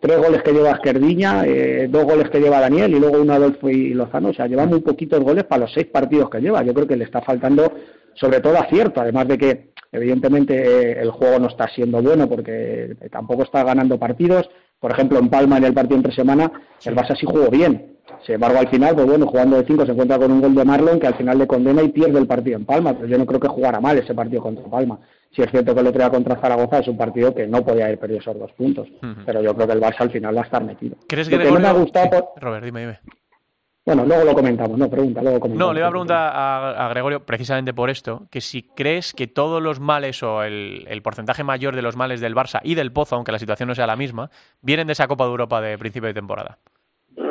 Tres 0.00 0.16
goles 0.16 0.42
que 0.42 0.52
lleva 0.52 0.70
Esquerdiña, 0.70 1.44
eh, 1.44 1.88
dos 1.90 2.04
goles 2.04 2.30
que 2.30 2.38
lleva 2.38 2.60
Daniel 2.60 2.94
y 2.94 3.00
luego 3.00 3.20
uno 3.20 3.32
Adolfo 3.32 3.68
y 3.68 3.94
Lozano. 3.94 4.28
O 4.28 4.32
sea, 4.32 4.46
lleva 4.46 4.64
muy 4.64 4.80
poquitos 4.80 5.20
goles 5.20 5.44
para 5.44 5.62
los 5.62 5.72
seis 5.72 5.86
partidos 5.86 6.30
que 6.30 6.40
lleva. 6.40 6.62
Yo 6.62 6.72
creo 6.72 6.86
que 6.86 6.96
le 6.96 7.04
está 7.04 7.20
faltando, 7.20 7.72
sobre 8.14 8.40
todo, 8.40 8.56
acierto. 8.58 9.00
Además 9.00 9.26
de 9.26 9.38
que, 9.38 9.70
evidentemente, 9.90 10.54
eh, 10.54 11.00
el 11.02 11.10
juego 11.10 11.40
no 11.40 11.48
está 11.48 11.68
siendo 11.68 12.00
bueno 12.00 12.28
porque 12.28 12.96
eh, 13.00 13.08
tampoco 13.10 13.42
está 13.42 13.64
ganando 13.64 13.98
partidos. 13.98 14.48
Por 14.78 14.92
ejemplo, 14.92 15.18
en 15.18 15.30
Palma, 15.30 15.58
en 15.58 15.64
el 15.64 15.74
partido 15.74 15.96
entre 15.96 16.14
semana, 16.14 16.52
el 16.84 16.94
Barça 16.94 17.18
sí 17.18 17.26
jugó 17.26 17.50
bien. 17.50 17.96
Sin 18.24 18.36
embargo, 18.36 18.58
al 18.60 18.68
final, 18.68 18.94
pues 18.94 19.06
bueno, 19.06 19.26
jugando 19.26 19.56
de 19.56 19.66
cinco 19.66 19.84
se 19.84 19.92
encuentra 19.92 20.16
con 20.16 20.30
un 20.30 20.40
gol 20.40 20.54
de 20.54 20.64
Marlon 20.64 21.00
que 21.00 21.08
al 21.08 21.14
final 21.14 21.38
le 21.38 21.48
condena 21.48 21.82
y 21.82 21.88
pierde 21.88 22.20
el 22.20 22.28
partido 22.28 22.56
en 22.56 22.64
Palma. 22.64 22.94
Pero 22.94 23.08
yo 23.08 23.18
no 23.18 23.26
creo 23.26 23.40
que 23.40 23.48
jugara 23.48 23.80
mal 23.80 23.98
ese 23.98 24.14
partido 24.14 24.42
contra 24.42 24.64
Palma. 24.64 25.00
Si 25.30 25.42
es 25.42 25.50
cierto 25.50 25.74
que 25.74 25.80
el 25.80 25.86
otro 25.86 26.00
día 26.00 26.10
contra 26.10 26.36
Zaragoza 26.36 26.78
es 26.78 26.88
un 26.88 26.96
partido 26.96 27.34
que 27.34 27.46
no 27.46 27.64
podía 27.64 27.84
haber 27.86 27.98
perdido 27.98 28.20
esos 28.20 28.38
dos 28.38 28.50
puntos. 28.52 28.88
Pero 29.26 29.42
yo 29.42 29.54
creo 29.54 29.66
que 29.66 29.72
el 29.74 29.80
Barça 29.80 30.00
al 30.00 30.10
final 30.10 30.36
va 30.36 30.40
a 30.40 30.44
estar 30.44 30.64
metido. 30.64 30.96
¿Crees 31.08 31.30
Lo 31.30 31.38
que 31.38 31.44
que 31.44 31.50
no 31.52 31.60
me 31.60 31.66
ha 31.68 31.72
Gregorio- 31.72 31.80
gustado 31.82 32.04
Sí, 32.06 32.10
por- 32.10 32.42
Robert, 32.42 32.64
dime, 32.64 32.80
dime. 32.80 32.98
Bueno, 33.86 34.04
luego 34.04 34.24
lo 34.24 34.34
comentamos. 34.34 34.76
No, 34.78 34.90
pregunta, 34.90 35.22
luego 35.22 35.40
comentamos. 35.40 35.68
No, 35.68 35.72
le 35.72 35.80
iba 35.80 35.86
a 35.88 35.90
preguntar 35.90 36.32
a, 36.34 36.86
a 36.86 36.88
Gregorio, 36.90 37.24
precisamente 37.24 37.72
por 37.72 37.88
esto, 37.88 38.26
que 38.30 38.42
si 38.42 38.62
crees 38.62 39.14
que 39.14 39.26
todos 39.28 39.62
los 39.62 39.80
males 39.80 40.22
o 40.22 40.42
el, 40.42 40.84
el 40.88 41.00
porcentaje 41.02 41.42
mayor 41.42 41.74
de 41.74 41.80
los 41.80 41.96
males 41.96 42.20
del 42.20 42.34
Barça 42.34 42.60
y 42.62 42.74
del 42.74 42.92
Pozo, 42.92 43.16
aunque 43.16 43.32
la 43.32 43.38
situación 43.38 43.68
no 43.68 43.74
sea 43.74 43.86
la 43.86 43.96
misma, 43.96 44.30
vienen 44.60 44.86
de 44.88 44.92
esa 44.92 45.08
Copa 45.08 45.24
de 45.24 45.30
Europa 45.30 45.60
de 45.62 45.78
principio 45.78 46.06
de 46.08 46.14
temporada. 46.14 46.58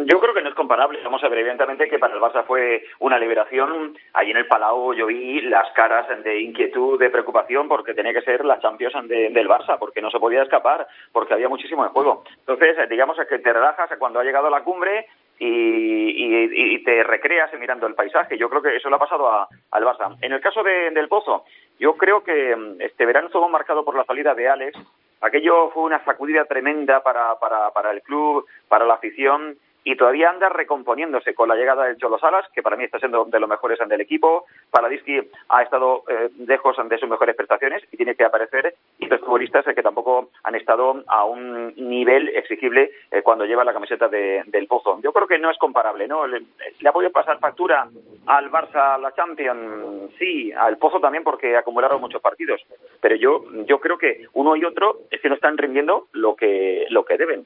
Yo 0.10 0.22
creo 0.22 0.34
que 0.34 0.42
no 0.42 0.48
es 0.48 0.56
comparable. 0.56 1.00
Vamos 1.04 1.22
a 1.22 1.28
ver, 1.28 1.40
evidentemente 1.40 1.90
que 1.90 2.00
para 2.00 2.14
el 2.14 2.22
Barça 2.22 2.46
fue 2.46 2.82
una 3.00 3.20
liberación. 3.20 3.98
Allí 4.14 4.32
en 4.32 4.38
el 4.38 4.48
Palau 4.48 4.94
yo 4.94 5.08
vi 5.08 5.42
las 5.42 5.70
caras 5.74 6.08
de 6.24 6.40
inquietud, 6.40 6.98
de 6.98 7.10
preocupación, 7.10 7.68
porque 7.68 7.94
tenía 7.94 8.14
que 8.14 8.22
ser 8.22 8.46
la 8.46 8.58
Champions 8.62 8.96
de- 9.10 9.32
del 9.32 9.50
Barça, 9.50 9.78
porque 9.78 10.02
no 10.02 10.10
se 10.10 10.18
podía 10.20 10.44
escapar, 10.44 10.88
porque 11.12 11.34
había 11.34 11.50
muchísimo 11.50 11.84
en 11.84 11.92
juego. 11.92 12.24
Entonces, 12.40 12.78
eh, 12.78 12.88
digamos 12.90 13.18
que 13.28 13.40
te 13.40 13.52
relajas 13.52 13.90
cuando 14.00 14.22
ha 14.22 14.24
llegado 14.24 14.50
la 14.50 14.64
cumbre 14.64 15.08
y, 15.40 15.46
y- 15.46 16.76
y 16.76 16.84
te 16.86 17.04
recreas 17.04 17.52
mirando 17.60 17.86
el 17.86 17.94
paisaje. 17.94 18.38
Yo 18.38 18.50
creo 18.50 18.62
que 18.62 18.78
eso 18.78 18.90
le 18.90 18.96
ha 18.96 19.00
pasado 19.00 19.28
a- 19.28 19.50
al 19.72 19.84
Barça. 19.84 20.16
En 20.22 20.32
el 20.32 20.40
caso 20.40 20.64
de- 20.64 20.90
del 20.92 21.10
Pozo, 21.10 21.44
yo 21.80 21.98
creo 21.98 22.24
que 22.24 22.56
mm, 22.56 22.80
este 22.82 23.06
verano 23.06 23.28
estuvo 23.28 23.50
marcado 23.50 23.84
por 23.84 23.96
la 23.96 24.06
salida 24.06 24.34
de 24.34 24.48
Alex. 24.48 24.80
Aquello 25.20 25.70
fue 25.72 25.84
una 25.84 26.02
sacudida 26.06 26.46
tremenda 26.46 27.02
para, 27.02 27.36
para, 27.40 27.72
para 27.72 27.92
el 27.92 28.02
club, 28.04 28.46
para 28.70 28.86
la 28.86 28.94
afición 28.94 29.58
y 29.90 29.96
todavía 29.96 30.30
anda 30.30 30.50
recomponiéndose 30.50 31.34
con 31.34 31.48
la 31.48 31.56
llegada 31.56 31.86
del 31.86 31.96
Cholo 31.98 32.20
Salas, 32.20 32.46
que 32.54 32.62
para 32.62 32.76
mí 32.76 32.84
está 32.84 33.00
siendo 33.00 33.24
de 33.24 33.40
los 33.40 33.48
mejores 33.48 33.80
del 33.88 34.02
equipo. 34.02 34.46
Paladisky 34.70 35.22
ha 35.48 35.62
estado 35.64 36.04
eh, 36.10 36.30
lejos 36.46 36.76
de 36.90 36.98
sus 36.98 37.08
mejores 37.08 37.38
prestaciones 37.38 37.82
y 37.90 37.96
tiene 37.96 38.14
que 38.16 38.26
aparecer. 38.26 38.76
Y 39.00 39.06
los 39.06 39.22
futbolistas 39.22 39.66
eh, 39.66 39.74
que 39.74 39.82
tampoco 39.82 40.30
han 40.44 40.56
estado 40.56 41.04
a 41.08 41.24
un 41.24 41.74
nivel 41.78 42.28
exigible 42.36 42.92
eh, 43.12 43.22
cuando 43.22 43.46
lleva 43.46 43.64
la 43.64 43.72
camiseta 43.72 44.10
de- 44.10 44.44
del 44.48 44.68
Pozo. 44.68 45.00
Yo 45.02 45.14
creo 45.14 45.26
que 45.26 45.40
no 45.40 45.50
es 45.50 45.58
comparable, 45.58 46.06
¿no? 46.06 46.28
Le, 46.28 46.42
le 46.82 46.90
ha 46.90 46.92
podido 46.92 47.12
pasar 47.14 47.40
factura 47.40 47.88
al 48.26 48.52
Barça 48.52 49.00
la 49.00 49.14
Champions, 49.14 50.12
sí, 50.20 50.52
al 50.52 50.78
Pozo 50.78 51.00
también 51.00 51.24
porque 51.24 51.56
acumularon 51.56 52.02
muchos 52.02 52.22
partidos. 52.22 52.62
Pero 53.00 53.16
yo, 53.16 53.46
yo 53.66 53.80
creo 53.80 53.98
que 53.98 54.26
uno 54.34 54.58
y 54.58 54.66
otro 54.66 54.98
es 55.12 55.22
que 55.22 55.30
no 55.30 55.36
están 55.36 55.58
rindiendo 55.58 56.08
lo 56.12 56.36
que, 56.36 56.88
lo 56.90 57.06
que 57.06 57.18
deben. 57.18 57.46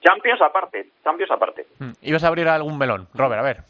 Champions 0.00 0.40
aparte, 0.42 0.86
Champions 1.02 1.30
aparte. 1.32 1.66
Mm. 1.78 1.90
Ibas 2.02 2.24
a 2.24 2.28
abrir 2.28 2.48
algún 2.48 2.78
melón, 2.78 3.08
Robert, 3.14 3.40
a 3.40 3.44
ver. 3.44 3.64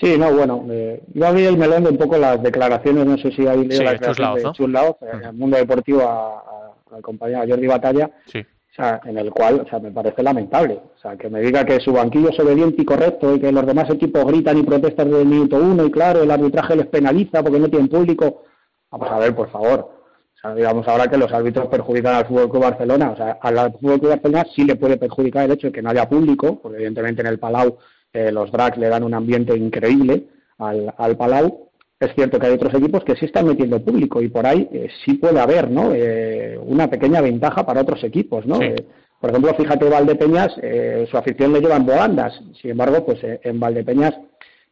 Sí, 0.00 0.16
no, 0.18 0.32
bueno, 0.32 0.64
eh, 0.70 1.02
yo 1.14 1.26
abrí 1.26 1.44
el 1.44 1.56
melón 1.56 1.84
de 1.84 1.90
un 1.90 1.98
poco 1.98 2.16
las 2.18 2.42
declaraciones, 2.42 3.06
no 3.06 3.16
sé 3.18 3.30
si 3.32 3.46
habéis 3.46 3.68
leído 3.68 3.78
Sí, 3.78 3.84
las 3.84 3.92
declaraciones 3.94 4.42
¿no? 4.44 4.50
de 4.50 4.56
Chus 4.56 4.70
Laoz, 4.70 4.96
eh, 5.02 5.06
Mm. 5.12 5.16
en 5.16 5.24
el 5.24 5.32
mundo 5.34 5.56
deportivo 5.58 6.00
a- 6.02 6.38
a- 6.38 6.96
al 6.96 7.02
compañero 7.02 7.44
Jordi 7.48 7.66
Batalla, 7.66 8.10
Sí. 8.26 8.40
o 8.40 8.74
sea, 8.74 9.00
en 9.04 9.18
el 9.18 9.30
cual, 9.30 9.60
o 9.64 9.68
sea, 9.68 9.78
me 9.78 9.90
parece 9.92 10.22
lamentable. 10.22 10.80
O 10.96 10.98
sea, 10.98 11.16
que 11.16 11.28
me 11.30 11.40
diga 11.40 11.64
que 11.64 11.78
su 11.80 11.92
banquillo 11.92 12.30
es 12.30 12.40
obediente 12.40 12.82
y 12.82 12.84
correcto 12.84 13.34
y 13.34 13.40
que 13.40 13.52
los 13.52 13.64
demás 13.66 13.88
equipos 13.90 14.24
gritan 14.24 14.58
y 14.58 14.62
protestan 14.64 15.08
desde 15.10 15.22
el 15.22 15.28
minuto 15.28 15.56
uno 15.56 15.84
y 15.86 15.90
claro, 15.90 16.22
el 16.22 16.30
arbitraje 16.30 16.74
les 16.76 16.86
penaliza 16.86 17.42
porque 17.42 17.60
no 17.60 17.68
tienen 17.68 17.88
público. 17.88 18.42
Vamos 18.90 19.10
a 19.10 19.18
ver, 19.18 19.34
por 19.36 19.50
favor. 19.50 20.01
Sea, 20.42 20.54
digamos 20.54 20.86
ahora 20.88 21.06
que 21.06 21.16
los 21.16 21.32
árbitros 21.32 21.68
perjudican 21.68 22.16
al 22.16 22.26
Fútbol 22.26 22.50
Club 22.50 22.62
Barcelona. 22.62 23.12
O 23.12 23.16
sea, 23.16 23.38
al 23.40 23.72
Fútbol 23.72 24.00
Club 24.00 24.10
Barcelona 24.10 24.46
sí 24.54 24.64
le 24.64 24.76
puede 24.76 24.96
perjudicar 24.96 25.44
el 25.44 25.52
hecho 25.52 25.68
de 25.68 25.72
que 25.72 25.82
no 25.82 25.90
haya 25.90 26.08
público, 26.08 26.60
porque 26.60 26.76
evidentemente 26.76 27.22
en 27.22 27.28
el 27.28 27.38
Palau 27.38 27.78
eh, 28.12 28.32
los 28.32 28.50
drags 28.50 28.76
le 28.76 28.88
dan 28.88 29.04
un 29.04 29.14
ambiente 29.14 29.56
increíble 29.56 30.24
al, 30.58 30.92
al 30.98 31.16
Palau. 31.16 31.68
Es 32.00 32.12
cierto 32.16 32.40
que 32.40 32.46
hay 32.46 32.54
otros 32.54 32.74
equipos 32.74 33.04
que 33.04 33.14
sí 33.14 33.26
están 33.26 33.46
metiendo 33.46 33.80
público 33.80 34.20
y 34.20 34.28
por 34.28 34.44
ahí 34.44 34.68
eh, 34.72 34.88
sí 35.04 35.14
puede 35.14 35.38
haber 35.38 35.70
¿no? 35.70 35.92
Eh, 35.94 36.58
una 36.60 36.90
pequeña 36.90 37.20
ventaja 37.20 37.64
para 37.64 37.82
otros 37.82 38.02
equipos. 38.02 38.44
¿no? 38.44 38.56
Sí. 38.56 38.64
Eh, 38.64 38.86
por 39.20 39.30
ejemplo, 39.30 39.54
fíjate 39.54 39.88
Valdepeñas, 39.88 40.52
eh, 40.60 41.06
su 41.08 41.16
afición 41.16 41.52
le 41.52 41.60
lleva 41.60 41.76
en 41.76 41.86
volandas. 41.86 42.34
Sin 42.60 42.72
embargo, 42.72 43.06
pues 43.06 43.20
en 43.22 43.60
Valdepeñas 43.60 44.14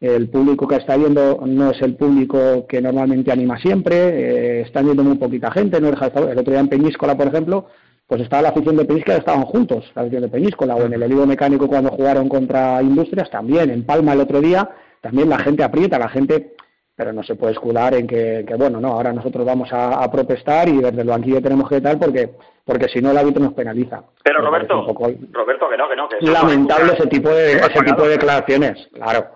el 0.00 0.28
público 0.30 0.66
que 0.66 0.76
está 0.76 0.96
yendo 0.96 1.40
no 1.46 1.70
es 1.70 1.82
el 1.82 1.94
público 1.96 2.66
que 2.66 2.80
normalmente 2.80 3.30
anima 3.30 3.58
siempre, 3.58 3.96
eh, 3.96 4.60
están 4.62 4.86
yendo 4.86 5.02
muy 5.02 5.16
poquita 5.18 5.50
gente, 5.50 5.80
no 5.80 5.88
estar- 5.90 6.30
el 6.30 6.38
otro 6.38 6.50
día 6.52 6.60
en 6.60 6.68
Peñíscola, 6.68 7.16
por 7.16 7.26
ejemplo, 7.26 7.66
pues 8.06 8.22
estaba 8.22 8.42
la 8.42 8.48
afición 8.48 8.76
de 8.76 8.86
Peñíscola, 8.86 9.18
estaban 9.18 9.42
juntos, 9.42 9.84
la 9.94 10.02
afición 10.02 10.22
de 10.22 10.28
Peñíscola, 10.28 10.74
o 10.74 10.82
en 10.84 10.94
el 10.94 11.02
Olivo 11.02 11.26
Mecánico 11.26 11.68
cuando 11.68 11.90
jugaron 11.90 12.28
contra 12.28 12.82
Industrias 12.82 13.30
también, 13.30 13.70
en 13.70 13.84
Palma 13.84 14.14
el 14.14 14.20
otro 14.20 14.40
día, 14.40 14.68
también 15.02 15.28
la 15.28 15.38
gente 15.38 15.62
aprieta, 15.62 15.98
la 15.98 16.08
gente, 16.08 16.54
pero 16.96 17.12
no 17.12 17.22
se 17.22 17.34
puede 17.34 17.52
escudar 17.52 17.94
en 17.94 18.06
que, 18.06 18.44
que, 18.48 18.54
bueno, 18.56 18.80
no, 18.80 18.88
ahora 18.88 19.12
nosotros 19.12 19.44
vamos 19.46 19.72
a, 19.72 20.02
a 20.02 20.10
protestar 20.10 20.68
y 20.68 20.78
desde 20.78 21.02
el 21.02 21.08
banquillo 21.08 21.40
tenemos 21.42 21.68
que 21.68 21.80
tal 21.80 21.98
porque 21.98 22.30
porque 22.64 22.88
si 22.88 23.00
no 23.00 23.10
el 23.10 23.18
árbitro 23.18 23.42
nos 23.42 23.54
penaliza. 23.54 24.02
Pero 24.22 24.40
Me 24.40 24.46
Roberto, 24.46 24.86
poco 24.86 25.08
Roberto, 25.32 25.66
que 25.70 25.76
no, 25.76 25.88
que 25.88 25.96
no. 25.96 26.08
Que 26.08 26.26
lamentable 26.26 26.92
ese 26.92 27.06
tipo 27.08 27.28
de 27.30 27.52
ese 27.54 27.80
tipo 27.84 28.02
de 28.02 28.10
declaraciones, 28.10 28.88
claro. 28.92 29.26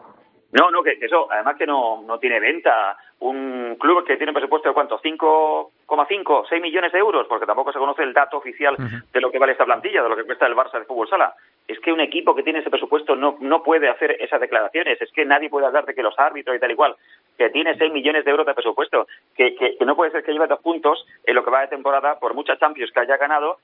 No, 0.54 0.70
no, 0.70 0.84
que, 0.84 0.96
que 1.00 1.06
eso, 1.06 1.26
además 1.30 1.56
que 1.56 1.66
no, 1.66 2.02
no 2.06 2.18
tiene 2.20 2.38
venta. 2.38 2.96
Un 3.18 3.76
club 3.76 4.04
que 4.04 4.16
tiene 4.16 4.30
un 4.30 4.34
presupuesto 4.34 4.68
de 4.68 4.74
cuánto, 4.74 5.00
5,5, 5.00 6.44
6 6.48 6.62
millones 6.62 6.92
de 6.92 6.98
euros, 6.98 7.26
porque 7.26 7.46
tampoco 7.46 7.72
se 7.72 7.78
conoce 7.78 8.04
el 8.04 8.12
dato 8.12 8.36
oficial 8.36 8.76
de 9.12 9.20
lo 9.20 9.32
que 9.32 9.38
vale 9.38 9.52
esta 9.52 9.64
plantilla, 9.64 10.02
de 10.02 10.08
lo 10.08 10.16
que 10.16 10.24
cuesta 10.24 10.46
el 10.46 10.54
Barça 10.54 10.78
de 10.78 10.84
fútbol 10.84 11.08
sala. 11.08 11.34
es 11.66 11.80
que 11.80 11.92
un 11.92 12.00
equipo 12.00 12.36
que 12.36 12.44
tiene 12.44 12.60
ese 12.60 12.70
presupuesto 12.70 13.16
no, 13.16 13.36
no 13.40 13.62
puede 13.64 13.88
hacer 13.88 14.16
esas 14.20 14.40
declaraciones, 14.40 15.00
es 15.00 15.10
que 15.10 15.24
nadie 15.24 15.48
puede 15.48 15.66
hablar 15.66 15.86
de 15.86 15.94
que 15.94 16.02
los 16.02 16.16
árbitros 16.18 16.56
y 16.56 16.60
tal 16.60 16.70
igual, 16.70 16.94
que 17.36 17.50
tiene 17.50 17.76
6 17.76 17.92
millones 17.92 18.24
de 18.24 18.30
euros 18.30 18.46
de 18.46 18.54
presupuesto, 18.54 19.08
que, 19.34 19.56
que, 19.56 19.76
no 19.84 19.96
puede 19.96 20.12
ser 20.12 20.22
que 20.22 20.32
lleve 20.32 20.46
dos 20.46 20.60
puntos 20.60 21.04
en 21.24 21.34
lo 21.34 21.44
que 21.44 21.50
va 21.50 21.62
de 21.62 21.68
temporada 21.68 22.18
por 22.20 22.34
muchas 22.34 22.60
Champions 22.60 22.92
que 22.92 23.00
haya 23.00 23.16
ganado 23.16 23.58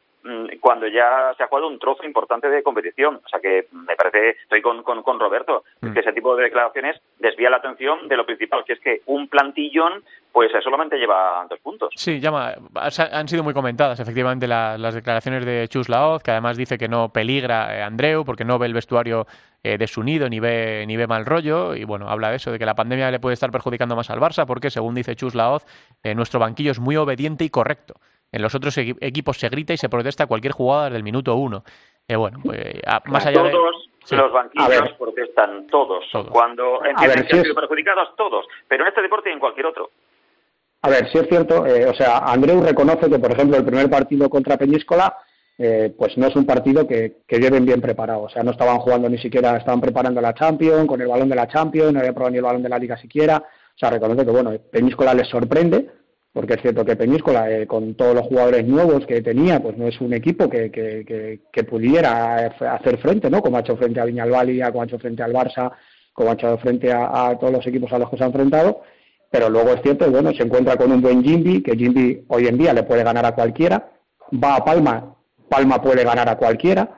cuando 0.61 0.87
ya 0.87 1.33
se 1.37 1.42
ha 1.42 1.46
jugado 1.46 1.68
un 1.68 1.78
trozo 1.78 2.04
importante 2.04 2.48
de 2.48 2.62
competición. 2.62 3.20
O 3.24 3.28
sea 3.28 3.40
que 3.40 3.66
me 3.72 3.96
parece, 3.96 4.30
estoy 4.42 4.61
con, 4.62 4.83
con, 4.83 5.02
con 5.02 5.18
Roberto, 5.18 5.64
mm. 5.80 5.92
que 5.92 6.00
ese 6.00 6.12
tipo 6.12 6.37
de 6.37 6.44
declaraciones 6.44 7.00
desvía 7.18 7.50
la 7.50 7.56
atención 7.56 8.09
de 8.09 8.16
lo 8.16 8.26
principal, 8.26 8.64
que 8.64 8.74
es 8.74 8.80
que 8.80 9.02
un 9.06 9.28
plantillón 9.28 10.04
pues 10.33 10.52
solamente 10.62 10.96
lleva 10.96 11.44
dos 11.48 11.59
puntos. 11.61 11.92
Sí, 11.96 12.20
llama, 12.20 12.54
han 13.12 13.28
sido 13.28 13.42
muy 13.42 13.52
comentadas 13.52 13.98
efectivamente 13.98 14.46
las 14.46 14.94
declaraciones 14.94 15.44
de 15.44 15.66
Chus 15.68 15.88
Laoz, 15.88 16.22
que 16.22 16.30
además 16.30 16.56
dice 16.56 16.78
que 16.78 16.88
no 16.88 17.12
peligra 17.12 17.76
eh, 17.76 17.83
Andreu 17.83 18.24
porque 18.24 18.44
no 18.44 18.59
ve 18.59 18.66
el 18.66 18.74
vestuario 18.74 19.26
eh, 19.62 19.76
desunido 19.76 20.28
ni 20.28 20.38
ve, 20.38 20.85
ni 20.87 20.96
ve 20.96 21.06
mal 21.06 21.26
rollo. 21.26 21.74
Y 21.74 21.85
bueno, 21.85 22.09
habla 22.09 22.30
de 22.30 22.37
eso, 22.37 22.52
de 22.52 22.59
que 22.59 22.66
la 22.66 22.74
pandemia 22.74 23.11
le 23.11 23.18
puede 23.18 23.35
estar 23.35 23.50
perjudicando 23.50 23.96
más 23.96 24.11
al 24.11 24.20
Barça 24.20 24.46
porque, 24.46 24.70
según 24.70 24.94
dice 24.94 25.16
Chus 25.16 25.35
Laoz, 25.35 25.64
eh, 26.02 26.14
nuestro 26.14 26.38
banquillo 26.38 26.70
es 26.70 26.78
muy 26.78 26.96
obediente 26.96 27.44
y 27.44 27.50
correcto. 27.50 27.94
En 28.32 28.42
los 28.42 28.54
otros 28.54 28.76
equipos 28.78 29.38
se 29.38 29.48
grita 29.48 29.72
y 29.72 29.76
se 29.76 29.88
protesta 29.88 30.26
cualquier 30.26 30.52
jugada 30.52 30.84
desde 30.84 30.98
el 30.98 31.02
minuto 31.02 31.34
uno. 31.34 31.64
Eh, 32.06 32.16
bueno, 32.16 32.38
pues, 32.44 32.58
más 33.06 33.26
allá 33.26 33.42
de... 33.42 33.52
los 33.52 34.32
banquillos 34.32 34.92
protestan, 34.98 35.66
todos. 35.68 36.04
Cuando 36.30 36.84
entienden 36.84 37.26
que 37.26 37.36
han 37.36 37.42
sido 37.42 37.54
perjudicados, 37.54 38.16
todos. 38.16 38.46
Pero 38.68 38.84
en 38.84 38.88
este 38.88 39.02
deporte 39.02 39.30
y 39.30 39.32
en 39.32 39.40
cualquier 39.40 39.66
otro. 39.66 39.90
A 40.82 40.88
ver, 40.88 41.10
si 41.10 41.18
es 41.18 41.28
cierto, 41.28 41.66
eh, 41.66 41.86
o 41.86 41.94
sea, 41.94 42.18
Andreu 42.18 42.62
reconoce 42.62 43.10
que, 43.10 43.18
por 43.18 43.32
ejemplo, 43.32 43.58
el 43.58 43.64
primer 43.64 43.90
partido 43.90 44.30
contra 44.30 44.56
Peñíscola 44.56 45.14
eh, 45.62 45.94
pues 45.94 46.16
no 46.16 46.26
es 46.26 46.34
un 46.36 46.46
partido 46.46 46.88
que, 46.88 47.18
que, 47.28 47.38
lleven 47.38 47.66
bien 47.66 47.82
preparado. 47.82 48.22
O 48.22 48.28
sea, 48.30 48.42
no 48.42 48.52
estaban 48.52 48.78
jugando 48.78 49.10
ni 49.10 49.18
siquiera, 49.18 49.58
estaban 49.58 49.82
preparando 49.82 50.18
la 50.18 50.32
Champions, 50.32 50.86
con 50.86 51.02
el 51.02 51.08
balón 51.08 51.28
de 51.28 51.36
la 51.36 51.48
Champions, 51.48 51.92
no 51.92 51.98
había 51.98 52.14
probado 52.14 52.30
ni 52.30 52.38
el 52.38 52.44
balón 52.44 52.62
de 52.62 52.70
la 52.70 52.78
Liga 52.78 52.96
siquiera. 52.96 53.36
O 53.36 53.78
sea, 53.78 53.90
reconoce 53.90 54.24
que, 54.24 54.30
bueno, 54.30 54.52
Peñíscola 54.72 55.12
les 55.12 55.28
sorprende, 55.28 55.86
porque 56.32 56.54
es 56.54 56.62
cierto 56.62 56.84
que 56.84 56.96
Peñíscola, 56.96 57.50
eh, 57.50 57.66
con 57.66 57.94
todos 57.94 58.14
los 58.14 58.26
jugadores 58.26 58.64
nuevos 58.64 59.04
que 59.04 59.20
tenía, 59.20 59.60
pues 59.60 59.76
no 59.76 59.88
es 59.88 60.00
un 60.00 60.12
equipo 60.12 60.48
que, 60.48 60.70
que, 60.70 61.40
que, 61.52 61.64
pudiera 61.64 62.46
hacer 62.46 62.98
frente, 62.98 63.28
¿no? 63.28 63.42
Como 63.42 63.56
ha 63.56 63.60
hecho 63.60 63.76
frente 63.76 64.00
a 64.00 64.04
Viñalbalia, 64.04 64.70
como 64.70 64.82
ha 64.82 64.86
hecho 64.86 64.98
frente 64.98 65.22
al 65.24 65.32
Barça, 65.32 65.72
como 66.12 66.30
ha 66.30 66.34
hecho 66.34 66.56
frente 66.58 66.92
a, 66.92 67.36
todos 67.38 67.52
los 67.52 67.66
equipos 67.66 67.92
a 67.92 67.98
los 67.98 68.10
que 68.10 68.16
se 68.16 68.22
ha 68.22 68.28
enfrentado. 68.28 68.82
Pero 69.28 69.48
luego 69.48 69.70
es 69.72 69.82
cierto, 69.82 70.10
bueno, 70.10 70.32
se 70.32 70.44
encuentra 70.44 70.76
con 70.76 70.92
un 70.92 71.00
buen 71.00 71.22
Jimby, 71.22 71.62
que 71.62 71.76
Jimby 71.76 72.26
hoy 72.28 72.46
en 72.46 72.58
día 72.58 72.72
le 72.72 72.84
puede 72.84 73.02
ganar 73.02 73.26
a 73.26 73.34
cualquiera. 73.34 73.90
Va 74.32 74.56
a 74.56 74.64
Palma, 74.64 75.16
Palma 75.48 75.82
puede 75.82 76.04
ganar 76.04 76.28
a 76.28 76.36
cualquiera. 76.36 76.96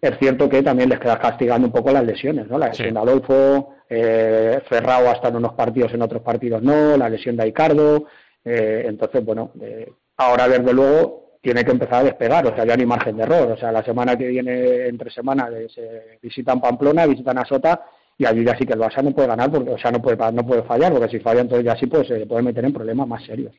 Es 0.00 0.18
cierto 0.18 0.48
que 0.48 0.62
también 0.62 0.88
les 0.88 0.98
queda 0.98 1.18
castigando 1.18 1.66
un 1.66 1.72
poco 1.72 1.90
las 1.90 2.04
lesiones, 2.04 2.46
¿no? 2.48 2.58
La 2.58 2.68
lesión 2.68 2.94
de 2.94 3.00
Adolfo, 3.00 3.74
eh, 3.88 4.60
Ferrao 4.68 5.08
hasta 5.10 5.28
en 5.28 5.36
unos 5.36 5.54
partidos, 5.54 5.92
en 5.92 6.02
otros 6.02 6.22
partidos 6.22 6.62
no, 6.62 6.96
la 6.96 7.08
lesión 7.08 7.36
de 7.36 7.44
Aicardo. 7.44 8.06
Eh, 8.46 8.84
entonces, 8.86 9.24
bueno, 9.24 9.50
eh, 9.60 9.92
ahora 10.16 10.48
desde 10.48 10.72
luego 10.72 11.38
tiene 11.42 11.64
que 11.64 11.72
empezar 11.72 11.96
a 11.96 12.04
despegar, 12.04 12.46
o 12.46 12.54
sea, 12.54 12.64
ya 12.64 12.74
hay 12.74 12.86
margen 12.86 13.16
de 13.16 13.24
error. 13.24 13.50
O 13.52 13.56
sea, 13.56 13.72
la 13.72 13.84
semana 13.84 14.16
que 14.16 14.28
viene, 14.28 14.86
entre 14.86 15.10
semanas, 15.10 15.50
se 15.74 16.18
visitan 16.22 16.60
Pamplona, 16.60 17.06
visitan 17.06 17.38
a 17.38 17.44
Sota 17.44 17.84
y 18.16 18.24
allí 18.24 18.44
ya 18.44 18.56
sí 18.56 18.64
que 18.64 18.72
el 18.72 18.80
Barça 18.80 19.02
no 19.02 19.12
puede 19.12 19.28
ganar, 19.28 19.50
porque, 19.50 19.70
o 19.70 19.78
sea, 19.78 19.90
no 19.90 20.00
puede, 20.00 20.16
no 20.32 20.46
puede 20.46 20.62
fallar, 20.62 20.92
porque 20.92 21.08
si 21.08 21.20
falla 21.20 21.40
entonces 21.40 21.66
ya 21.66 21.76
sí 21.76 21.86
pues, 21.86 22.06
se 22.06 22.24
puede 22.24 22.42
meter 22.42 22.64
en 22.64 22.72
problemas 22.72 23.06
más 23.06 23.24
serios. 23.24 23.54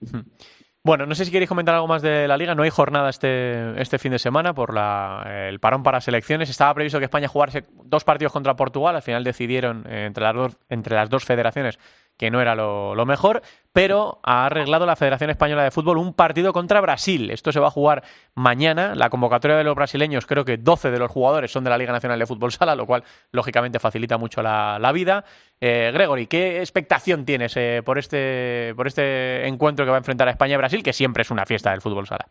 Bueno, 0.83 1.05
no 1.05 1.15
sé 1.15 1.25
si 1.25 1.31
queréis 1.31 1.49
comentar 1.49 1.75
algo 1.75 1.87
más 1.87 2.01
de 2.01 2.29
la 2.29 2.37
liga. 2.37 2.55
No 2.55 2.63
hay 2.63 2.69
jornada 2.69 3.09
este, 3.09 3.81
este 3.81 3.99
fin 3.99 4.13
de 4.13 4.19
semana 4.19 4.53
por 4.53 4.73
la, 4.73 5.47
el 5.49 5.59
parón 5.59 5.83
para 5.83 5.99
selecciones. 5.99 6.49
Estaba 6.49 6.73
previsto 6.73 6.97
que 6.97 7.05
España 7.05 7.27
jugase 7.27 7.65
dos 7.83 8.05
partidos 8.05 8.31
contra 8.31 8.55
Portugal. 8.55 8.95
Al 8.95 9.01
final 9.01 9.25
decidieron 9.25 9.85
eh, 9.89 10.05
entre, 10.05 10.23
las 10.23 10.33
dos, 10.33 10.57
entre 10.69 10.95
las 10.95 11.09
dos 11.09 11.25
federaciones 11.25 11.77
que 12.17 12.31
no 12.31 12.41
era 12.41 12.55
lo, 12.55 13.05
mejor, 13.05 13.41
pero 13.71 14.19
ha 14.23 14.47
arreglado 14.47 14.85
la 14.85 14.95
Federación 14.95 15.29
Española 15.29 15.63
de 15.63 15.71
Fútbol 15.71 15.97
un 15.97 16.13
partido 16.13 16.51
contra 16.51 16.81
Brasil. 16.81 17.29
Esto 17.29 17.51
se 17.51 17.59
va 17.59 17.67
a 17.67 17.71
jugar 17.71 18.03
mañana. 18.33 18.95
La 18.95 19.09
convocatoria 19.09 19.55
de 19.55 19.63
los 19.63 19.75
brasileños, 19.75 20.25
creo 20.25 20.43
que 20.43 20.57
12 20.57 20.89
de 20.89 20.99
los 20.99 21.11
jugadores 21.11 21.51
son 21.51 21.63
de 21.63 21.69
la 21.69 21.77
Liga 21.77 21.93
Nacional 21.93 22.17
de 22.17 22.25
Fútbol 22.25 22.51
Sala, 22.51 22.75
lo 22.75 22.87
cual 22.87 23.03
lógicamente 23.31 23.79
facilita 23.79 24.17
mucho 24.17 24.41
la, 24.41 24.91
vida. 24.93 25.23
Eh, 25.61 25.91
Gregory, 25.93 26.27
¿qué 26.27 26.59
expectación 26.59 27.23
tienes 27.23 27.55
eh, 27.55 27.81
por, 27.85 27.99
este, 27.99 28.73
por 28.75 28.87
este 28.87 29.47
encuentro 29.47 29.85
que 29.85 29.91
va 29.91 29.97
a 29.97 29.99
enfrentar 29.99 30.27
a 30.27 30.31
España 30.31 30.55
y 30.55 30.57
Brasil, 30.57 30.81
que 30.81 30.93
siempre 30.93 31.21
es 31.21 31.29
una 31.29 31.45
fiesta 31.45 31.71
del 31.71 31.81
fútbol 31.81 32.07
sala? 32.07 32.27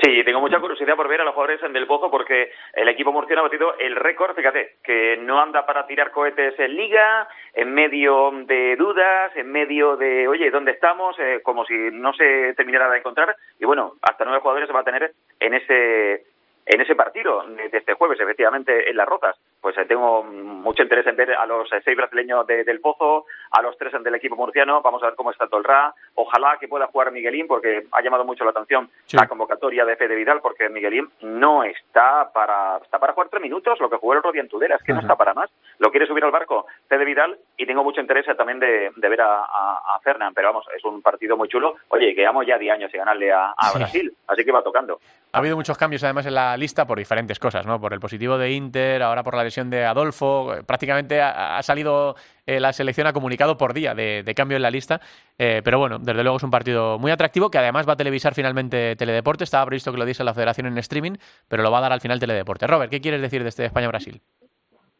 Sí, 0.00 0.22
tengo 0.22 0.40
mucha 0.40 0.60
curiosidad 0.60 0.94
por 0.94 1.08
ver 1.08 1.20
a 1.20 1.24
los 1.24 1.34
jugadores 1.34 1.60
en 1.64 1.72
Del 1.72 1.88
Pozo 1.88 2.08
porque 2.08 2.52
el 2.72 2.88
equipo 2.88 3.10
murciano 3.10 3.40
ha 3.40 3.48
batido 3.48 3.76
el 3.78 3.96
récord, 3.96 4.36
fíjate, 4.36 4.76
que 4.84 5.16
no 5.16 5.40
anda 5.40 5.66
para 5.66 5.88
tirar 5.88 6.12
cohetes 6.12 6.56
en 6.60 6.76
liga, 6.76 7.26
en 7.52 7.74
medio 7.74 8.30
de 8.46 8.76
dudas, 8.76 9.34
en 9.34 9.50
medio 9.50 9.96
de, 9.96 10.28
oye, 10.28 10.52
¿dónde 10.52 10.70
estamos? 10.70 11.18
Eh, 11.18 11.40
como 11.42 11.64
si 11.64 11.74
no 11.74 12.12
se 12.12 12.54
terminara 12.54 12.88
de 12.90 12.98
encontrar. 12.98 13.34
Y 13.58 13.64
bueno, 13.64 13.94
hasta 14.02 14.24
nueve 14.24 14.40
jugadores 14.40 14.68
se 14.68 14.72
va 14.72 14.80
a 14.80 14.84
tener 14.84 15.12
en 15.40 15.54
ese 15.54 16.22
en 16.68 16.82
ese 16.82 16.94
partido 16.94 17.42
de 17.48 17.70
este 17.72 17.94
jueves, 17.94 18.20
efectivamente, 18.20 18.90
en 18.90 18.96
las 18.96 19.08
rotas. 19.08 19.36
Pues 19.60 19.76
eh, 19.76 19.84
tengo 19.86 20.22
mucho 20.22 20.82
interés 20.82 21.06
en 21.06 21.16
ver 21.16 21.34
a 21.34 21.44
los 21.46 21.70
eh, 21.72 21.80
seis 21.84 21.96
brasileños 21.96 22.46
del 22.46 22.80
Pozo, 22.80 23.26
a 23.50 23.62
los 23.62 23.76
tres 23.76 23.92
del 24.02 24.14
equipo 24.14 24.36
murciano, 24.36 24.82
vamos 24.82 25.02
a 25.02 25.06
ver 25.06 25.14
cómo 25.14 25.30
está 25.30 25.48
Tolra, 25.48 25.94
ojalá 26.14 26.56
que 26.60 26.68
pueda 26.68 26.86
jugar 26.86 27.10
Miguelín, 27.10 27.46
porque 27.46 27.86
ha 27.90 28.02
llamado 28.02 28.24
mucho 28.24 28.44
la 28.44 28.50
atención 28.50 28.88
la 29.12 29.26
convocatoria 29.26 29.84
de 29.84 29.96
Fede 29.96 30.14
Vidal, 30.14 30.40
porque 30.40 30.68
Miguelín 30.68 31.08
no 31.22 31.64
está 31.64 32.30
para 32.32 32.78
está 32.82 32.98
para 32.98 33.14
jugar 33.14 33.28
tres 33.30 33.42
minutos, 33.42 33.80
lo 33.80 33.90
que 33.90 33.96
jugó 33.96 34.14
el 34.14 34.22
Rodi 34.22 34.38
en 34.38 34.48
Tudela, 34.48 34.76
es 34.76 34.82
que 34.82 34.92
no 34.92 35.00
está 35.00 35.16
para 35.16 35.34
más, 35.34 35.50
lo 35.78 35.90
quiere 35.90 36.06
subir 36.06 36.24
al 36.24 36.30
barco 36.30 36.66
Fede 36.88 37.04
Vidal, 37.04 37.38
y 37.56 37.66
tengo 37.66 37.82
mucho 37.82 38.00
interés 38.00 38.26
también 38.36 38.60
de, 38.60 38.90
ver 38.96 39.20
a, 39.20 39.42
a, 39.42 39.98
Fernán, 40.02 40.34
pero 40.34 40.48
vamos, 40.48 40.66
es 40.76 40.84
un 40.84 41.02
partido 41.02 41.36
muy 41.36 41.48
chulo, 41.48 41.76
oye, 41.88 42.14
que 42.14 42.20
llevamos 42.20 42.46
ya 42.46 42.58
10 42.58 42.74
años 42.74 42.90
sin 42.90 42.98
ganarle 42.98 43.32
a, 43.32 43.54
Brasil, 43.74 44.12
así 44.26 44.44
que 44.44 44.52
va 44.52 44.62
tocando. 44.62 45.00
Ha 45.32 45.38
habido 45.38 45.56
muchos 45.56 45.76
cambios 45.76 46.02
además 46.04 46.26
en 46.26 46.34
la 46.34 46.56
lista 46.56 46.86
por 46.86 46.98
diferentes 46.98 47.38
cosas, 47.38 47.66
¿no? 47.66 47.80
Por 47.80 47.92
el 47.92 48.00
positivo 48.00 48.38
de 48.38 48.50
Inter, 48.50 49.02
ahora 49.02 49.22
por 49.22 49.34
la 49.34 49.44
lesión 49.48 49.70
de 49.70 49.84
Adolfo. 49.84 50.54
Eh, 50.54 50.62
prácticamente 50.62 51.20
ha, 51.20 51.60
salido 51.62 52.14
eh, 52.46 52.60
la 52.60 52.72
selección 52.72 53.06
a 53.06 53.12
comunicado 53.12 53.56
por 53.56 53.74
día 53.74 53.94
de, 53.94 54.32
cambio 54.36 54.56
en 54.56 54.62
la 54.62 54.70
lista. 54.70 55.00
Eh, 55.38 55.60
pero 55.64 55.78
bueno, 55.78 55.98
desde 55.98 56.22
luego 56.22 56.36
es 56.36 56.42
un 56.42 56.50
partido 56.50 56.98
muy 56.98 57.10
atractivo 57.10 57.50
que 57.50 57.58
además 57.58 57.88
va 57.88 57.94
a 57.94 57.96
televisar 57.96 58.34
finalmente 58.34 58.96
Teledeporte. 58.96 59.44
Estaba 59.44 59.66
previsto 59.66 59.92
que 59.92 59.98
lo 59.98 60.04
diese 60.04 60.24
la 60.24 60.34
federación 60.34 60.66
en 60.66 60.78
streaming, 60.78 61.16
pero 61.48 61.62
lo 61.62 61.70
va 61.70 61.78
a 61.78 61.82
dar 61.82 61.92
al 61.92 62.00
final 62.00 62.20
Teledeporte. 62.20 62.66
Robert, 62.66 62.90
¿qué 62.90 63.00
quieres 63.00 63.20
decir 63.20 63.42
de 63.42 63.48
este 63.48 63.64
España-Brasil? 63.64 64.20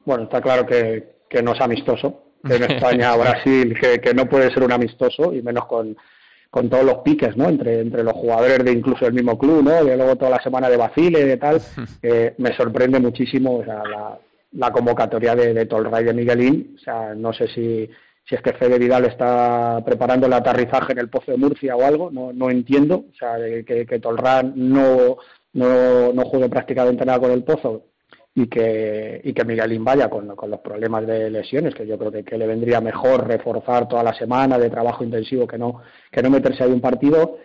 Bueno, 0.05 0.25
está 0.25 0.41
claro 0.41 0.67
que, 0.67 1.05
no 1.43 1.53
es 1.53 1.61
amistoso. 1.61 2.25
En 2.45 2.63
España-Brasil, 2.71 3.79
que 4.03 4.15
no 4.15 4.27
puede 4.27 4.53
ser 4.53 4.63
un 4.63 4.73
amistoso, 4.73 5.33
y 5.33 5.43
menos 5.43 5.67
con 5.67 5.97
con 6.51 6.71
todos 6.71 6.85
los 6.85 6.99
piques, 6.99 7.37
¿no? 7.37 7.49
Entre, 7.49 7.81
entre 7.81 8.03
los 8.03 8.15
jugadores 8.15 8.65
de 8.65 8.73
incluso 8.73 9.07
el 9.07 9.13
mismo 9.13 9.39
club, 9.39 9.63
¿no? 9.63 9.85
De 9.85 9.97
luego 9.97 10.17
toda 10.17 10.33
la 10.33 10.43
semana 10.43 10.71
de 10.71 10.77
Basile 10.77 11.33
y 11.33 11.37
tal. 11.37 11.61
Eh, 12.01 12.35
me 12.39 12.55
sorprende 12.55 13.01
muchísimo 13.01 13.63
la, 13.67 14.19
la, 14.53 14.71
convocatoria 14.71 15.35
de, 15.35 15.55
de 15.55 15.67
Tolray 15.67 16.05
de 16.05 16.15
Miguelín. 16.15 16.77
O 16.77 16.79
sea, 16.79 17.15
no 17.15 17.33
sé 17.33 17.49
si, 17.49 17.89
si 18.25 18.35
es 18.35 18.43
que 18.43 18.53
Fede 18.53 18.79
Vidal 18.79 19.07
está 19.07 19.83
preparando 19.85 20.27
el 20.27 20.33
aterrizaje 20.33 20.93
en 20.93 20.99
el 20.99 21.09
Pozo 21.09 21.33
de 21.33 21.39
Murcia 21.39 21.77
o 21.77 21.85
algo, 21.85 22.11
no, 22.11 22.33
no 22.33 22.51
entiendo. 22.51 23.05
O 23.11 23.15
sea, 23.19 23.37
que, 23.37 23.87
que 23.87 24.01
Tolray 24.01 24.53
no, 24.55 25.17
no, 25.53 26.13
no 26.13 26.25
juegue 26.25 26.49
prácticamente 26.49 27.05
nada 27.05 27.21
con 27.21 27.31
el 27.31 27.45
Pozo 27.45 27.85
y 28.35 28.47
que, 28.47 29.21
y 29.25 29.33
que 29.33 29.45
Miguelín 29.45 29.85
vaya 29.85 30.09
con, 30.09 30.29
con, 30.37 30.51
los 30.51 30.61
problemas 30.61 31.07
de 31.07 31.29
lesiones, 31.31 31.75
que 31.75 31.87
yo 31.87 31.99
creo 31.99 32.13
que, 32.13 32.25
que, 32.25 32.39
le 32.39 32.47
vendría 32.47 32.81
mejor 32.81 33.27
reforzar 33.27 33.89
toda 33.89 34.03
la 34.03 34.15
semana 34.15 34.59
de 34.59 34.71
trabajo 34.71 35.03
intensivo 35.03 35.47
que 35.47 35.59
no, 35.59 35.81
que 36.13 36.23
no 36.23 36.31
meterse 36.31 36.63
ahí 36.63 36.71
un 36.71 36.81
partido. 36.81 37.39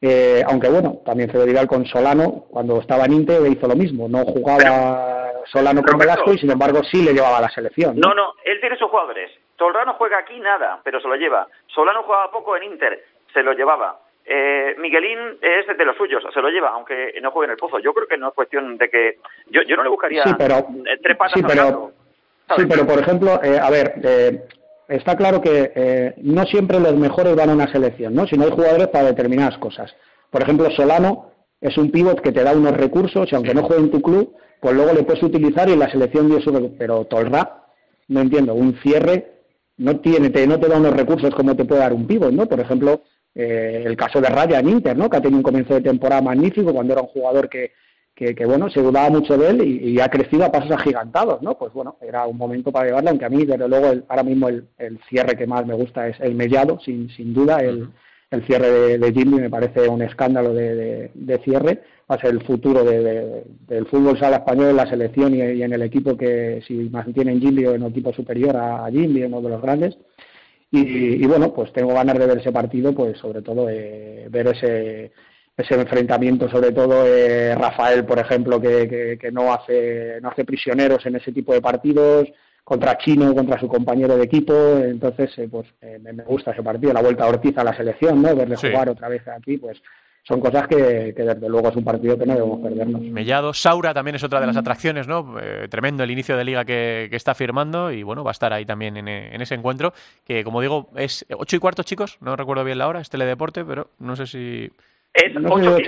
Eh, 0.00 0.42
aunque 0.46 0.68
bueno, 0.68 1.02
también 1.04 1.28
Fede 1.28 1.44
Vidal 1.44 1.66
con 1.66 1.84
Solano, 1.84 2.46
cuando 2.50 2.80
estaba 2.80 3.04
en 3.04 3.14
Inter, 3.14 3.42
hizo 3.50 3.66
lo 3.66 3.74
mismo, 3.74 4.08
no 4.08 4.24
jugaba 4.24 5.17
Solano 5.46 5.82
con 5.82 5.98
Velasco 5.98 6.32
y 6.32 6.38
sin 6.38 6.50
embargo 6.50 6.82
sí 6.84 7.02
le 7.02 7.12
llevaba 7.12 7.38
a 7.38 7.42
la 7.42 7.48
selección. 7.48 7.98
¿no? 7.98 8.14
no, 8.14 8.34
él 8.44 8.60
tiene 8.60 8.76
sus 8.76 8.88
jugadores. 8.88 9.30
Solano 9.56 9.94
juega 9.94 10.18
aquí 10.18 10.38
nada, 10.40 10.80
pero 10.84 11.00
se 11.00 11.08
lo 11.08 11.16
lleva. 11.16 11.46
Solano 11.66 12.02
jugaba 12.02 12.30
poco 12.30 12.56
en 12.56 12.64
Inter, 12.64 13.04
se 13.32 13.42
lo 13.42 13.52
llevaba. 13.52 14.00
Eh, 14.24 14.74
Miguelín 14.78 15.38
es 15.40 15.66
de 15.66 15.84
los 15.84 15.96
suyos, 15.96 16.22
se 16.32 16.42
lo 16.42 16.50
lleva, 16.50 16.68
aunque 16.68 17.18
no 17.22 17.30
juegue 17.30 17.46
en 17.46 17.52
el 17.52 17.56
pozo. 17.56 17.78
Yo 17.78 17.94
creo 17.94 18.06
que 18.06 18.18
no 18.18 18.28
es 18.28 18.34
cuestión 18.34 18.76
de 18.76 18.90
que. 18.90 19.18
Yo, 19.46 19.62
yo 19.62 19.76
no 19.76 19.82
le 19.82 19.88
buscaría 19.88 20.22
sí, 20.24 20.34
pero, 20.36 20.66
tres 21.02 21.16
patas 21.16 21.32
sí, 21.34 21.42
pero, 21.46 21.92
sí, 22.56 22.66
pero 22.68 22.86
por 22.86 22.98
ejemplo, 22.98 23.40
eh, 23.42 23.58
a 23.58 23.70
ver, 23.70 23.94
eh, 24.04 24.42
está 24.88 25.16
claro 25.16 25.40
que 25.40 25.72
eh, 25.74 26.14
no 26.18 26.44
siempre 26.44 26.78
los 26.78 26.94
mejores 26.94 27.36
van 27.36 27.50
a 27.50 27.54
una 27.54 27.72
selección, 27.72 28.14
¿no? 28.14 28.24
no 28.30 28.44
hay 28.44 28.50
jugadores 28.50 28.88
para 28.88 29.06
determinadas 29.06 29.56
cosas. 29.58 29.94
Por 30.30 30.42
ejemplo, 30.42 30.70
Solano 30.70 31.32
es 31.60 31.76
un 31.78 31.90
pívot 31.90 32.20
que 32.20 32.32
te 32.32 32.42
da 32.42 32.52
unos 32.52 32.76
recursos 32.76 33.30
y 33.30 33.34
aunque 33.34 33.54
no 33.54 33.62
juegue 33.62 33.82
en 33.82 33.90
tu 33.90 34.02
club, 34.02 34.34
pues 34.60 34.74
luego 34.74 34.92
le 34.92 35.02
puedes 35.02 35.22
utilizar 35.22 35.68
y 35.68 35.76
la 35.76 35.90
selección 35.90 36.28
dio 36.28 36.40
su. 36.40 36.74
Pero 36.78 37.04
Tolra, 37.04 37.64
no 38.08 38.20
entiendo, 38.20 38.54
un 38.54 38.74
cierre 38.82 39.32
no 39.76 40.00
tiene, 40.00 40.30
te, 40.30 40.46
no 40.46 40.58
te 40.58 40.68
da 40.68 40.76
unos 40.76 40.96
recursos 40.96 41.34
como 41.34 41.54
te 41.54 41.64
puede 41.64 41.80
dar 41.80 41.92
un 41.92 42.06
pívot, 42.06 42.32
¿no? 42.32 42.46
Por 42.46 42.60
ejemplo 42.60 43.02
eh, 43.34 43.84
el 43.86 43.96
caso 43.96 44.20
de 44.20 44.28
Raya 44.28 44.58
en 44.58 44.68
Inter, 44.68 44.96
¿no? 44.96 45.08
que 45.08 45.16
ha 45.16 45.20
tenido 45.20 45.38
un 45.38 45.44
comienzo 45.44 45.74
de 45.74 45.80
temporada 45.80 46.20
magnífico 46.20 46.72
cuando 46.72 46.92
era 46.92 47.02
un 47.02 47.08
jugador 47.08 47.48
que, 47.48 47.72
que, 48.14 48.34
que, 48.34 48.44
bueno, 48.44 48.68
se 48.68 48.82
dudaba 48.82 49.10
mucho 49.10 49.38
de 49.38 49.50
él 49.50 49.62
y, 49.64 49.90
y, 49.90 50.00
ha 50.00 50.08
crecido 50.08 50.44
a 50.44 50.50
pasos 50.50 50.72
agigantados, 50.72 51.40
¿no? 51.40 51.56
Pues 51.56 51.72
bueno, 51.72 51.96
era 52.00 52.26
un 52.26 52.36
momento 52.36 52.72
para 52.72 52.86
llevarlo, 52.86 53.10
aunque 53.10 53.26
a 53.26 53.28
mí, 53.28 53.44
desde 53.44 53.68
luego, 53.68 53.90
el, 53.92 54.04
ahora 54.08 54.24
mismo 54.24 54.48
el, 54.48 54.66
el, 54.78 54.98
cierre 55.08 55.36
que 55.36 55.46
más 55.46 55.64
me 55.64 55.74
gusta 55.74 56.08
es 56.08 56.18
el 56.18 56.34
Mellado, 56.34 56.80
sin, 56.80 57.10
sin 57.10 57.32
duda, 57.32 57.58
el, 57.58 57.88
el 58.32 58.44
cierre 58.44 58.70
de, 58.70 58.98
de 58.98 59.12
Jimmy 59.12 59.38
me 59.38 59.50
parece 59.50 59.88
un 59.88 60.02
escándalo 60.02 60.52
de, 60.52 60.74
de, 60.74 61.10
de 61.14 61.38
cierre, 61.44 61.80
va 62.10 62.16
a 62.16 62.20
ser 62.20 62.30
el 62.30 62.42
futuro 62.42 62.84
de, 62.84 63.02
de, 63.02 63.44
del 63.66 63.86
fútbol 63.86 64.18
sala 64.18 64.38
español 64.38 64.70
en 64.70 64.76
la 64.76 64.88
selección 64.88 65.34
y, 65.34 65.42
y, 65.42 65.62
en 65.62 65.72
el 65.72 65.82
equipo 65.82 66.16
que 66.16 66.62
si 66.66 66.74
mantienen 66.90 67.40
Jimmy 67.40 67.66
o 67.66 67.74
en 67.74 67.82
un 67.82 67.90
equipo 67.90 68.12
superior 68.12 68.56
a, 68.56 68.86
a 68.86 68.90
Jimmy, 68.90 69.22
uno 69.22 69.40
de 69.42 69.48
los 69.50 69.62
grandes. 69.62 69.98
Y, 70.70 71.22
y, 71.22 71.26
bueno, 71.26 71.52
pues 71.54 71.72
tengo 71.72 71.94
ganas 71.94 72.18
de 72.18 72.26
ver 72.26 72.38
ese 72.38 72.52
partido, 72.52 72.92
pues 72.94 73.16
sobre 73.18 73.42
todo 73.42 73.68
eh, 73.70 74.26
ver 74.30 74.48
ese 74.48 75.12
ese 75.56 75.74
enfrentamiento, 75.74 76.48
sobre 76.48 76.70
todo 76.70 77.04
eh, 77.04 77.52
Rafael, 77.56 78.04
por 78.04 78.20
ejemplo, 78.20 78.60
que, 78.60 78.88
que, 78.88 79.18
que, 79.20 79.32
no 79.32 79.52
hace 79.52 80.20
no 80.22 80.28
hace 80.28 80.44
prisioneros 80.44 81.04
en 81.04 81.16
ese 81.16 81.32
tipo 81.32 81.52
de 81.52 81.60
partidos, 81.60 82.28
contra 82.68 82.98
Chino, 82.98 83.34
contra 83.34 83.58
su 83.58 83.66
compañero 83.66 84.14
de 84.18 84.24
equipo, 84.24 84.52
entonces 84.76 85.30
eh, 85.38 85.48
pues 85.50 85.66
eh, 85.80 85.98
me 85.98 86.22
gusta 86.22 86.50
ese 86.50 86.62
partido, 86.62 86.92
la 86.92 87.00
vuelta 87.00 87.24
a 87.24 87.28
Ortiz 87.28 87.56
a 87.56 87.64
la 87.64 87.74
selección, 87.74 88.20
¿no? 88.20 88.36
Verle 88.36 88.58
sí. 88.58 88.68
jugar 88.68 88.90
otra 88.90 89.08
vez 89.08 89.26
aquí, 89.26 89.56
pues 89.56 89.80
son 90.28 90.40
cosas 90.40 90.68
que, 90.68 91.14
que, 91.16 91.22
desde 91.22 91.48
luego 91.48 91.70
es 91.70 91.76
un 91.76 91.84
partido 91.84 92.18
que 92.18 92.26
no 92.26 92.34
debemos 92.34 92.60
perdernos. 92.60 93.00
Mellado, 93.00 93.54
Saura 93.54 93.94
también 93.94 94.16
es 94.16 94.22
otra 94.22 94.40
de 94.40 94.46
las 94.46 94.58
atracciones, 94.58 95.08
¿no? 95.08 95.36
Eh, 95.40 95.68
tremendo 95.70 96.04
el 96.04 96.10
inicio 96.10 96.36
de 96.36 96.44
liga 96.44 96.66
que, 96.66 97.08
que, 97.08 97.16
está 97.16 97.34
firmando 97.34 97.90
y 97.90 98.02
bueno, 98.02 98.22
va 98.24 98.30
a 98.30 98.32
estar 98.32 98.52
ahí 98.52 98.66
también 98.66 98.98
en, 98.98 99.08
en, 99.08 99.40
ese 99.40 99.54
encuentro, 99.54 99.94
que 100.26 100.44
como 100.44 100.60
digo, 100.60 100.90
es 100.96 101.24
ocho 101.34 101.56
y 101.56 101.58
cuarto, 101.58 101.82
chicos, 101.82 102.18
no 102.20 102.36
recuerdo 102.36 102.62
bien 102.62 102.76
la 102.76 102.88
hora, 102.88 103.00
es 103.00 103.08
teledeporte, 103.08 103.64
pero 103.64 103.88
no 104.00 104.16
sé 104.16 104.26
si... 104.26 104.70
Es 105.14 105.32
8 105.34 105.82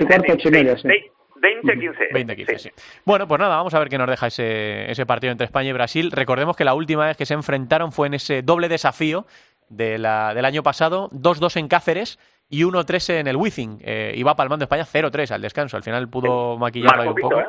20 1.41 1.71
15. 1.75 2.07
20 2.11 2.35
15, 2.35 2.57
sí. 2.57 2.69
sí. 2.69 2.83
Bueno, 3.05 3.27
pues 3.27 3.39
nada, 3.39 3.57
vamos 3.57 3.75
a 3.75 3.79
ver 3.79 3.89
qué 3.89 3.99
nos 3.99 4.09
deja 4.09 4.25
ese, 4.25 4.89
ese 4.89 5.05
partido 5.05 5.31
entre 5.31 5.45
España 5.45 5.69
y 5.69 5.73
Brasil. 5.73 6.09
Recordemos 6.11 6.55
que 6.57 6.65
la 6.65 6.73
última 6.73 7.05
vez 7.05 7.15
que 7.15 7.27
se 7.27 7.35
enfrentaron 7.35 7.91
fue 7.91 8.07
en 8.07 8.15
ese 8.15 8.41
doble 8.41 8.69
desafío 8.69 9.27
de 9.69 9.99
la, 9.99 10.33
del 10.33 10.45
año 10.45 10.63
pasado, 10.63 11.09
2-2 11.11 11.57
en 11.57 11.67
Cáceres 11.67 12.17
y 12.51 12.63
1-3 12.63 13.13
en 13.21 13.27
el 13.27 13.37
Wizzing. 13.37 13.79
Eh, 13.81 14.13
iba 14.15 14.35
palmando 14.35 14.65
España 14.65 14.85
0-3 14.85 15.31
al 15.31 15.41
descanso. 15.41 15.77
Al 15.77 15.83
final 15.83 16.07
pudo 16.09 16.57
maquillarlo 16.57 17.01
ahí 17.01 17.07
un 17.07 17.15
poco. 17.15 17.39
¿eh? 17.39 17.45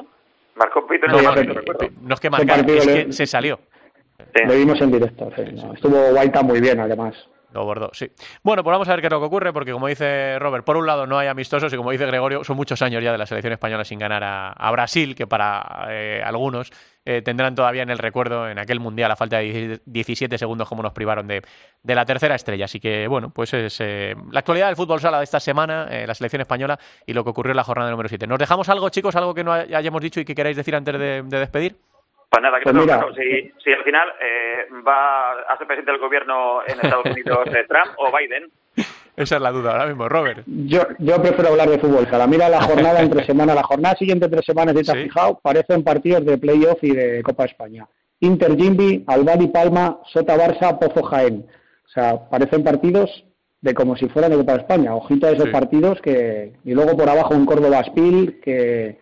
Marcó 0.54 0.86
Pito 0.86 1.06
no, 1.08 1.20
no, 1.20 1.34
no, 2.02 2.14
es 2.14 2.20
que 2.20 2.30
marcar, 2.30 2.70
es 2.70 2.86
que 2.86 3.12
se 3.12 3.26
salió. 3.26 3.58
Sí. 4.18 4.44
Lo 4.46 4.54
vimos 4.54 4.80
en 4.80 4.92
directo. 4.92 5.30
Sí, 5.34 5.42
no. 5.54 5.74
Estuvo 5.74 6.10
Guaita 6.12 6.42
muy 6.42 6.60
bien, 6.60 6.78
además. 6.78 7.16
Lo 7.52 7.64
bordó, 7.64 7.90
sí. 7.92 8.10
Bueno, 8.42 8.62
pues 8.62 8.72
vamos 8.72 8.88
a 8.88 8.92
ver 8.92 9.00
qué 9.00 9.08
es 9.08 9.12
lo 9.12 9.20
que 9.20 9.26
ocurre, 9.26 9.52
porque 9.52 9.72
como 9.72 9.86
dice 9.86 10.38
Robert, 10.38 10.64
por 10.64 10.76
un 10.76 10.86
lado 10.86 11.06
no 11.06 11.18
hay 11.18 11.28
amistosos 11.28 11.70
y 11.72 11.76
como 11.76 11.90
dice 11.90 12.06
Gregorio, 12.06 12.44
son 12.44 12.56
muchos 12.56 12.80
años 12.80 13.02
ya 13.02 13.12
de 13.12 13.18
la 13.18 13.26
selección 13.26 13.52
española 13.52 13.84
sin 13.84 13.98
ganar 13.98 14.24
a, 14.24 14.52
a 14.52 14.70
Brasil, 14.70 15.14
que 15.14 15.26
para 15.26 15.86
eh, 15.90 16.22
algunos 16.24 16.70
eh, 17.04 17.22
tendrán 17.22 17.54
todavía 17.54 17.82
en 17.82 17.90
el 17.90 17.98
recuerdo 17.98 18.48
en 18.48 18.58
aquel 18.58 18.80
mundial 18.80 19.10
a 19.10 19.16
falta 19.16 19.38
de 19.38 19.80
17 19.84 20.38
segundos 20.38 20.68
como 20.68 20.82
nos 20.82 20.92
privaron 20.92 21.26
de, 21.26 21.42
de 21.82 21.94
la 21.94 22.04
tercera 22.04 22.34
estrella. 22.34 22.66
Así 22.66 22.80
que, 22.80 23.08
bueno, 23.08 23.30
pues 23.34 23.52
es 23.54 23.80
eh, 23.80 24.14
la 24.30 24.40
actualidad 24.40 24.68
del 24.68 24.76
fútbol 24.76 25.00
sala 25.00 25.18
de 25.18 25.24
esta 25.24 25.40
semana, 25.40 25.88
eh, 25.90 26.06
la 26.06 26.14
selección 26.14 26.42
española 26.42 26.78
y 27.06 27.12
lo 27.12 27.24
que 27.24 27.30
ocurrió 27.30 27.50
en 27.50 27.56
la 27.56 27.64
jornada 27.64 27.90
número 27.90 28.08
7. 28.08 28.26
¿Nos 28.26 28.38
dejamos 28.38 28.68
algo, 28.68 28.88
chicos, 28.90 29.16
algo 29.16 29.34
que 29.34 29.44
no 29.44 29.52
hayamos 29.52 30.00
dicho 30.00 30.20
y 30.20 30.24
que 30.24 30.34
queráis 30.34 30.56
decir 30.56 30.74
antes 30.74 30.98
de, 30.98 31.22
de 31.22 31.38
despedir? 31.38 31.76
Pues 32.32 32.42
nada, 32.42 32.58
que 32.60 32.72
pues 32.72 32.84
claro, 32.86 33.12
si, 33.14 33.52
si, 33.62 33.72
al 33.72 33.84
final 33.84 34.10
eh, 34.18 34.66
va 34.86 35.32
a 35.32 35.58
ser 35.58 35.66
presidente 35.66 35.92
del 35.92 36.00
gobierno 36.00 36.62
en 36.66 36.80
Estados 36.80 37.04
Unidos 37.04 37.44
Trump 37.68 37.92
o 37.98 38.16
Biden. 38.16 38.50
Esa 39.16 39.36
es 39.36 39.42
la 39.42 39.50
duda 39.50 39.72
ahora 39.72 39.86
mismo, 39.86 40.08
Robert. 40.08 40.44
Yo, 40.46 40.82
yo 40.98 41.20
prefiero 41.20 41.50
hablar 41.50 41.68
de 41.68 41.78
fútbol 41.78 42.08
sala. 42.08 42.26
Mira 42.26 42.48
la 42.48 42.62
jornada 42.62 43.00
entre 43.02 43.24
semana, 43.26 43.54
la 43.54 43.62
jornada 43.62 43.94
siguiente 43.96 44.24
entre 44.26 44.42
semanas, 44.42 44.74
si 44.76 44.84
te 44.84 44.92
has 44.92 44.98
¿Sí? 44.98 45.04
fijado, 45.04 45.40
parecen 45.42 45.82
partidos 45.82 46.24
de 46.24 46.38
playoff 46.38 46.82
y 46.82 46.90
de 46.92 47.22
Copa 47.22 47.44
España. 47.44 47.86
Inter 48.20 48.56
Jimbi, 48.56 49.04
Albani 49.06 49.48
Palma, 49.48 50.00
Sota 50.12 50.36
Barça, 50.36 50.78
Pozo 50.78 51.02
Jaén. 51.02 51.46
O 51.84 51.88
sea, 51.88 52.28
parecen 52.30 52.62
partidos 52.62 53.24
de 53.60 53.74
como 53.74 53.96
si 53.96 54.08
fueran 54.08 54.30
de 54.30 54.38
Copa 54.38 54.54
España. 54.54 54.94
Ojito 54.94 55.26
a 55.26 55.30
esos 55.30 55.46
sí. 55.46 55.50
partidos 55.50 56.00
que... 56.00 56.54
Y 56.64 56.72
luego 56.72 56.96
por 56.96 57.08
abajo 57.08 57.34
un 57.34 57.46
Córdoba 57.46 57.84
Spil 57.84 58.40
que 58.42 58.98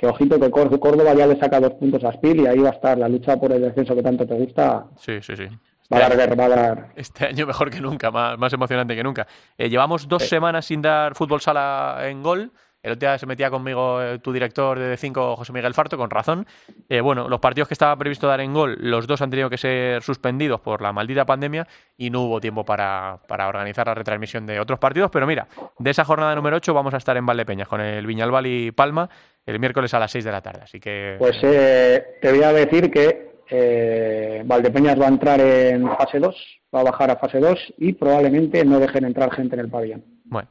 que 0.00 0.06
ojito 0.06 0.40
que 0.40 0.50
Córdoba 0.50 1.12
ya 1.12 1.26
le 1.26 1.38
saca 1.38 1.60
dos 1.60 1.74
puntos 1.74 2.02
a 2.04 2.12
Spil 2.14 2.40
y 2.40 2.46
ahí 2.46 2.58
va 2.58 2.70
a 2.70 2.72
estar 2.72 2.96
la 2.96 3.06
lucha 3.06 3.36
por 3.36 3.52
el 3.52 3.60
descenso 3.60 3.94
que 3.94 4.02
tanto 4.02 4.26
te 4.26 4.32
gusta. 4.32 4.86
Sí, 4.96 5.20
sí, 5.20 5.36
sí. 5.36 5.44
Va 5.92 6.06
a, 6.06 6.08
dar, 6.08 6.38
va 6.38 6.44
a 6.44 6.48
dar. 6.48 6.92
Este 6.94 7.26
año 7.26 7.46
mejor 7.46 7.70
que 7.70 7.80
nunca, 7.80 8.10
más, 8.10 8.38
más 8.38 8.52
emocionante 8.52 8.94
que 8.94 9.02
nunca. 9.02 9.26
Eh, 9.58 9.68
llevamos 9.68 10.06
dos 10.06 10.22
sí. 10.22 10.28
semanas 10.28 10.64
sin 10.66 10.80
dar 10.80 11.14
fútbol 11.16 11.40
sala 11.40 11.98
en 12.02 12.22
gol. 12.22 12.52
El 12.82 12.92
otro 12.92 13.08
día 13.08 13.18
se 13.18 13.26
metía 13.26 13.50
conmigo 13.50 14.00
eh, 14.00 14.18
tu 14.20 14.32
director 14.32 14.78
de 14.78 14.96
D5, 14.96 15.36
José 15.36 15.52
Miguel 15.52 15.74
Farto, 15.74 15.98
con 15.98 16.08
razón. 16.08 16.46
Eh, 16.88 17.00
bueno, 17.00 17.28
los 17.28 17.38
partidos 17.40 17.68
que 17.68 17.74
estaba 17.74 17.94
previsto 17.96 18.26
dar 18.26 18.40
en 18.40 18.54
gol, 18.54 18.78
los 18.80 19.06
dos 19.06 19.20
han 19.20 19.28
tenido 19.28 19.50
que 19.50 19.58
ser 19.58 20.02
suspendidos 20.02 20.60
por 20.60 20.80
la 20.80 20.92
maldita 20.92 21.26
pandemia 21.26 21.66
y 21.98 22.08
no 22.08 22.22
hubo 22.22 22.40
tiempo 22.40 22.64
para, 22.64 23.18
para 23.28 23.48
organizar 23.48 23.86
la 23.86 23.94
retransmisión 23.94 24.46
de 24.46 24.60
otros 24.60 24.78
partidos. 24.78 25.10
Pero 25.10 25.26
mira, 25.26 25.46
de 25.78 25.90
esa 25.90 26.04
jornada 26.04 26.34
número 26.34 26.56
8 26.56 26.72
vamos 26.72 26.94
a 26.94 26.96
estar 26.96 27.16
en 27.16 27.26
Valdepeñas 27.26 27.68
con 27.68 27.82
el 27.82 28.06
Viñalbal 28.06 28.46
y 28.46 28.70
Palma 28.70 29.10
el 29.44 29.58
miércoles 29.58 29.92
a 29.92 29.98
las 29.98 30.12
6 30.12 30.24
de 30.24 30.32
la 30.32 30.40
tarde. 30.40 30.60
Así 30.62 30.80
que. 30.80 31.16
Pues 31.18 31.36
eh, 31.42 32.18
te 32.22 32.30
voy 32.30 32.42
a 32.42 32.52
decir 32.52 32.90
que 32.90 33.29
eh, 33.50 34.42
Valdepeñas 34.44 35.00
va 35.00 35.06
a 35.06 35.08
entrar 35.08 35.40
en 35.40 35.88
fase 35.96 36.18
2, 36.18 36.60
va 36.74 36.80
a 36.80 36.84
bajar 36.84 37.10
a 37.10 37.16
fase 37.16 37.38
2 37.38 37.74
y 37.78 37.92
probablemente 37.94 38.64
no 38.64 38.78
dejen 38.78 39.04
entrar 39.04 39.32
gente 39.32 39.54
en 39.56 39.60
el 39.60 39.70
pabellón. 39.70 40.04
Bueno. 40.24 40.48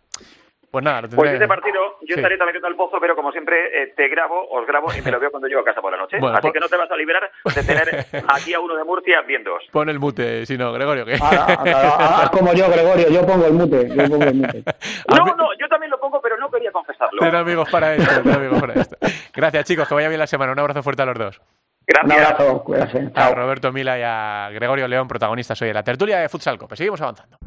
Pues 0.71 0.85
nada, 0.85 1.01
lo 1.01 1.09
tendré... 1.09 1.17
Pues 1.17 1.33
este 1.33 1.47
partido 1.47 1.81
yo 2.01 2.13
sí. 2.13 2.19
estaré 2.19 2.37
también 2.37 2.63
al 2.63 2.75
pozo, 2.75 2.99
pero 3.01 3.15
como 3.15 3.31
siempre 3.31 3.57
eh, 3.73 3.93
te 3.97 4.07
grabo, 4.07 4.47
os 4.51 4.67
grabo 4.67 4.87
y 4.95 5.01
me 5.01 5.11
lo 5.11 5.19
veo 5.19 5.31
cuando 5.31 5.47
llego 5.47 5.61
a 5.61 5.63
casa 5.63 5.81
por 5.81 5.91
la 5.91 5.97
noche. 5.97 6.17
Bueno, 6.19 6.35
Así 6.35 6.43
pon... 6.43 6.53
que 6.53 6.59
no 6.59 6.69
te 6.69 6.77
vas 6.77 6.91
a 6.91 6.95
liberar 6.95 7.31
de 7.55 7.63
tener 7.63 8.05
aquí 8.27 8.53
a 8.53 8.59
uno 8.59 8.75
de 8.75 8.83
Murcia 8.83 9.21
viéndoos. 9.21 9.63
Pon 9.71 9.89
el 9.89 9.97
mute, 9.97 10.45
si 10.45 10.57
no, 10.57 10.71
Gregorio. 10.71 11.05
¿qué? 11.05 11.17
Ah, 11.19 11.57
ah, 11.57 12.21
ah, 12.23 12.31
como 12.31 12.53
yo, 12.53 12.69
Gregorio, 12.69 13.09
yo 13.09 13.25
pongo 13.25 13.47
el 13.47 13.53
mute. 13.53 13.89
Yo 13.89 14.09
pongo 14.09 14.23
el 14.25 14.35
mute. 14.35 14.63
no, 15.09 15.25
no, 15.35 15.47
yo 15.59 15.67
también 15.67 15.89
lo 15.89 15.99
pongo, 15.99 16.21
pero 16.21 16.37
no 16.37 16.51
quería 16.51 16.71
confesarlo. 16.71 17.19
Ten 17.19 17.35
amigos 17.35 17.67
para 17.71 17.95
esto, 17.95 18.21
ten 18.21 18.33
amigos 18.33 18.61
para 18.61 18.73
esto. 18.73 18.97
Gracias, 19.33 19.65
chicos, 19.65 19.87
que 19.87 19.95
vaya 19.95 20.07
bien 20.07 20.19
la 20.19 20.27
semana. 20.27 20.51
Un 20.51 20.59
abrazo 20.59 20.83
fuerte 20.83 21.01
a 21.01 21.05
los 21.05 21.17
dos. 21.17 21.41
Gracias. 21.89 22.19
Un 22.19 22.25
abrazo, 22.25 22.63
cuídate. 22.63 23.11
A 23.15 23.31
Roberto 23.31 23.71
Mila 23.71 23.97
y 23.97 24.03
a 24.05 24.49
Gregorio 24.53 24.87
León, 24.87 25.07
protagonistas 25.07 25.59
hoy 25.63 25.69
de 25.69 25.73
la 25.73 25.83
tertulia 25.83 26.19
de 26.19 26.29
Futsal 26.29 26.57
Cope. 26.57 26.75
Seguimos 26.75 27.01
avanzando. 27.01 27.37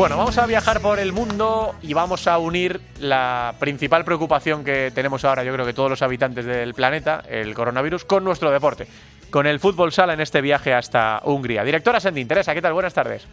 Bueno, 0.00 0.16
vamos 0.16 0.38
a 0.38 0.46
viajar 0.46 0.80
por 0.80 0.98
el 0.98 1.12
mundo 1.12 1.74
y 1.82 1.92
vamos 1.92 2.26
a 2.26 2.38
unir 2.38 2.80
la 3.00 3.52
principal 3.60 4.02
preocupación 4.02 4.64
que 4.64 4.90
tenemos 4.94 5.26
ahora, 5.26 5.44
yo 5.44 5.52
creo 5.52 5.66
que 5.66 5.74
todos 5.74 5.90
los 5.90 6.00
habitantes 6.00 6.46
del 6.46 6.72
planeta, 6.72 7.22
el 7.28 7.52
coronavirus, 7.52 8.06
con 8.06 8.24
nuestro 8.24 8.50
deporte, 8.50 8.86
con 9.28 9.46
el 9.46 9.60
fútbol 9.60 9.92
sala 9.92 10.14
en 10.14 10.22
este 10.22 10.40
viaje 10.40 10.72
hasta 10.72 11.20
Hungría. 11.24 11.64
Directora 11.64 12.00
Sendin, 12.00 12.26
Teresa, 12.26 12.54
¿qué 12.54 12.62
tal? 12.62 12.72
Buenas 12.72 12.94
tardes. 12.94 13.28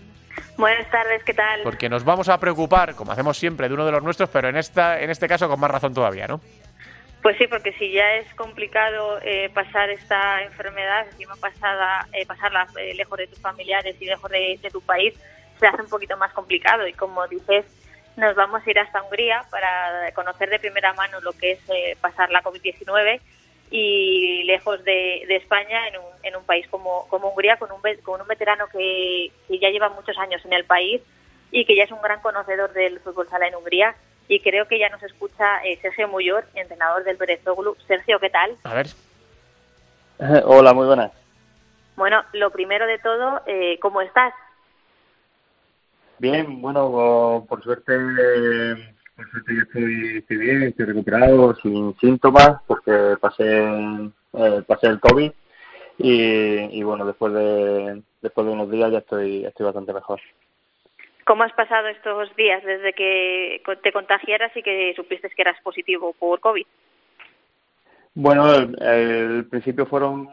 Buenas 0.58 0.92
tardes, 0.92 1.24
¿qué 1.24 1.34
tal? 1.34 1.62
Porque 1.64 1.88
nos 1.88 2.04
vamos 2.04 2.28
a 2.28 2.38
preocupar, 2.38 2.96
como 2.96 3.14
hacemos 3.14 3.38
siempre, 3.38 3.70
de 3.70 3.74
uno 3.74 3.86
de 3.86 3.94
los 3.94 4.04
nuestros, 4.04 4.30
pero 4.30 4.50
en, 4.50 4.58
esta, 4.58 5.00
en 5.00 5.10
este 5.10 5.30
caso 5.30 5.48
con 5.48 5.62
más 5.62 5.72
razón 5.72 5.94
todavía, 5.94 6.28
¿no? 6.28 6.42
Pues 7.22 7.38
sí, 7.38 7.48
porque 7.48 7.72
si 7.80 7.94
ya 7.94 8.16
es 8.16 8.34
complicado 8.34 9.20
eh, 9.22 9.50
pasar 9.54 9.90
esta 9.90 10.44
enfermedad, 10.44 11.08
encima 11.10 11.38
pasada, 11.38 12.06
eh, 12.12 12.26
pasarla 12.26 12.68
eh, 12.78 12.94
lejos 12.94 13.18
de 13.18 13.28
tus 13.28 13.40
familiares 13.40 13.96
y 14.02 14.06
lejos 14.06 14.30
de, 14.30 14.60
de 14.62 14.70
tu 14.70 14.82
país, 14.82 15.14
se 15.60 15.68
hace 15.68 15.82
un 15.82 15.90
poquito 15.90 16.18
más 16.18 16.34
complicado 16.34 16.88
y 16.88 16.94
como 16.94 17.28
dices, 17.28 17.66
nos 18.16 18.36
vamos 18.36 18.66
a 18.66 18.70
ir 18.70 18.80
hasta 18.80 19.02
Hungría 19.04 19.44
para 19.50 20.12
conocer 20.14 20.50
de 20.50 20.60
primera 20.60 20.94
mano 20.94 21.20
lo 21.22 21.34
que 21.34 21.52
es 21.52 21.60
eh, 21.70 21.98
pasar 22.02 22.30
la 22.32 22.44
COVID-19 22.44 23.20
y 23.70 24.44
lejos 24.44 24.84
de, 24.84 25.26
de 25.28 25.36
España, 25.36 25.88
en 25.90 25.98
un, 25.98 26.06
en 26.24 26.36
un, 26.36 26.44
país 26.44 26.68
como, 26.70 27.08
como 27.10 27.30
Hungría, 27.30 27.58
con 27.58 27.70
un, 27.72 27.82
con 28.02 28.22
un 28.22 28.28
veterano 28.28 28.68
que, 28.68 29.32
que, 29.48 29.60
ya 29.60 29.70
lleva 29.70 29.90
muchos 29.90 30.18
años 30.18 30.44
en 30.46 30.54
el 30.54 30.64
país 30.64 31.02
y 31.52 31.66
que 31.66 31.76
ya 31.76 31.84
es 31.84 31.92
un 31.92 32.02
gran 32.02 32.22
conocedor 32.22 32.72
del 32.74 33.00
fútbol 33.02 33.28
sala 33.30 33.48
en 33.48 33.56
Hungría. 33.56 33.96
Y 34.30 34.42
creo 34.42 34.68
que 34.68 34.80
ya 34.80 34.90
nos 34.90 35.04
escucha 35.04 35.64
eh, 35.64 35.78
Sergio 35.82 36.08
Muyor, 36.08 36.46
entrenador 36.54 37.04
del 37.04 37.18
Berezoglu. 37.18 37.76
Sergio, 37.88 38.20
¿qué 38.20 38.30
tal? 38.30 38.58
A 38.64 38.74
ver. 38.74 38.88
Hola, 40.46 40.74
muy 40.74 40.86
buenas. 40.86 41.12
Bueno, 41.96 42.24
lo 42.34 42.52
primero 42.52 42.86
de 42.86 43.00
todo, 43.00 43.42
eh, 43.48 43.80
¿cómo 43.80 44.02
estás? 44.02 44.34
Bien, 46.20 46.62
bueno, 46.62 47.46
por 47.48 47.64
suerte, 47.64 47.94
por 49.16 49.30
suerte 49.30 49.56
yo 49.56 49.62
estoy, 49.62 50.18
estoy 50.18 50.38
bien, 50.38 50.64
estoy 50.64 50.86
recuperado, 50.86 51.56
sin 51.56 51.96
síntomas, 52.00 52.62
porque 52.66 53.16
pasé, 53.22 53.64
eh, 54.34 54.64
pasé 54.66 54.88
el 54.88 55.00
COVID 55.00 55.32
y, 56.00 56.80
y, 56.80 56.84
bueno, 56.84 57.06
después 57.06 57.34
de, 57.34 58.02
después 58.22 58.48
de 58.48 58.54
unos 58.54 58.72
días 58.72 58.92
ya 58.92 59.00
estoy, 59.00 59.46
estoy 59.46 59.66
bastante 59.66 59.94
mejor. 59.94 60.20
¿Cómo 61.24 61.44
has 61.44 61.54
pasado 61.54 61.88
estos 61.90 62.36
días 62.36 62.64
desde 62.64 62.94
que 62.94 63.62
te 63.84 63.92
contagiaras 63.92 64.56
y 64.56 64.64
que 64.64 64.94
supiste 64.96 65.30
que 65.30 65.42
eras 65.42 65.62
positivo 65.62 66.16
por 66.18 66.40
COVID? 66.40 66.66
Bueno, 68.20 68.52
el, 68.52 69.46
principio 69.48 69.86
fueron 69.86 70.28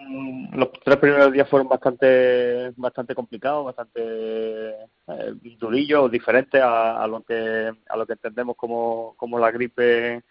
los 0.54 0.72
tres 0.82 0.96
primeros 0.96 1.30
días 1.30 1.46
fueron 1.46 1.68
bastante 1.68 2.72
bastante 2.76 3.14
complicados, 3.14 3.66
bastante 3.66 4.00
eh, 4.00 5.34
durillos, 5.58 6.10
diferentes 6.10 6.62
a, 6.64 7.06
lo 7.06 7.20
que 7.22 7.70
a 7.86 7.96
lo 7.98 8.06
que 8.06 8.14
entendemos 8.14 8.56
como, 8.56 9.12
como 9.18 9.38
la 9.38 9.50
gripe 9.50 10.22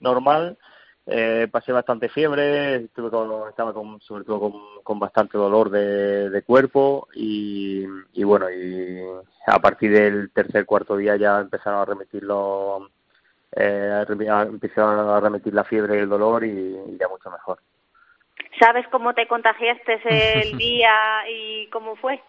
normal. 0.00 0.58
Eh, 1.06 1.46
pasé 1.48 1.70
bastante 1.70 2.08
fiebre, 2.08 2.74
estuve 2.86 3.08
con, 3.10 3.48
estaba 3.50 3.72
con, 3.72 4.00
sobre 4.00 4.24
todo 4.24 4.40
con, 4.40 4.52
con 4.82 4.98
bastante 4.98 5.38
dolor 5.38 5.70
de, 5.70 6.28
de 6.28 6.42
cuerpo 6.42 7.06
y, 7.14 7.84
y, 8.14 8.24
bueno, 8.24 8.50
y 8.50 9.00
a 9.46 9.60
partir 9.60 9.92
del 9.92 10.32
tercer 10.32 10.66
cuarto 10.66 10.96
día 10.96 11.14
ya 11.16 11.38
empezaron 11.38 11.80
a 11.80 11.84
remitir 11.84 12.24
los, 12.24 12.82
eh, 13.56 14.04
empezaron 14.08 15.08
a 15.08 15.18
remitir 15.18 15.54
la 15.54 15.64
fiebre 15.64 15.96
y 15.96 16.00
el 16.00 16.08
dolor 16.08 16.44
y, 16.44 16.76
ya 16.98 17.08
mucho 17.08 17.30
mejor. 17.30 17.58
¿Sabes 18.60 18.86
cómo 18.90 19.14
te 19.14 19.26
contagiaste 19.26 20.00
el 20.42 20.58
día 20.58 20.92
y 21.30 21.66
cómo 21.68 21.96
fue? 21.96 22.20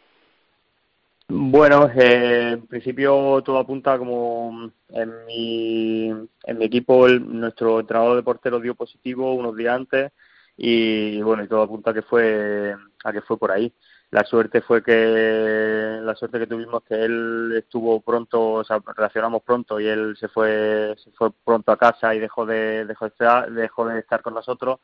Bueno, 1.30 1.90
eh, 1.94 2.52
en 2.54 2.68
principio 2.68 3.42
todo 3.44 3.60
apunta 3.60 3.98
como 3.98 4.72
en 4.90 5.26
mi, 5.26 6.08
en 6.08 6.58
mi 6.58 6.66
equipo 6.66 7.06
el, 7.06 7.40
nuestro 7.40 7.82
entrenador 7.82 8.16
de 8.16 8.24
portero 8.24 8.62
dio 8.62 8.76
positivo 8.76 9.34
unos 9.34 9.58
días 9.58 9.76
antes 9.76 10.14
y 10.56 11.22
bueno, 11.22 11.44
y 11.44 11.50
todo 11.50 11.64
apunta 11.64 11.92
a 11.92 11.94
que 11.94 12.02
fue 12.02 12.74
a 13.04 13.12
que 13.12 13.22
fue 13.22 13.38
por 13.38 13.52
ahí 13.52 13.74
la 14.12 14.24
suerte 14.24 14.62
fue 14.62 14.82
que 14.84 16.00
la 16.02 16.16
suerte 16.16 16.40
que 16.40 16.48
tuvimos 16.48 16.84
que 16.84 16.96
él 16.96 17.54
estuvo 17.58 18.00
pronto 18.00 18.54
o 18.54 18.64
sea 18.64 18.80
reaccionamos 18.96 19.44
pronto 19.44 19.80
y 19.82 19.88
él 19.88 20.16
se 20.18 20.30
fue 20.30 20.96
se 20.98 21.12
fue 21.12 21.32
pronto 21.44 21.74
a 21.74 21.78
casa 21.78 22.16
y 22.16 22.20
dejó 22.20 22.46
de 22.46 22.86
dejó 22.86 23.06
de 23.06 23.10
estar, 23.10 23.52
dejó 23.52 23.86
de 23.86 24.00
estar 24.00 24.22
con 24.22 24.34
nosotros 24.34 24.80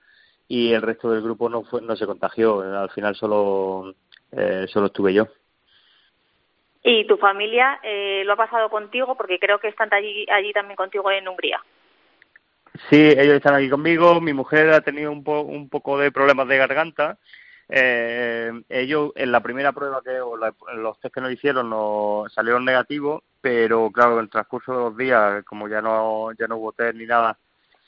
y 0.48 0.74
el 0.74 0.82
resto 0.82 1.10
del 1.10 1.22
grupo 1.22 1.50
no 1.50 1.64
fue 1.64 1.82
no 1.82 1.96
se 1.96 2.06
contagió. 2.06 2.62
Al 2.62 2.90
final 2.90 3.16
solo 3.16 3.96
eh, 4.32 4.66
solo 4.68 4.88
estuve 4.88 5.14
yo. 5.14 5.28
Y 6.84 7.08
tu 7.08 7.18
familia 7.18 7.80
eh, 7.82 8.24
lo 8.26 8.34
ha 8.34 8.38
pasado 8.38 8.70
contigo 8.70 9.16
porque 9.16 9.40
creo 9.40 9.60
que 9.60 9.70
están 9.70 9.94
allí 9.94 10.26
allí 10.30 10.52
también 10.52 10.76
contigo 10.76 11.10
en 11.12 11.28
Hungría. 11.28 11.62
Sí 12.90 12.98
ellos 12.98 13.36
están 13.36 13.56
aquí 13.56 13.70
conmigo. 13.70 14.20
Mi 14.20 14.34
mujer 14.34 14.70
ha 14.72 14.82
tenido 14.82 15.12
un, 15.12 15.24
un 15.26 15.70
poco 15.70 15.98
de 15.98 16.12
problemas 16.12 16.48
de 16.48 16.58
garganta 16.58 17.18
eh, 17.76 18.52
ellos 18.70 19.14
en 19.16 19.32
la 19.32 19.42
primera 19.42 19.72
prueba 19.72 20.04
que 20.04 20.20
los 20.76 21.00
test 21.00 21.16
que 21.16 21.22
nos 21.22 21.32
hicieron 21.32 21.72
no 21.72 22.26
salieron 22.30 22.64
negativos, 22.66 23.24
pero 23.42 23.90
claro, 23.90 24.14
en 24.14 24.26
el 24.26 24.30
transcurso 24.30 24.72
de 24.74 24.78
los 24.78 24.96
días, 24.96 25.44
como 25.46 25.68
ya 25.68 25.82
no 25.82 26.32
ya 26.34 26.46
no 26.48 26.58
hubo 26.58 26.72
test 26.74 26.96
ni 26.96 27.08
nada, 27.08 27.36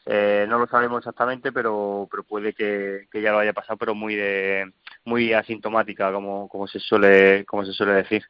eh, 0.08 0.48
no 0.50 0.58
lo 0.58 0.66
sabemos 0.66 0.98
exactamente, 0.98 1.52
pero 1.52 2.08
pero 2.10 2.24
puede 2.24 2.54
que, 2.54 3.06
que 3.12 3.22
ya 3.22 3.32
lo 3.32 3.38
haya 3.38 3.54
pasado, 3.54 3.78
pero 3.78 3.94
muy 3.94 4.16
de 4.16 4.74
muy 5.04 5.34
asintomática, 5.34 6.12
como 6.12 6.50
como 6.50 6.66
se 6.66 6.80
suele 6.80 7.46
como 7.46 7.64
se 7.64 7.74
suele 7.74 7.94
decir. 7.94 8.24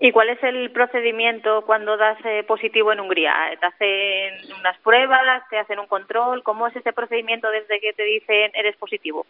¿Y 0.00 0.12
cuál 0.12 0.28
es 0.28 0.42
el 0.42 0.70
procedimiento 0.70 1.64
cuando 1.64 1.96
das 1.96 2.18
eh, 2.26 2.44
positivo 2.46 2.92
en 2.92 3.00
Hungría? 3.00 3.34
¿Te 3.58 3.66
hacen 3.66 4.54
unas 4.58 4.76
pruebas? 4.80 5.48
¿Te 5.48 5.58
hacen 5.58 5.78
un 5.78 5.86
control? 5.86 6.42
¿Cómo 6.42 6.66
es 6.66 6.76
ese 6.76 6.92
procedimiento 6.92 7.50
desde 7.50 7.80
que 7.80 7.94
te 7.94 8.02
dicen 8.02 8.50
eres 8.54 8.76
positivo? 8.76 9.24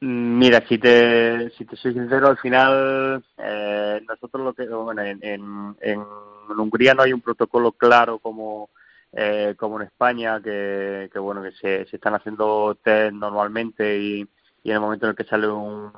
Mira, 0.00 0.62
si 0.68 0.78
te, 0.78 1.50
si 1.56 1.64
te 1.64 1.74
soy 1.76 1.94
sincero, 1.94 2.28
al 2.28 2.36
final 2.38 3.24
eh, 3.38 4.00
nosotros 4.06 4.44
lo 4.44 4.52
que, 4.52 4.66
bueno, 4.68 5.02
en, 5.02 5.18
en, 5.22 6.04
Hungría 6.48 6.94
no 6.94 7.02
hay 7.02 7.12
un 7.14 7.22
protocolo 7.22 7.72
claro 7.72 8.18
como, 8.18 8.68
eh, 9.12 9.54
como 9.56 9.80
en 9.80 9.86
España, 9.86 10.40
que, 10.42 11.08
que 11.10 11.18
bueno, 11.18 11.42
que 11.42 11.52
se, 11.52 11.86
se 11.86 11.96
están 11.96 12.14
haciendo 12.14 12.76
test 12.82 13.14
normalmente 13.14 13.98
y, 13.98 14.20
y 14.62 14.70
en 14.70 14.74
el 14.74 14.80
momento 14.80 15.06
en 15.06 15.10
el 15.10 15.16
que 15.16 15.24
sale 15.24 15.48
un, 15.48 15.90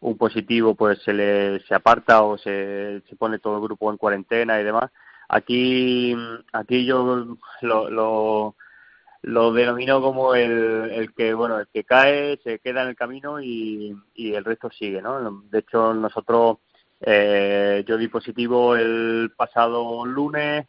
un 0.00 0.16
positivo, 0.16 0.74
pues 0.74 1.02
se 1.02 1.12
le 1.12 1.60
se 1.60 1.74
aparta 1.74 2.22
o 2.22 2.38
se, 2.38 3.02
se 3.08 3.16
pone 3.16 3.38
todo 3.38 3.56
el 3.56 3.62
grupo 3.62 3.90
en 3.90 3.98
cuarentena 3.98 4.60
y 4.60 4.64
demás. 4.64 4.90
Aquí, 5.28 6.16
aquí 6.52 6.86
yo 6.86 7.36
lo, 7.62 7.90
lo 7.90 8.56
lo 9.22 9.52
denominó 9.52 10.00
como 10.00 10.34
el, 10.34 10.90
el 10.92 11.12
que 11.12 11.34
bueno 11.34 11.58
el 11.58 11.68
que 11.68 11.84
cae 11.84 12.38
se 12.42 12.58
queda 12.58 12.82
en 12.82 12.88
el 12.88 12.96
camino 12.96 13.40
y, 13.40 13.94
y 14.14 14.34
el 14.34 14.44
resto 14.44 14.70
sigue 14.70 15.02
no 15.02 15.42
de 15.50 15.58
hecho 15.58 15.92
nosotros 15.92 16.58
eh, 17.00 17.84
yo 17.86 17.98
di 17.98 18.08
positivo 18.08 18.76
el 18.76 19.32
pasado 19.36 20.04
lunes 20.06 20.66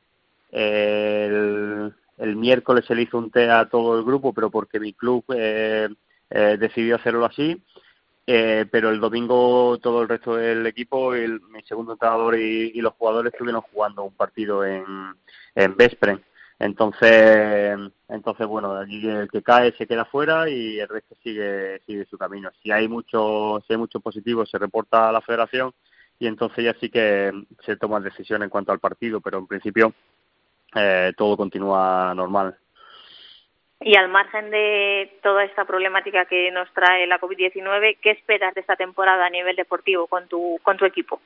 el, 0.52 1.94
el, 2.18 2.36
miércoles 2.36 2.86
se 2.86 2.96
le 2.96 3.04
hizo 3.04 3.18
un 3.18 3.32
té 3.32 3.50
a 3.50 3.70
todo 3.70 3.98
el 3.98 4.04
grupo 4.04 4.34
pero 4.34 4.50
porque 4.50 4.82
mi 4.82 4.94
club 4.94 5.24
eh, 5.34 5.88
eh, 6.30 6.58
decidió 6.60 6.98
hacerlo 6.98 7.26
así 7.26 7.62
eh, 8.28 8.66
pero 8.70 8.90
el 8.90 9.00
domingo 9.00 9.78
todo 9.82 10.02
el 10.02 10.10
resto 10.10 10.36
del 10.36 10.68
equipo 10.68 11.14
el, 11.14 11.40
mi 11.42 11.64
segundo 11.64 11.94
entrenador 11.94 12.38
y, 12.38 12.72
y 12.76 12.82
los 12.82 12.94
jugadores 12.96 13.32
estuvieron 13.32 13.62
jugando 13.62 14.04
un 14.04 14.14
partido 14.14 14.66
en 14.66 14.84
en 15.56 15.76
Vespren 15.78 16.22
entonces, 16.62 17.76
entonces 18.08 18.46
bueno, 18.46 18.76
allí 18.76 19.10
el 19.10 19.28
que 19.32 19.42
cae 19.42 19.72
se 19.72 19.88
queda 19.88 20.06
fuera 20.06 20.48
y 20.48 20.80
el 20.80 20.88
resto 20.88 21.16
sigue 21.24 21.80
sigue 21.88 22.06
su 22.06 22.20
camino. 22.20 22.52
Si 22.62 22.72
hay 22.72 22.88
mucho 22.88 23.64
si 23.66 23.74
hay 23.74 23.80
mucho 23.80 24.00
positivo 24.00 24.46
se 24.46 24.60
reporta 24.60 25.10
a 25.10 25.12
la 25.12 25.22
Federación 25.22 25.74
y 26.20 26.28
entonces 26.28 26.64
ya 26.64 26.76
sí 26.80 26.92
que 26.92 27.32
se 27.66 27.78
toman 27.78 28.04
decisiones 28.04 28.46
en 28.46 28.52
cuanto 28.52 28.72
al 28.72 28.80
partido, 28.80 29.22
pero 29.22 29.40
en 29.40 29.48
principio 29.48 29.92
eh, 30.76 31.14
todo 31.18 31.36
continúa 31.36 32.14
normal. 32.14 32.56
Y 33.80 33.96
al 33.96 34.10
margen 34.10 34.52
de 34.52 35.18
toda 35.24 35.44
esta 35.44 35.66
problemática 35.66 36.26
que 36.26 36.52
nos 36.52 36.72
trae 36.74 37.08
la 37.08 37.20
COVID-19, 37.20 37.98
¿qué 38.00 38.12
esperas 38.12 38.54
de 38.54 38.62
esta 38.62 38.76
temporada 38.76 39.26
a 39.26 39.32
nivel 39.32 39.56
deportivo 39.56 40.06
con 40.06 40.28
tu 40.28 40.60
con 40.62 40.78
tu 40.78 40.86
equipo? 40.86 41.20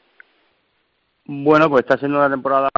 Bueno, 1.26 1.70
pues 1.70 1.84
está 1.84 1.98
siendo 1.98 2.20
una 2.20 2.30
temporada 2.30 2.70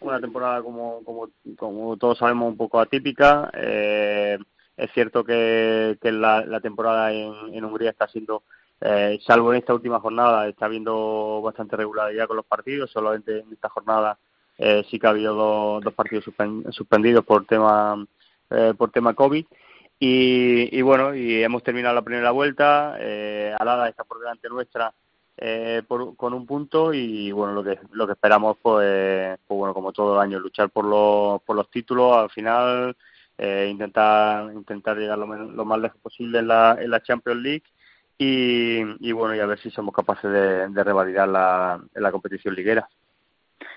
una 0.00 0.20
temporada 0.20 0.62
como, 0.62 1.02
como, 1.04 1.28
como 1.56 1.96
todos 1.96 2.18
sabemos 2.18 2.48
un 2.48 2.56
poco 2.56 2.80
atípica. 2.80 3.50
Eh, 3.54 4.38
es 4.76 4.90
cierto 4.92 5.24
que, 5.24 5.98
que 6.00 6.12
la, 6.12 6.44
la 6.44 6.60
temporada 6.60 7.12
en, 7.12 7.32
en 7.52 7.64
Hungría 7.64 7.90
está 7.90 8.06
siendo, 8.08 8.42
eh, 8.80 9.18
salvo 9.26 9.52
en 9.52 9.58
esta 9.58 9.74
última 9.74 10.00
jornada, 10.00 10.46
está 10.46 10.66
habiendo 10.66 11.40
bastante 11.42 11.76
regularidad 11.76 12.26
con 12.26 12.36
los 12.36 12.46
partidos. 12.46 12.90
Solamente 12.90 13.40
en 13.40 13.52
esta 13.52 13.68
jornada 13.68 14.18
eh, 14.56 14.84
sí 14.90 14.98
que 14.98 15.06
ha 15.06 15.10
habido 15.10 15.34
dos, 15.34 15.84
dos 15.84 15.94
partidos 15.94 16.24
suspendidos 16.70 17.24
por 17.24 17.44
tema 17.44 18.06
eh, 18.50 18.74
por 18.76 18.90
tema 18.90 19.14
COVID. 19.14 19.44
Y, 20.00 20.78
y 20.78 20.82
bueno, 20.82 21.12
y 21.12 21.42
hemos 21.42 21.64
terminado 21.64 21.96
la 21.96 22.02
primera 22.02 22.30
vuelta. 22.30 22.96
Eh, 23.00 23.52
Alada 23.58 23.88
está 23.88 24.04
por 24.04 24.20
delante 24.20 24.48
nuestra 24.48 24.94
eh, 25.40 25.82
por, 25.86 26.16
con 26.16 26.34
un 26.34 26.46
punto 26.46 26.92
y 26.92 27.30
bueno 27.32 27.52
lo 27.52 27.62
que 27.62 27.78
lo 27.92 28.06
que 28.06 28.14
esperamos 28.14 28.56
pues, 28.60 29.38
pues 29.46 29.58
bueno 29.58 29.72
como 29.72 29.92
todo 29.92 30.14
el 30.14 30.20
año 30.20 30.38
luchar 30.40 30.68
por 30.70 30.84
los 30.84 31.40
por 31.42 31.54
los 31.54 31.70
títulos 31.70 32.16
al 32.16 32.30
final 32.30 32.96
eh, 33.38 33.68
intentar 33.70 34.52
intentar 34.52 34.96
llegar 34.96 35.16
lo, 35.16 35.26
más 35.26 35.78
lejos 35.78 36.00
posible 36.00 36.40
en 36.40 36.48
la 36.48 36.76
en 36.80 36.90
la 36.90 37.02
Champions 37.02 37.40
League 37.40 37.62
y, 38.18 38.80
y 38.98 39.12
bueno 39.12 39.36
y 39.36 39.40
a 39.40 39.46
ver 39.46 39.60
si 39.60 39.70
somos 39.70 39.94
capaces 39.94 40.30
de, 40.30 40.84
revalidar 40.84 41.28
la, 41.28 41.80
la 41.94 42.10
competición 42.10 42.54
liguera 42.54 42.88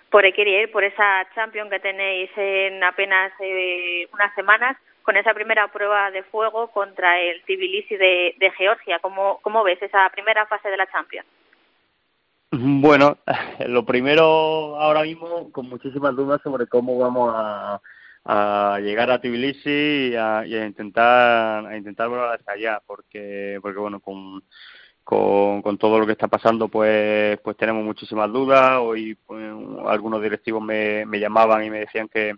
por 0.09 0.26
ir 0.26 0.72
por 0.72 0.84
esa 0.84 1.28
Champions 1.36 1.70
que 1.70 1.80
tenéis 1.80 2.30
en 2.36 2.84
apenas 2.84 3.32
eh, 3.39 4.07
unas 4.14 4.34
semanas 4.36 4.78
con 5.03 5.16
esa 5.16 5.34
primera 5.34 5.68
prueba 5.70 6.12
de 6.12 6.24
fuego 6.24 6.68
contra 6.72 7.20
el 7.20 7.41
Tbilisi 7.43 7.95
de, 7.95 8.36
de 8.38 8.51
Georgia. 8.51 8.99
¿Cómo, 8.99 9.39
¿Cómo 9.41 9.64
ves 9.64 9.82
esa 9.82 10.09
primera 10.09 10.45
fase 10.45 10.70
de 10.70 10.78
la 10.78 10.86
Champions? 10.91 11.28
Bueno, 12.52 13.18
lo 13.68 13.86
primero 13.86 14.78
ahora 14.78 15.04
mismo 15.04 15.52
con 15.54 15.70
muchísimas 15.70 16.16
dudas 16.16 16.41
sobre 16.43 16.68
cómo 16.68 16.97
vamos 16.99 17.34
a, 17.34 17.82
a 18.26 18.80
llegar 18.80 19.10
a 19.10 19.22
Tbilisi 19.22 20.10
y 20.12 20.16
a, 20.16 20.45
y 20.45 20.56
a 20.56 20.66
intentar 20.66 21.66
a 21.66 21.78
intentar 21.78 22.10
volar 22.10 22.36
hasta 22.36 22.52
allá, 22.52 22.82
porque 22.86 23.58
porque 23.62 23.80
bueno 23.80 24.02
con, 24.02 24.43
con, 25.04 25.78
todo 25.78 25.97
lo 25.99 26.06
que 26.06 26.12
está 26.12 26.28
pasando 26.28 26.68
pues 26.68 27.39
pues 27.41 27.56
tenemos 27.56 27.86
muchísimas 27.86 28.30
dudas. 28.32 28.80
Hoy 28.82 29.16
pues, 29.26 29.45
algunos 29.88 30.22
directivos 30.22 30.62
me, 30.62 31.06
me 31.06 31.20
llamaban 31.22 31.64
y 31.64 31.70
me 31.70 31.80
decían 31.80 32.10
que 32.10 32.36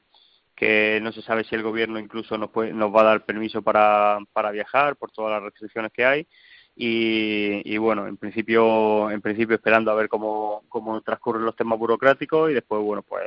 que 0.56 1.00
no 1.02 1.12
se 1.12 1.24
sabe 1.24 1.44
si 1.44 1.56
el 1.56 1.64
gobierno 1.64 1.98
incluso 2.00 2.38
nos 2.38 2.52
puede, 2.52 2.72
nos 2.74 2.94
va 2.96 3.02
a 3.02 3.06
dar 3.06 3.26
permiso 3.26 3.64
para, 3.64 4.20
para 4.34 4.52
viajar 4.52 4.96
por 4.96 5.12
todas 5.12 5.32
las 5.32 5.44
restricciones 5.44 5.92
que 5.92 6.06
hay 6.06 6.28
y, 6.76 7.62
y, 7.72 7.78
bueno, 7.78 8.08
en 8.08 8.18
principio, 8.18 9.12
en 9.12 9.22
principio 9.22 9.56
esperando 9.56 9.92
a 9.92 9.96
ver 9.96 10.10
cómo, 10.10 10.64
cómo 10.70 11.02
transcurren 11.02 11.46
los 11.46 11.56
temas 11.56 11.78
burocráticos 11.78 12.50
y 12.50 12.54
después, 12.56 12.82
bueno, 12.82 13.04
pues 13.04 13.24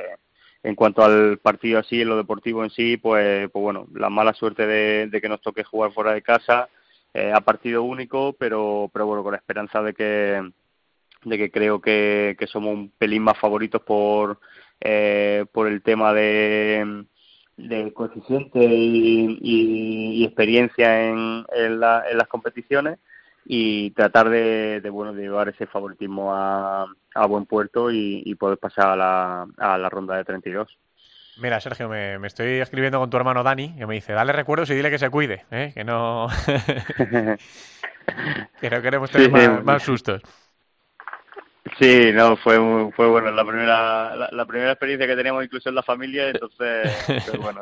en 0.63 0.75
cuanto 0.75 1.03
al 1.03 1.37
partido 1.37 1.79
así, 1.79 2.01
en 2.01 2.09
lo 2.09 2.17
deportivo 2.17 2.63
en 2.63 2.69
sí, 2.71 2.97
pues, 2.97 3.49
pues 3.51 3.61
bueno, 3.63 3.87
la 3.93 4.09
mala 4.09 4.33
suerte 4.33 4.65
de, 4.67 5.21
que 5.21 5.29
nos 5.29 5.41
toque 5.41 5.63
jugar 5.63 5.91
fuera 5.93 6.13
de 6.13 6.21
casa 6.21 6.67
eh, 7.13 7.31
a 7.33 7.39
partido 7.41 7.83
único, 7.83 8.33
pero, 8.33 8.89
pero 8.91 9.05
bueno, 9.05 9.23
con 9.23 9.31
la 9.31 9.37
esperanza 9.37 9.81
de 9.81 9.93
que, 9.93 10.51
de 11.23 11.37
que 11.37 11.49
creo 11.51 11.79
que, 11.79 12.35
que 12.37 12.47
somos 12.47 12.73
un 12.73 12.89
pelín 12.97 13.23
más 13.23 13.37
favoritos 13.37 13.81
por, 13.81 14.39
eh, 14.81 15.45
por 15.53 15.67
el 15.67 15.81
tema 15.81 16.13
de 16.13 17.05
de 17.55 17.91
coeficiente 17.91 18.59
y, 18.63 19.39
y- 19.41 20.21
y 20.21 20.25
experiencia 20.25 21.09
en, 21.09 21.43
en, 21.55 21.79
la- 21.79 22.03
en 22.07 22.17
las 22.19 22.27
competiciones 22.27 22.99
y 23.49 23.91
tratar 23.91 24.29
de, 24.29 24.81
de, 24.81 24.89
bueno 24.89 25.13
de 25.13 25.21
llevar 25.23 25.47
ese 25.49 25.67
favoritismo 25.67 26.35
a, 26.35 26.85
a 27.15 27.25
buen 27.27 27.45
puerto 27.45 27.89
y, 27.91 28.21
y 28.25 28.35
poder 28.35 28.57
pasar 28.57 28.87
a 28.89 28.95
la, 28.97 29.47
a 29.57 29.77
la 29.77 29.89
ronda 29.89 30.15
de 30.17 30.25
32. 30.25 30.77
Mira, 31.35 31.59
Sergio, 31.61 31.87
me, 31.87 32.17
me 32.19 32.27
estoy 32.27 32.59
escribiendo 32.59 32.99
con 32.99 33.09
tu 33.11 33.17
hermano 33.17 33.43
Dani, 33.43 33.75
que 33.77 33.85
me 33.85 33.93
dice, 33.95 34.13
dale 34.13 34.33
recuerdos 34.33 34.69
y 34.71 34.75
dile 34.75 34.89
que 34.89 34.97
se 34.99 35.09
cuide, 35.11 35.45
¿eh? 35.51 35.71
que 35.73 35.83
no 35.83 36.27
que 38.59 38.69
no 38.69 38.81
queremos 38.81 39.11
tener 39.11 39.25
Sí, 39.25 39.29
más, 39.29 39.63
más 39.63 39.83
sustos. 39.83 40.21
Sí, 41.79 42.11
no, 42.13 42.37
fue 42.37 42.57
fue 42.95 43.07
bueno 43.09 43.29
la 43.31 43.45
primera 43.45 44.15
la, 44.15 44.29
la 44.31 44.45
primera 44.45 44.71
experiencia 44.71 45.07
que 45.07 45.15
teníamos 45.15 45.43
incluso 45.43 45.69
en 45.69 45.75
la 45.75 45.83
familia, 45.83 46.29
entonces 46.29 46.87
pues, 47.25 47.37
bueno 47.37 47.61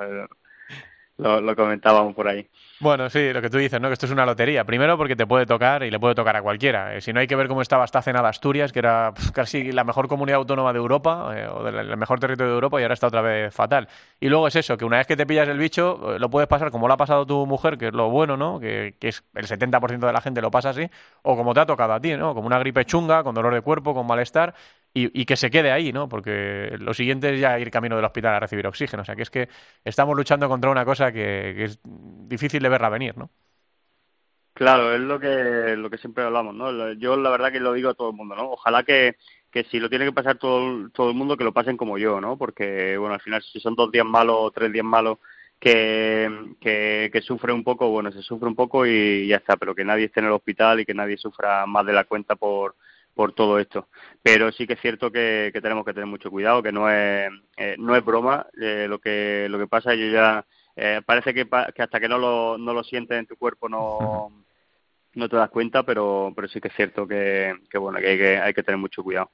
lo, 1.18 1.42
lo 1.42 1.56
comentábamos 1.56 2.14
por 2.16 2.28
ahí. 2.28 2.48
Bueno, 2.78 3.10
sí, 3.10 3.32
lo 3.32 3.42
que 3.42 3.50
tú 3.50 3.58
dices, 3.58 3.80
¿no? 3.80 3.88
Que 3.88 3.94
esto 3.94 4.06
es 4.06 4.12
una 4.12 4.26
lotería. 4.26 4.66
Primero 4.66 4.98
porque 4.98 5.16
te 5.16 5.26
puede 5.26 5.46
tocar 5.46 5.82
y 5.84 5.90
le 5.90 5.98
puede 5.98 6.14
tocar 6.14 6.36
a 6.36 6.42
cualquiera. 6.42 6.94
Eh, 6.94 7.00
si 7.02 7.14
no 7.14 7.22
hay 7.22 7.28
que 7.28 7.36
ver 7.38 7.48
cómo 7.48 7.62
estaba 7.62 7.86
hasta 7.86 8.02
cenada 8.02 8.28
Asturias, 8.28 8.74
que 8.74 8.80
era 8.80 9.14
casi 9.34 9.72
la 9.72 9.86
mejor 9.86 10.10
comunidad 10.10 10.40
autónoma 10.40 10.74
de 10.74 10.80
Europa, 10.80 11.32
eh, 11.38 11.48
o 11.48 11.64
del 11.64 11.76
el 11.78 11.98
mejor 11.98 12.20
territorio 12.20 12.50
de 12.52 12.56
Europa, 12.56 12.80
y 12.80 12.84
ahora 12.84 12.94
está 12.94 13.08
otra 13.08 13.22
vez 13.22 13.54
fatal. 13.56 13.88
Y 14.20 14.28
luego 14.28 14.50
es 14.50 14.58
eso, 14.58 14.76
que 14.78 14.84
una 14.84 14.98
vez 14.98 15.08
que 15.08 15.16
te 15.16 15.26
pillas 15.26 15.48
el 15.48 15.58
bicho, 15.58 16.16
eh, 16.16 16.20
lo 16.20 16.30
puedes 16.30 16.50
pasar 16.50 16.70
como 16.70 16.90
lo 16.90 16.94
ha 16.94 16.98
pasado 16.98 17.26
tu 17.26 17.46
mujer, 17.46 17.78
que 17.78 17.88
es 17.88 17.94
lo 17.94 18.10
bueno, 18.10 18.36
¿no? 18.36 18.60
Que, 18.60 18.96
que 19.00 19.08
es 19.08 19.24
el 19.36 19.48
70% 19.48 20.06
de 20.06 20.14
la 20.14 20.20
gente 20.20 20.42
lo 20.42 20.52
pasa 20.52 20.72
así, 20.72 20.90
o 21.22 21.38
como 21.38 21.54
te 21.54 21.62
ha 21.62 21.66
tocado 21.66 21.94
a 21.94 22.02
ti, 22.02 22.18
¿no? 22.18 22.36
Como 22.36 22.46
una 22.46 22.60
gripe 22.60 22.84
chunga, 22.84 23.24
con 23.24 23.34
dolor 23.34 23.54
de 23.54 23.62
cuerpo, 23.62 23.94
con 23.94 24.06
malestar, 24.06 24.54
y, 24.98 25.26
que 25.26 25.36
se 25.36 25.52
quede 25.52 25.72
ahí, 25.72 25.92
¿no? 25.92 26.08
Porque 26.08 26.78
lo 26.80 26.94
siguiente 26.94 27.34
es 27.34 27.42
ya 27.42 27.60
ir 27.60 27.70
camino 27.70 27.98
del 27.98 28.06
hospital 28.06 28.36
a 28.36 28.40
recibir 28.40 28.66
oxígeno. 28.66 29.02
O 29.02 29.06
sea, 29.06 29.16
que 29.16 29.24
es 29.24 29.30
que 29.30 29.50
estamos 29.84 30.16
luchando 30.16 30.48
contra 30.48 30.72
una 30.72 30.86
cosa 30.86 31.12
que, 31.12 31.66
es 31.66 31.80
difícil 31.84 32.64
de 32.64 32.70
verla 32.70 32.88
venir, 32.88 33.18
¿no? 33.18 33.30
Claro, 34.54 34.94
es 34.96 35.02
lo 35.02 35.20
que 35.20 35.76
lo 35.76 35.90
que 35.90 35.98
siempre 35.98 36.24
hablamos, 36.24 36.56
¿no? 36.56 36.94
Yo 36.94 37.18
la 37.18 37.30
verdad 37.30 37.52
que 37.52 37.60
lo 37.60 37.74
digo 37.74 37.90
a 37.90 37.94
todo 37.94 38.12
el 38.12 38.16
mundo, 38.16 38.38
¿no? 38.38 38.52
Ojalá 38.52 38.84
que, 38.84 39.18
que 39.52 39.66
si 39.66 39.82
lo 39.82 39.90
tiene 39.90 40.06
que 40.06 40.14
pasar 40.14 40.38
todo, 40.38 40.90
todo 40.92 41.10
el 41.10 41.16
mundo, 41.16 41.36
que 41.36 41.44
lo 41.44 41.52
pasen 41.52 41.76
como 41.76 41.98
yo, 41.98 42.22
¿no? 42.22 42.38
Porque, 42.38 42.98
bueno, 42.98 43.16
al 43.16 43.22
final 43.22 43.44
si 43.44 43.60
son 43.60 43.76
dos 43.76 43.92
días 43.92 44.06
malos 44.06 44.38
o 44.40 44.52
tres 44.52 44.72
días 44.72 44.86
malos 44.86 45.18
que, 45.60 46.56
que 46.62 47.22
sufre 47.22 47.52
un 47.52 47.66
poco, 47.66 47.90
bueno, 47.90 48.14
se 48.14 48.22
sufre 48.22 48.48
un 48.48 48.56
poco 48.56 48.86
y 48.86 49.28
ya 49.28 49.38
está, 49.38 49.58
pero 49.58 49.76
que 49.76 49.84
nadie 49.84 50.06
esté 50.06 50.22
en 50.22 50.28
el 50.28 50.32
hospital 50.32 50.80
y 50.80 50.86
que 50.86 50.94
nadie 50.94 51.18
sufra 51.18 51.66
más 51.66 51.86
de 51.86 51.92
la 51.92 52.06
cuenta 52.06 52.38
por, 52.38 52.76
por 53.16 53.34
todo 53.34 53.58
esto. 53.58 53.88
Pero 54.22 54.52
sí 54.52 54.68
que 54.68 54.74
es 54.74 54.82
cierto 54.82 55.12
que, 55.12 55.50
que 55.52 55.62
tenemos 55.62 55.86
que 55.86 55.94
tener 55.94 56.08
mucho 56.08 56.30
cuidado, 56.30 56.62
que 56.62 56.72
no 56.72 56.90
es, 56.90 57.32
eh, 57.58 57.76
no 57.80 57.96
es 57.96 58.06
broma 58.06 58.46
eh, 58.62 58.86
lo 58.88 59.00
que 59.00 59.48
lo 59.50 59.58
que 59.58 59.68
pasa. 59.68 59.96
Yo 59.96 60.08
ya 60.08 60.46
eh, 60.76 61.02
parece 61.06 61.34
que, 61.34 61.48
que 61.74 61.82
hasta 61.82 62.00
que 62.00 62.10
no 62.10 62.18
lo, 62.20 62.58
no 62.58 62.74
lo 62.74 62.84
sientes 62.84 63.18
en 63.18 63.26
tu 63.26 63.38
cuerpo 63.38 63.70
no, 63.70 64.32
no 65.16 65.30
te 65.30 65.36
das 65.38 65.50
cuenta, 65.50 65.84
pero, 65.84 66.34
pero 66.36 66.48
sí 66.50 66.60
que 66.60 66.68
es 66.68 66.76
cierto 66.76 67.08
que, 67.08 67.56
que 67.70 67.78
bueno 67.78 68.00
que 68.00 68.10
hay, 68.10 68.18
que 68.18 68.38
hay 68.38 68.54
que 68.54 68.64
tener 68.64 68.78
mucho 68.78 69.02
cuidado. 69.02 69.32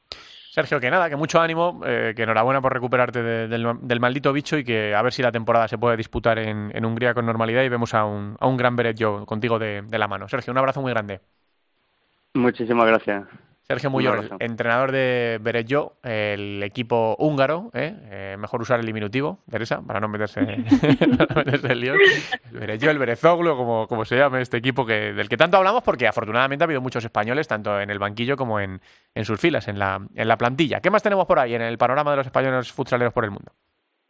Sergio, 0.52 0.82
que 0.82 0.92
nada, 0.92 1.10
que 1.10 1.16
mucho 1.16 1.40
ánimo, 1.40 1.82
eh, 1.86 2.12
que 2.14 2.24
enhorabuena 2.24 2.62
por 2.62 2.74
recuperarte 2.74 3.24
de- 3.24 3.48
del, 3.48 3.66
del 3.84 4.00
maldito 4.02 4.34
bicho 4.34 4.58
y 4.58 4.66
que 4.66 4.94
a 4.94 5.02
ver 5.02 5.14
si 5.14 5.22
la 5.22 5.32
temporada 5.32 5.68
se 5.70 5.78
puede 5.78 5.96
disputar 5.96 6.38
en, 6.40 6.72
en 6.76 6.84
Hungría 6.86 7.14
con 7.14 7.26
normalidad 7.26 7.64
y 7.64 7.70
vemos 7.70 7.94
a 7.94 8.04
un, 8.04 8.36
a 8.38 8.48
un 8.48 8.58
gran 8.58 8.76
Beret 8.76 8.98
yo 8.98 9.26
contigo 9.26 9.58
de, 9.58 9.82
de 9.82 9.98
la 9.98 10.10
mano. 10.10 10.28
Sergio, 10.28 10.52
un 10.52 10.58
abrazo 10.58 10.82
muy 10.82 10.92
grande. 10.92 11.22
Muchísimas 12.34 12.86
gracias. 12.86 13.24
Sergio 13.72 13.90
Muyol, 13.90 14.30
entrenador 14.40 14.92
de 14.92 15.40
Beretjo, 15.42 15.96
el 16.04 16.62
equipo 16.64 17.16
húngaro, 17.20 17.72
¿eh? 17.74 17.96
Eh, 18.10 18.36
mejor 18.38 18.62
usar 18.62 18.80
el 18.80 18.86
diminutivo, 18.86 19.40
Teresa, 19.50 19.82
para 19.82 20.00
no 20.00 20.08
meterse, 20.10 20.42
para 21.18 21.26
no 21.26 21.36
meterse 21.36 21.72
en 21.72 21.80
lío. 21.80 21.94
El 21.94 22.60
Beretjo, 22.60 22.90
el 22.90 23.00
Berezoglu, 23.00 23.56
como, 23.56 23.88
como 23.88 24.04
se 24.04 24.18
llame 24.18 24.42
este 24.42 24.58
equipo 24.58 24.86
que, 24.86 25.14
del 25.14 25.30
que 25.30 25.38
tanto 25.38 25.58
hablamos, 25.58 25.84
porque 25.84 26.08
afortunadamente 26.08 26.64
ha 26.64 26.66
habido 26.66 26.82
muchos 26.82 27.06
españoles, 27.06 27.48
tanto 27.48 27.80
en 27.80 27.90
el 27.90 28.00
banquillo 28.00 28.36
como 28.36 28.60
en, 28.60 28.82
en 29.16 29.26
sus 29.26 29.40
filas, 29.40 29.68
en 29.68 29.80
la, 29.80 30.02
en 30.16 30.28
la 30.28 30.38
plantilla. 30.38 30.82
¿Qué 30.82 30.90
más 30.90 31.02
tenemos 31.02 31.26
por 31.26 31.40
ahí 31.40 31.56
en 31.56 31.62
el 31.62 31.78
panorama 31.78 32.12
de 32.12 32.18
los 32.18 32.26
españoles 32.26 32.72
futsaleros 32.72 33.14
por 33.14 33.24
el 33.24 33.32
mundo? 33.32 33.54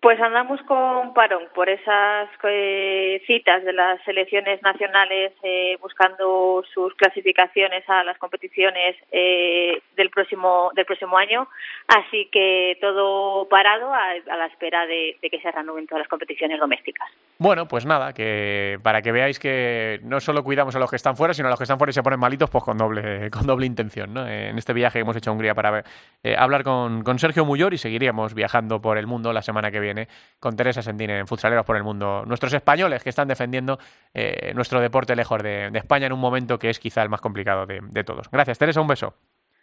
Pues 0.02 0.20
andamos 0.20 0.60
con 0.64 1.14
parón 1.14 1.44
por 1.54 1.70
esas 1.70 2.28
eh, 2.44 3.22
citas 3.28 3.64
de 3.64 3.72
las 3.72 4.04
selecciones 4.04 4.60
nacionales 4.64 5.32
eh, 5.44 5.78
buscando 5.80 6.64
sus 6.74 6.96
clasificaciones 6.96 7.88
a 7.88 8.04
las 8.04 8.18
competiciones 8.18 8.96
eh, 9.12 9.80
del 9.96 10.10
próximo 10.10 10.72
del 10.76 10.86
próximo 10.86 11.20
año, 11.20 11.48
así 11.88 12.28
que 12.32 12.80
todo 12.82 13.48
parado 13.48 13.94
a, 13.94 14.14
a 14.28 14.38
la 14.38 14.48
espera 14.48 14.88
de, 14.88 15.18
que 15.22 15.40
se 15.40 15.52
reanuden 15.52 15.86
todas 15.86 16.00
las 16.00 16.08
competiciones 16.08 16.60
domésticas. 16.60 17.08
Bueno, 17.38 17.68
pues 17.68 17.86
nada, 17.86 18.12
que 18.12 18.80
para 18.82 19.04
que 19.04 19.12
veáis 19.12 19.38
que 19.38 20.00
no 20.02 20.20
solo 20.20 20.44
cuidamos 20.44 20.76
a 20.76 20.80
los 20.80 20.90
que 20.90 20.96
están 20.96 21.16
fuera, 21.16 21.36
sino 21.36 21.48
a 21.48 21.52
los 21.52 21.60
que 21.60 21.66
están 21.66 21.78
fuera 21.78 21.92
y 21.92 21.94
se 21.94 22.02
ponen 22.02 22.20
malitos, 22.20 22.50
pues 22.50 22.64
con 22.64 22.76
doble, 22.76 23.30
con 23.32 23.46
doble 23.46 23.68
intención, 23.68 24.16
¿no? 24.16 24.28
En 24.28 24.58
este 24.58 24.74
viaje 24.74 24.98
que 24.98 25.02
hemos 25.02 25.16
hecho 25.16 25.30
a 25.30 25.34
Hungría 25.34 25.54
para 25.54 25.84
eh, 26.24 26.36
hablar 26.36 26.64
con, 26.64 27.04
con 27.04 27.20
Sergio 27.20 27.46
Muyor 27.46 27.76
y 27.76 27.78
seguiríamos 27.78 28.34
viajando 28.34 28.82
por 28.82 28.98
el 28.98 29.06
mundo 29.06 29.32
la 29.32 29.44
semana 29.44 29.70
que 29.70 29.80
viene 29.80 29.91
con 30.40 30.56
Teresa 30.56 30.82
Sendín 30.82 31.10
en 31.10 31.28
Futsaleros 31.28 31.66
por 31.66 31.78
el 31.78 31.84
Mundo. 31.84 32.24
Nuestros 32.26 32.54
españoles 32.54 33.04
que 33.04 33.10
están 33.10 33.28
defendiendo 33.28 33.80
eh, 34.14 34.52
nuestro 34.56 34.80
deporte 34.80 35.16
lejos 35.16 35.42
de, 35.42 35.70
de 35.72 35.80
España 35.80 36.08
en 36.08 36.14
un 36.14 36.20
momento 36.20 36.58
que 36.58 36.70
es 36.70 36.80
quizá 36.80 37.02
el 37.04 37.10
más 37.10 37.22
complicado 37.22 37.66
de, 37.66 37.80
de 37.82 38.04
todos. 38.04 38.30
Gracias, 38.32 38.58
Teresa, 38.58 38.82
un 38.82 38.88
beso. 38.88 39.14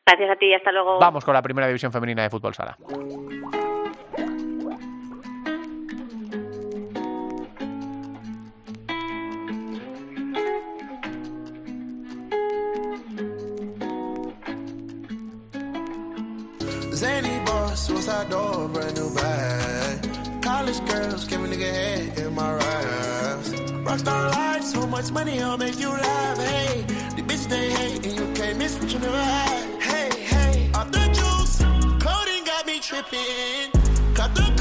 Gracias 0.06 0.30
a 0.30 0.36
ti 0.36 0.46
y 0.46 0.54
hasta 0.54 0.72
luego. 0.72 0.98
Vamos 0.98 1.24
con 1.24 1.34
la 1.34 1.42
primera 1.42 1.66
división 1.66 1.92
femenina 1.92 2.22
de 2.22 2.30
fútbol 2.30 2.54
sala. 2.54 2.78
Zany 16.98 17.38
boss, 17.44 17.86
suicide 17.86 18.28
door, 18.28 18.68
brand 18.72 18.96
new 18.96 19.08
bag. 19.14 19.67
College 20.68 20.90
girls, 20.90 21.24
give 21.24 21.42
a 21.42 21.48
nigga 21.48 21.72
head 21.72 22.18
in 22.18 22.34
my 22.34 22.52
raps. 22.52 23.48
Rockstar 23.88 24.30
life, 24.32 24.62
so 24.62 24.86
much 24.86 25.10
money, 25.10 25.40
I'll 25.40 25.56
make 25.56 25.80
you 25.80 25.88
laugh. 25.88 26.36
Hey, 26.36 26.84
the 27.16 27.22
bitch 27.22 27.48
they 27.48 27.70
hate, 27.70 28.04
and 28.04 28.14
you 28.14 28.34
can't 28.34 28.58
miss 28.58 28.78
what 28.78 28.92
you 28.92 28.98
never 28.98 29.16
had. 29.16 29.80
Hey, 29.80 30.10
hey, 30.24 30.70
off 30.74 30.92
the 30.92 31.06
juice, 31.06 31.56
clothing 32.02 32.44
got 32.44 32.66
me 32.66 32.80
tripping. 32.80 33.72
Cut 34.12 34.34
the 34.34 34.57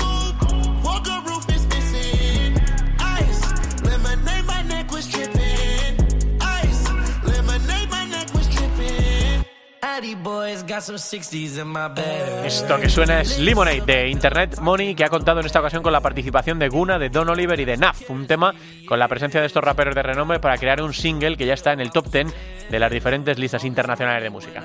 Esto 12.46 12.80
que 12.80 12.88
suena 12.88 13.22
es 13.22 13.40
Lemonade 13.40 13.82
de 13.82 14.10
Internet 14.10 14.60
Money, 14.60 14.94
que 14.94 15.04
ha 15.04 15.10
contado 15.10 15.40
en 15.40 15.48
esta 15.48 15.60
ocasión 15.60 15.82
con 15.82 15.92
la 15.92 16.02
participación 16.02 16.60
de 16.60 16.70
Guna, 16.70 17.00
de 17.00 17.10
Don 17.10 17.28
Oliver 17.30 17.60
y 17.60 17.66
de 17.66 17.78
Naf. 17.78 18.08
Un 18.12 18.28
tema 18.28 18.54
con 18.88 19.00
la 19.00 19.08
presencia 19.08 19.40
de 19.42 19.48
estos 19.48 19.64
raperos 19.64 19.96
de 19.96 20.04
renombre 20.04 20.40
para 20.40 20.58
crear 20.58 20.84
un 20.84 20.94
single 20.94 21.36
que 21.36 21.48
ya 21.48 21.56
está 21.56 21.74
en 21.74 21.80
el 21.80 21.92
top 21.92 22.12
10 22.12 22.28
de 22.70 22.80
las 22.80 22.92
diferentes 22.92 23.40
listas 23.40 23.64
internacionales 23.64 24.22
de 24.22 24.30
música. 24.30 24.64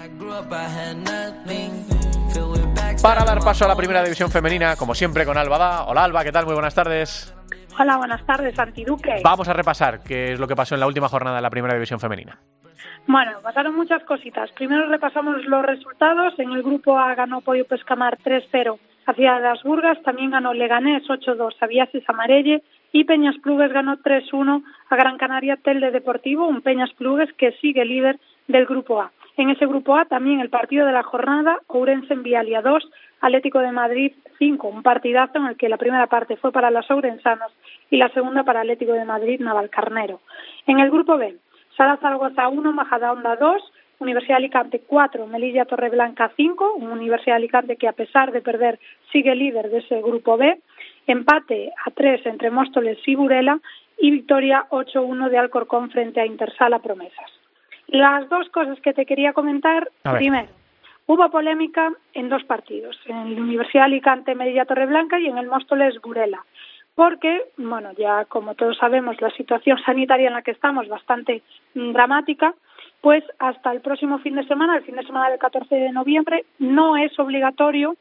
Para 3.00 3.24
dar 3.24 3.38
paso 3.40 3.64
a 3.64 3.68
la 3.68 3.76
primera 3.76 4.02
división 4.02 4.30
femenina, 4.30 4.76
como 4.76 4.94
siempre 4.94 5.24
con 5.24 5.38
Alba 5.38 5.56
Da. 5.56 5.84
Hola 5.84 6.04
Alba, 6.04 6.24
¿qué 6.24 6.32
tal? 6.32 6.44
Muy 6.44 6.54
buenas 6.54 6.74
tardes. 6.74 7.32
Hola, 7.78 7.96
buenas 7.96 8.24
tardes, 8.26 8.58
Antiduque. 8.58 9.20
Vamos 9.24 9.48
a 9.48 9.52
repasar 9.52 10.00
qué 10.02 10.32
es 10.32 10.40
lo 10.40 10.46
que 10.46 10.54
pasó 10.54 10.74
en 10.74 10.80
la 10.80 10.86
última 10.86 11.08
jornada 11.08 11.36
de 11.36 11.42
la 11.42 11.50
primera 11.50 11.74
división 11.74 11.98
femenina. 11.98 12.38
Bueno, 13.06 13.32
pasaron 13.42 13.74
muchas 13.74 14.02
cositas. 14.04 14.50
Primero 14.52 14.88
repasamos 14.88 15.44
los 15.46 15.64
resultados. 15.64 16.38
En 16.38 16.52
el 16.52 16.62
grupo 16.62 16.98
A 16.98 17.14
ganó 17.14 17.40
Pollo 17.40 17.66
Pescamar 17.66 18.18
3-0 18.18 18.78
hacia 19.06 19.38
las 19.38 19.62
Burgas. 19.62 20.02
También 20.02 20.30
ganó 20.30 20.52
Leganés 20.52 21.02
8-2 21.04 21.54
a 21.60 21.66
Viases 21.66 22.04
Amarelle. 22.08 22.62
Y 22.92 23.04
Peñas 23.04 23.36
Plugues 23.42 23.72
ganó 23.72 23.96
3-1 23.96 24.62
a 24.90 24.96
Gran 24.96 25.16
Canaria 25.16 25.56
Telde 25.56 25.90
Deportivo. 25.90 26.46
Un 26.46 26.60
Peñas 26.60 26.92
Plugues 26.92 27.32
que 27.38 27.52
sigue 27.60 27.84
líder 27.84 28.20
del 28.48 28.66
grupo 28.66 29.00
A. 29.00 29.10
En 29.36 29.48
ese 29.48 29.66
grupo 29.66 29.96
A 29.96 30.04
también 30.04 30.40
el 30.40 30.50
partido 30.50 30.86
de 30.86 30.92
la 30.92 31.02
jornada, 31.02 31.58
Ourense 31.68 32.12
en 32.12 32.22
Vialia 32.22 32.60
2, 32.60 32.84
Atlético 33.22 33.60
de 33.60 33.70
Madrid 33.70 34.12
5, 34.38 34.68
un 34.68 34.82
partidazo 34.82 35.38
en 35.38 35.46
el 35.46 35.56
que 35.56 35.68
la 35.68 35.78
primera 35.78 36.08
parte 36.08 36.36
fue 36.36 36.50
para 36.50 36.72
los 36.72 36.90
ourensanos 36.90 37.52
y 37.88 37.96
la 37.96 38.08
segunda 38.08 38.42
para 38.42 38.60
Atlético 38.60 38.92
de 38.92 39.04
Madrid 39.04 39.40
Navalcarnero. 39.40 40.20
En 40.66 40.80
el 40.80 40.90
grupo 40.90 41.16
B, 41.16 41.36
Sala 41.76 41.96
Zaragoza 41.98 42.48
1, 42.48 42.72
Majadahonda 42.72 43.36
2, 43.36 43.62
Universidad 44.00 44.34
de 44.34 44.44
Alicante 44.44 44.80
4, 44.84 45.28
Melilla 45.28 45.64
Torreblanca 45.64 46.32
5, 46.36 46.74
un 46.74 46.90
Universidad 46.90 47.34
de 47.34 47.42
Alicante 47.42 47.76
que 47.76 47.86
a 47.86 47.92
pesar 47.92 48.32
de 48.32 48.42
perder 48.42 48.80
sigue 49.12 49.36
líder 49.36 49.70
de 49.70 49.78
ese 49.78 50.02
grupo 50.02 50.36
B, 50.36 50.58
empate 51.06 51.70
a 51.86 51.92
3 51.92 52.26
entre 52.26 52.50
Móstoles 52.50 52.98
y 53.06 53.14
Burela 53.14 53.60
y 53.98 54.10
victoria 54.10 54.66
8-1 54.70 55.28
de 55.28 55.38
Alcorcón 55.38 55.90
frente 55.90 56.20
a 56.20 56.26
Intersala 56.26 56.80
Promesas. 56.80 57.30
Las 57.86 58.28
dos 58.28 58.48
cosas 58.48 58.80
que 58.80 58.92
te 58.92 59.06
quería 59.06 59.32
comentar, 59.32 59.88
primero, 60.02 60.48
hubo 61.07 61.30
polémica 61.30 61.92
en 62.14 62.28
dos 62.28 62.44
partidos, 62.44 62.98
en 63.07 63.34
la 63.34 63.42
Universidad 63.42 63.82
de 63.82 63.92
Alicante 63.92 64.34
Melilla 64.34 64.64
Torreblanca 64.64 65.18
y 65.18 65.26
en 65.26 65.38
el 65.38 65.48
Móstoles 65.48 66.00
Burela. 66.00 66.44
porque, 66.94 67.44
bueno, 67.57 67.92
ya 67.96 68.26
como 68.26 68.55
todos 68.55 68.76
sabemos, 68.76 69.18
la 69.20 69.30
situación 69.30 69.78
sanitaria 69.82 70.28
en 70.28 70.34
la 70.34 70.42
que 70.42 70.50
estamos 70.50 70.88
bastante 70.88 71.42
mm, 71.74 71.92
dramática, 71.92 72.55
pues 73.00 73.24
hasta 73.38 73.72
el 73.72 73.80
próximo 73.80 74.18
fin 74.18 74.36
de 74.36 74.46
semana, 74.46 74.76
el 74.76 74.84
fin 74.84 74.96
de 74.96 75.07
semana 75.07 75.30
del 75.30 75.38
14 75.38 75.74
de 75.74 75.90
noviembre, 75.90 76.44
no 76.59 76.96
es 76.96 77.18
obligatorio 77.18 77.96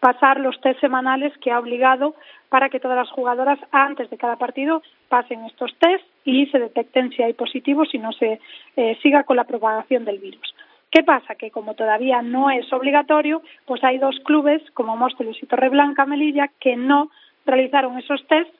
pasar 0.00 0.38
los 0.38 0.60
test 0.60 0.80
semanales 0.80 1.36
que 1.38 1.50
ha 1.50 1.58
obligado 1.58 2.14
para 2.48 2.68
que 2.68 2.78
todas 2.78 2.96
las 2.96 3.10
jugadoras 3.10 3.58
antes 3.72 4.08
de 4.10 4.18
cada 4.18 4.36
partido 4.36 4.82
pasen 5.08 5.44
estos 5.46 5.74
test 5.78 6.04
y 6.24 6.46
se 6.46 6.58
detecten 6.58 7.10
si 7.10 7.22
hay 7.22 7.32
positivos 7.32 7.88
y 7.92 7.98
no 7.98 8.12
se 8.12 8.40
eh, 8.76 8.98
siga 9.02 9.24
con 9.24 9.36
la 9.36 9.44
propagación 9.44 10.04
del 10.04 10.18
virus. 10.18 10.54
¿Qué 10.90 11.04
pasa? 11.04 11.36
Que 11.36 11.50
como 11.50 11.74
todavía 11.74 12.20
no 12.20 12.50
es 12.50 12.70
obligatorio, 12.72 13.42
pues 13.64 13.82
hay 13.84 13.98
dos 13.98 14.18
clubes 14.24 14.62
como 14.74 14.96
Móstoles 14.96 15.40
y 15.40 15.46
Torreblanca 15.46 16.04
Melilla 16.04 16.50
que 16.58 16.76
no 16.76 17.10
realizaron 17.46 17.98
esos 17.98 18.26
test, 18.26 18.50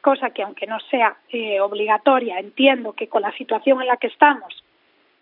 cosa 0.00 0.30
que 0.30 0.42
aunque 0.42 0.66
no 0.66 0.78
sea 0.90 1.16
eh, 1.30 1.60
obligatoria, 1.60 2.38
entiendo 2.38 2.92
que 2.92 3.08
con 3.08 3.22
la 3.22 3.32
situación 3.32 3.80
en 3.80 3.88
la 3.88 3.96
que 3.96 4.06
estamos 4.06 4.64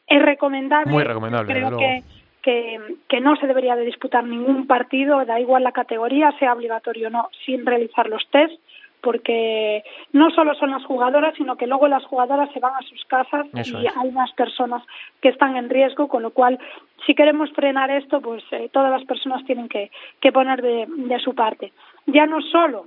es 0.07 0.23
recomendable. 0.23 0.93
Muy 0.93 1.05
recomendable, 1.05 1.53
Creo 1.53 1.77
que, 1.77 2.03
que, 2.43 2.81
que, 3.09 3.21
no 3.21 3.37
se 3.37 3.47
debería 3.47 3.75
de 3.75 3.85
disputar 3.85 4.25
ningún 4.25 4.67
partido, 4.67 5.25
da 5.25 5.41
igual 5.41 5.65
la 5.65 5.73
categoría, 5.73 6.33
sea 6.39 6.53
obligatorio 6.53 7.09
o 7.09 7.11
no, 7.11 7.29
sin 7.45 7.65
realizar 7.65 8.09
los 8.09 8.27
test, 8.31 8.61
porque 9.01 9.85
no 10.13 10.31
solo 10.31 10.55
son 10.55 10.71
las 10.71 10.85
jugadoras, 10.85 11.35
sino 11.37 11.57
que 11.57 11.67
luego 11.67 11.89
las 11.89 12.05
jugadoras 12.05 12.51
se 12.53 12.61
van 12.61 12.75
a 12.75 12.83
sus 12.83 13.05
casas 13.05 13.47
Eso 13.55 13.81
y 13.81 13.87
es. 13.87 13.97
hay 13.97 14.11
más 14.11 14.33
personas 14.33 14.83
que 15.21 15.29
están 15.29 15.57
en 15.57 15.71
riesgo, 15.71 16.09
con 16.09 16.23
lo 16.23 16.31
cual, 16.31 16.59
si 17.07 17.15
queremos 17.15 17.51
frenar 17.53 17.91
esto, 17.91 18.21
pues 18.21 18.43
eh, 18.53 18.69
todas 18.73 18.91
las 18.91 19.05
personas 19.05 19.45
tienen 19.45 19.69
que, 19.69 19.91
que 20.21 20.33
poner 20.33 20.63
de, 20.63 20.87
de 20.89 21.19
su 21.21 21.35
parte. 21.35 21.73
Ya 22.07 22.27
no 22.27 22.41
solo 22.43 22.87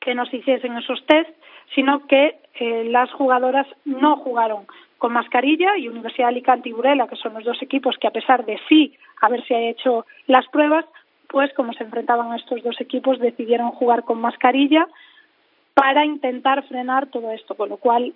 que 0.00 0.14
nos 0.14 0.32
hiciesen 0.32 0.76
esos 0.76 1.04
test, 1.06 1.30
sino 1.74 2.06
que 2.06 2.36
eh, 2.54 2.84
las 2.84 3.10
jugadoras 3.12 3.66
no 3.84 4.16
jugaron 4.16 4.66
con 4.98 5.12
mascarilla 5.12 5.76
y 5.78 5.88
Universidad 5.88 6.26
de 6.26 6.34
Alicante 6.34 6.68
y 6.68 6.72
Burela, 6.72 7.08
que 7.08 7.16
son 7.16 7.34
los 7.34 7.44
dos 7.44 7.62
equipos 7.62 7.96
que 7.98 8.06
a 8.08 8.10
pesar 8.10 8.44
de 8.44 8.58
sí 8.68 8.94
haberse 9.20 9.70
hecho 9.70 10.04
las 10.26 10.46
pruebas, 10.48 10.84
pues 11.28 11.52
como 11.54 11.72
se 11.72 11.84
enfrentaban 11.84 12.32
a 12.32 12.36
estos 12.36 12.62
dos 12.62 12.80
equipos 12.80 13.18
decidieron 13.18 13.70
jugar 13.70 14.04
con 14.04 14.20
mascarilla 14.20 14.86
para 15.80 16.04
intentar 16.04 16.62
frenar 16.64 17.06
todo 17.06 17.32
esto, 17.32 17.54
con 17.54 17.70
lo 17.70 17.78
cual, 17.78 18.12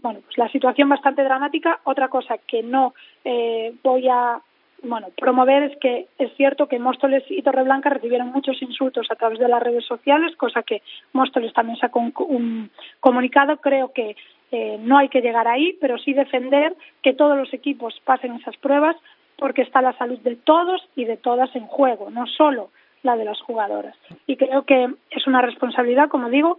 bueno, 0.00 0.20
pues 0.24 0.38
la 0.38 0.48
situación 0.48 0.88
bastante 0.88 1.22
dramática. 1.22 1.80
Otra 1.84 2.08
cosa 2.08 2.38
que 2.38 2.62
no 2.62 2.94
eh, 3.22 3.74
voy 3.82 4.08
a 4.08 4.40
bueno, 4.82 5.08
promover 5.14 5.64
es 5.64 5.78
que 5.78 6.08
es 6.18 6.34
cierto 6.38 6.68
que 6.68 6.78
Móstoles 6.78 7.22
y 7.28 7.42
Torreblanca 7.42 7.90
recibieron 7.90 8.32
muchos 8.32 8.62
insultos 8.62 9.06
a 9.10 9.16
través 9.16 9.38
de 9.38 9.46
las 9.46 9.62
redes 9.62 9.84
sociales, 9.84 10.34
cosa 10.36 10.62
que 10.62 10.80
Móstoles 11.12 11.52
también 11.52 11.78
sacó 11.78 12.00
un, 12.00 12.14
un 12.16 12.70
comunicado. 12.98 13.58
Creo 13.58 13.92
que 13.92 14.16
eh, 14.50 14.78
no 14.80 14.96
hay 14.96 15.10
que 15.10 15.20
llegar 15.20 15.46
ahí, 15.46 15.76
pero 15.82 15.98
sí 15.98 16.14
defender 16.14 16.74
que 17.02 17.12
todos 17.12 17.36
los 17.36 17.52
equipos 17.52 18.00
pasen 18.04 18.36
esas 18.36 18.56
pruebas 18.56 18.96
porque 19.36 19.60
está 19.60 19.82
la 19.82 19.92
salud 19.98 20.18
de 20.20 20.36
todos 20.36 20.80
y 20.96 21.04
de 21.04 21.18
todas 21.18 21.54
en 21.54 21.66
juego, 21.66 22.08
no 22.10 22.26
solo 22.26 22.70
la 23.02 23.16
de 23.16 23.24
las 23.24 23.40
jugadoras. 23.40 23.96
Y 24.26 24.36
creo 24.36 24.64
que 24.64 24.88
es 25.10 25.26
una 25.26 25.42
responsabilidad, 25.42 26.08
como 26.08 26.30
digo, 26.30 26.58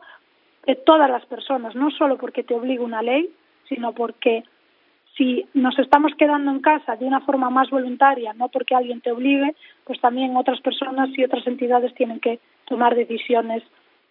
de 0.66 0.76
todas 0.76 1.10
las 1.10 1.26
personas, 1.26 1.76
no 1.76 1.92
solo 1.92 2.18
porque 2.18 2.44
te 2.44 2.54
obliga 2.54 2.84
una 2.84 3.02
ley, 3.02 3.30
sino 3.68 3.94
porque 3.94 4.44
si 5.18 5.48
nos 5.54 5.78
estamos 5.78 6.14
quedando 6.18 6.52
en 6.52 6.62
casa 6.62 6.96
de 6.96 7.06
una 7.06 7.22
forma 7.22 7.50
más 7.50 7.70
voluntaria, 7.70 8.34
no 8.34 8.50
porque 8.50 8.76
alguien 8.76 9.02
te 9.02 9.12
obligue, 9.12 9.56
pues 9.84 10.00
también 10.02 10.36
otras 10.36 10.60
personas 10.62 11.10
y 11.18 11.24
otras 11.24 11.46
entidades 11.46 11.94
tienen 11.96 12.20
que 12.20 12.40
tomar 12.66 12.96
decisiones 12.96 13.64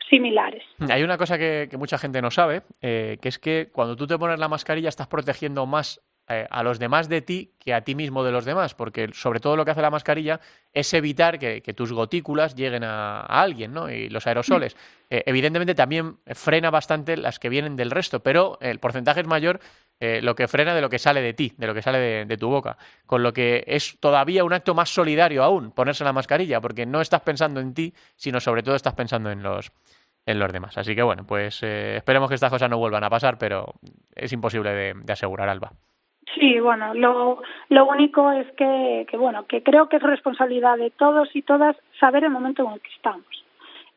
similares. 0.08 0.62
Hay 0.90 1.02
una 1.02 1.16
cosa 1.16 1.38
que, 1.38 1.68
que 1.70 1.76
mucha 1.76 1.98
gente 1.98 2.20
no 2.20 2.30
sabe, 2.30 2.62
eh, 2.82 3.18
que 3.20 3.28
es 3.28 3.38
que 3.38 3.68
cuando 3.72 3.96
tú 3.96 4.06
te 4.06 4.18
pones 4.18 4.38
la 4.38 4.48
mascarilla 4.48 4.88
estás 4.88 5.08
protegiendo 5.08 5.66
más 5.66 6.00
eh, 6.28 6.46
a 6.50 6.62
los 6.62 6.78
demás 6.78 7.08
de 7.08 7.20
ti 7.20 7.52
que 7.58 7.74
a 7.74 7.82
ti 7.82 7.94
mismo 7.94 8.24
de 8.24 8.32
los 8.32 8.44
demás, 8.44 8.74
porque 8.74 9.10
sobre 9.12 9.40
todo 9.40 9.56
lo 9.56 9.64
que 9.64 9.72
hace 9.72 9.82
la 9.82 9.90
mascarilla 9.90 10.40
es 10.72 10.92
evitar 10.94 11.38
que, 11.38 11.62
que 11.62 11.74
tus 11.74 11.92
gotículas 11.92 12.54
lleguen 12.54 12.84
a, 12.84 13.20
a, 13.20 13.42
alguien, 13.42 13.72
¿no? 13.72 13.90
Y 13.90 14.08
los 14.08 14.26
aerosoles. 14.26 14.76
Eh, 15.10 15.22
evidentemente 15.26 15.74
también 15.74 16.18
frena 16.26 16.70
bastante 16.70 17.16
las 17.16 17.38
que 17.38 17.48
vienen 17.48 17.76
del 17.76 17.90
resto, 17.90 18.20
pero 18.22 18.58
el 18.60 18.78
porcentaje 18.78 19.20
es 19.20 19.26
mayor 19.26 19.60
eh, 20.00 20.20
lo 20.20 20.34
que 20.34 20.48
frena 20.48 20.74
de 20.74 20.80
lo 20.80 20.90
que 20.90 20.98
sale 20.98 21.20
de 21.20 21.32
ti, 21.32 21.52
de 21.56 21.66
lo 21.66 21.74
que 21.74 21.82
sale 21.82 21.98
de, 21.98 22.24
de, 22.24 22.36
tu 22.36 22.48
boca. 22.48 22.76
Con 23.06 23.22
lo 23.22 23.32
que 23.32 23.62
es 23.66 23.98
todavía 24.00 24.42
un 24.42 24.52
acto 24.52 24.74
más 24.74 24.92
solidario 24.92 25.44
aún 25.44 25.70
ponerse 25.70 26.02
la 26.02 26.12
mascarilla, 26.12 26.60
porque 26.60 26.86
no 26.86 27.00
estás 27.00 27.20
pensando 27.20 27.60
en 27.60 27.74
ti, 27.74 27.94
sino 28.16 28.40
sobre 28.40 28.62
todo 28.62 28.74
estás 28.74 28.94
pensando 28.94 29.30
en 29.30 29.42
los, 29.42 29.70
en 30.26 30.38
los 30.38 30.52
demás. 30.52 30.76
Así 30.78 30.94
que 30.94 31.02
bueno, 31.02 31.24
pues 31.26 31.62
eh, 31.62 31.96
esperemos 31.96 32.28
que 32.28 32.34
estas 32.34 32.50
cosas 32.50 32.70
no 32.70 32.78
vuelvan 32.78 33.04
a 33.04 33.10
pasar, 33.10 33.38
pero 33.38 33.74
es 34.14 34.32
imposible 34.32 34.70
de, 34.70 34.94
de 34.94 35.12
asegurar, 35.12 35.48
Alba. 35.48 35.72
Sí, 36.34 36.60
bueno, 36.60 36.94
lo, 36.94 37.42
lo 37.68 37.86
único 37.86 38.30
es 38.32 38.50
que, 38.52 39.06
que, 39.10 39.16
bueno, 39.16 39.46
que 39.46 39.62
creo 39.62 39.88
que 39.88 39.96
es 39.96 40.02
responsabilidad 40.02 40.78
de 40.78 40.90
todos 40.90 41.34
y 41.34 41.42
todas 41.42 41.76
saber 42.00 42.24
el 42.24 42.30
momento 42.30 42.64
en 42.64 42.72
el 42.74 42.80
que 42.80 42.90
estamos. 42.94 43.26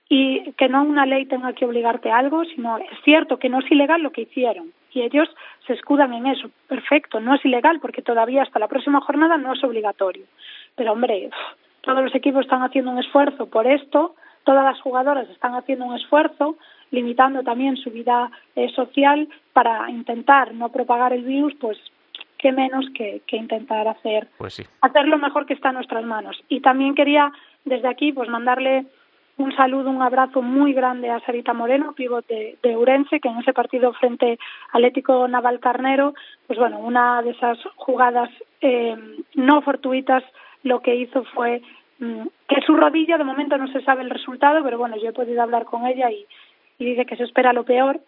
Y 0.09 0.51
que 0.53 0.67
no 0.67 0.83
una 0.83 1.05
ley 1.05 1.25
tenga 1.25 1.53
que 1.53 1.65
obligarte 1.65 2.11
a 2.11 2.17
algo, 2.17 2.43
sino 2.45 2.77
es 2.77 2.99
cierto 3.03 3.39
que 3.39 3.49
no 3.49 3.59
es 3.59 3.71
ilegal 3.71 4.01
lo 4.01 4.11
que 4.11 4.21
hicieron. 4.21 4.71
Y 4.91 5.01
ellos 5.01 5.27
se 5.65 5.73
escudan 5.73 6.13
en 6.13 6.27
eso. 6.27 6.49
Perfecto, 6.67 7.19
no 7.19 7.35
es 7.35 7.45
ilegal 7.45 7.79
porque 7.79 8.01
todavía 8.01 8.43
hasta 8.43 8.59
la 8.59 8.67
próxima 8.67 9.01
jornada 9.01 9.37
no 9.37 9.53
es 9.53 9.63
obligatorio. 9.63 10.25
Pero 10.75 10.91
hombre, 10.91 11.29
todos 11.81 12.03
los 12.03 12.15
equipos 12.15 12.41
están 12.41 12.63
haciendo 12.63 12.91
un 12.91 12.99
esfuerzo 12.99 13.47
por 13.47 13.65
esto, 13.65 14.15
todas 14.43 14.63
las 14.63 14.79
jugadoras 14.81 15.29
están 15.29 15.55
haciendo 15.55 15.85
un 15.85 15.95
esfuerzo, 15.95 16.57
limitando 16.91 17.43
también 17.43 17.77
su 17.77 17.91
vida 17.91 18.29
eh, 18.55 18.69
social 18.69 19.27
para 19.53 19.89
intentar 19.89 20.53
no 20.53 20.69
propagar 20.69 21.13
el 21.13 21.23
virus, 21.23 21.53
pues 21.59 21.77
qué 22.37 22.51
menos 22.51 22.85
que, 22.93 23.21
que 23.27 23.37
intentar 23.37 23.87
hacer, 23.87 24.27
pues 24.37 24.55
sí. 24.55 24.63
hacer 24.81 25.07
lo 25.07 25.17
mejor 25.17 25.45
que 25.45 25.53
está 25.53 25.69
en 25.69 25.75
nuestras 25.75 26.05
manos. 26.05 26.41
Y 26.49 26.59
también 26.61 26.95
quería 26.95 27.31
desde 27.63 27.87
aquí 27.87 28.11
pues 28.11 28.29
mandarle 28.29 28.85
un 29.37 29.53
saludo, 29.53 29.89
un 29.89 30.01
abrazo 30.01 30.41
muy 30.41 30.71
grande 30.73 31.09
a 31.09 31.19
Sarita 31.19 31.53
Moreno, 31.53 31.93
pívot 31.93 32.25
de, 32.27 32.57
de 32.63 32.77
Urense, 32.77 33.19
que 33.19 33.27
en 33.27 33.39
ese 33.39 33.51
partido 33.51 33.91
frente 33.93 34.39
al 34.71 34.85
Ético 34.85 35.27
Naval 35.27 35.59
Carnero, 35.59 36.13
pues 36.47 36.57
bueno, 36.57 36.79
una 36.79 37.21
de 37.21 37.31
esas 37.31 37.57
jugadas 37.75 38.29
eh, 38.61 38.95
no 39.33 39.61
fortuitas 39.61 40.23
lo 40.63 40.79
que 40.79 40.95
hizo 40.95 41.25
fue 41.25 41.61
mmm, 41.99 42.27
que 42.47 42.61
su 42.61 42.75
rodilla, 42.77 43.17
de 43.17 43.25
momento 43.25 43.57
no 43.57 43.67
se 43.67 43.81
sabe 43.81 44.03
el 44.03 44.09
resultado, 44.09 44.63
pero 44.63 44.77
bueno, 44.77 44.95
yo 44.95 45.09
he 45.09 45.13
podido 45.13 45.41
hablar 45.41 45.65
con 45.65 45.85
ella 45.85 46.09
y, 46.11 46.25
y 46.79 46.85
dice 46.85 47.05
que 47.05 47.17
se 47.17 47.23
espera 47.23 47.51
lo 47.51 47.65
peor, 47.65 47.99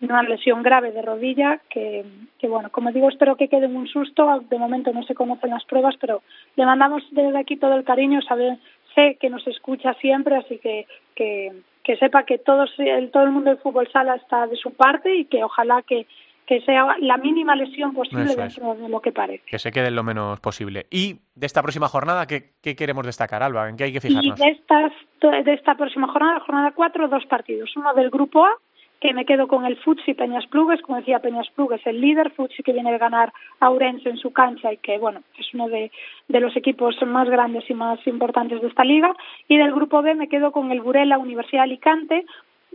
una 0.00 0.22
lesión 0.22 0.62
grave 0.62 0.92
de 0.92 1.02
rodilla 1.02 1.60
que, 1.68 2.04
que, 2.38 2.48
bueno, 2.48 2.70
como 2.70 2.90
digo, 2.92 3.08
espero 3.08 3.36
que 3.36 3.48
quede 3.48 3.66
en 3.66 3.76
un 3.76 3.86
susto. 3.86 4.42
De 4.48 4.58
momento 4.58 4.92
no 4.92 5.02
se 5.02 5.14
conocen 5.14 5.50
las 5.50 5.64
pruebas, 5.64 5.94
pero 6.00 6.22
le 6.56 6.64
mandamos 6.64 7.02
desde 7.10 7.38
aquí 7.38 7.56
todo 7.56 7.74
el 7.74 7.84
cariño. 7.84 8.22
Sabe, 8.22 8.58
sé 8.94 9.18
que 9.20 9.30
nos 9.30 9.46
escucha 9.46 9.94
siempre, 9.94 10.36
así 10.36 10.58
que, 10.58 10.86
que, 11.14 11.52
que 11.84 11.96
sepa 11.96 12.24
que 12.24 12.38
todos, 12.38 12.70
el, 12.78 13.10
todo 13.10 13.24
el 13.24 13.30
mundo 13.30 13.50
del 13.50 13.58
fútbol 13.58 13.88
sala 13.92 14.14
está 14.16 14.46
de 14.46 14.56
su 14.56 14.72
parte 14.72 15.14
y 15.14 15.26
que 15.26 15.44
ojalá 15.44 15.82
que, 15.82 16.06
que 16.46 16.60
sea 16.62 16.96
la 16.98 17.16
mínima 17.16 17.54
lesión 17.54 17.92
posible 17.94 18.34
dentro 18.34 18.74
de 18.74 18.88
lo 18.88 19.00
que 19.00 19.12
parece. 19.12 19.44
Que 19.46 19.58
se 19.58 19.70
quede 19.70 19.90
lo 19.90 20.02
menos 20.02 20.40
posible. 20.40 20.86
Y 20.90 21.20
de 21.34 21.46
esta 21.46 21.62
próxima 21.62 21.88
jornada, 21.88 22.26
¿qué, 22.26 22.54
qué 22.60 22.74
queremos 22.74 23.06
destacar, 23.06 23.42
Alba? 23.42 23.68
¿En 23.68 23.76
qué 23.76 23.84
hay 23.84 23.92
que 23.92 23.98
Y 23.98 24.00
fijarnos? 24.00 24.38
de, 24.38 24.48
estas, 24.48 24.92
de 25.44 25.52
esta 25.52 25.76
próxima 25.76 26.08
jornada, 26.08 26.40
jornada 26.40 26.72
4, 26.74 27.06
dos 27.08 27.24
partidos. 27.26 27.70
Uno 27.76 27.94
del 27.94 28.10
grupo 28.10 28.44
A, 28.44 28.50
que 29.00 29.14
me 29.14 29.24
quedo 29.24 29.48
con 29.48 29.64
el 29.64 29.76
Futsi 29.78 30.12
Peñas 30.12 30.46
Plugues, 30.46 30.82
como 30.82 30.98
decía 30.98 31.20
Peñas 31.20 31.48
Plugues, 31.50 31.80
el 31.86 32.00
líder, 32.00 32.30
Futsi 32.32 32.62
que 32.62 32.74
viene 32.74 32.92
de 32.92 32.98
ganar 32.98 33.32
a 33.58 33.70
Urense 33.70 34.10
en 34.10 34.18
su 34.18 34.32
cancha 34.32 34.72
y 34.72 34.76
que, 34.76 34.98
bueno, 34.98 35.22
es 35.38 35.54
uno 35.54 35.68
de, 35.68 35.90
los 36.28 36.54
equipos 36.54 36.96
más 37.06 37.28
grandes 37.28 37.68
y 37.70 37.74
más 37.74 37.98
importantes 38.06 38.60
de 38.60 38.68
esta 38.68 38.84
liga. 38.84 39.14
Y 39.48 39.56
del 39.56 39.72
grupo 39.72 40.02
B 40.02 40.14
me 40.14 40.28
quedo 40.28 40.52
con 40.52 40.70
el 40.70 40.82
Burela 40.82 41.18
Universidad 41.18 41.64
Alicante, 41.64 42.26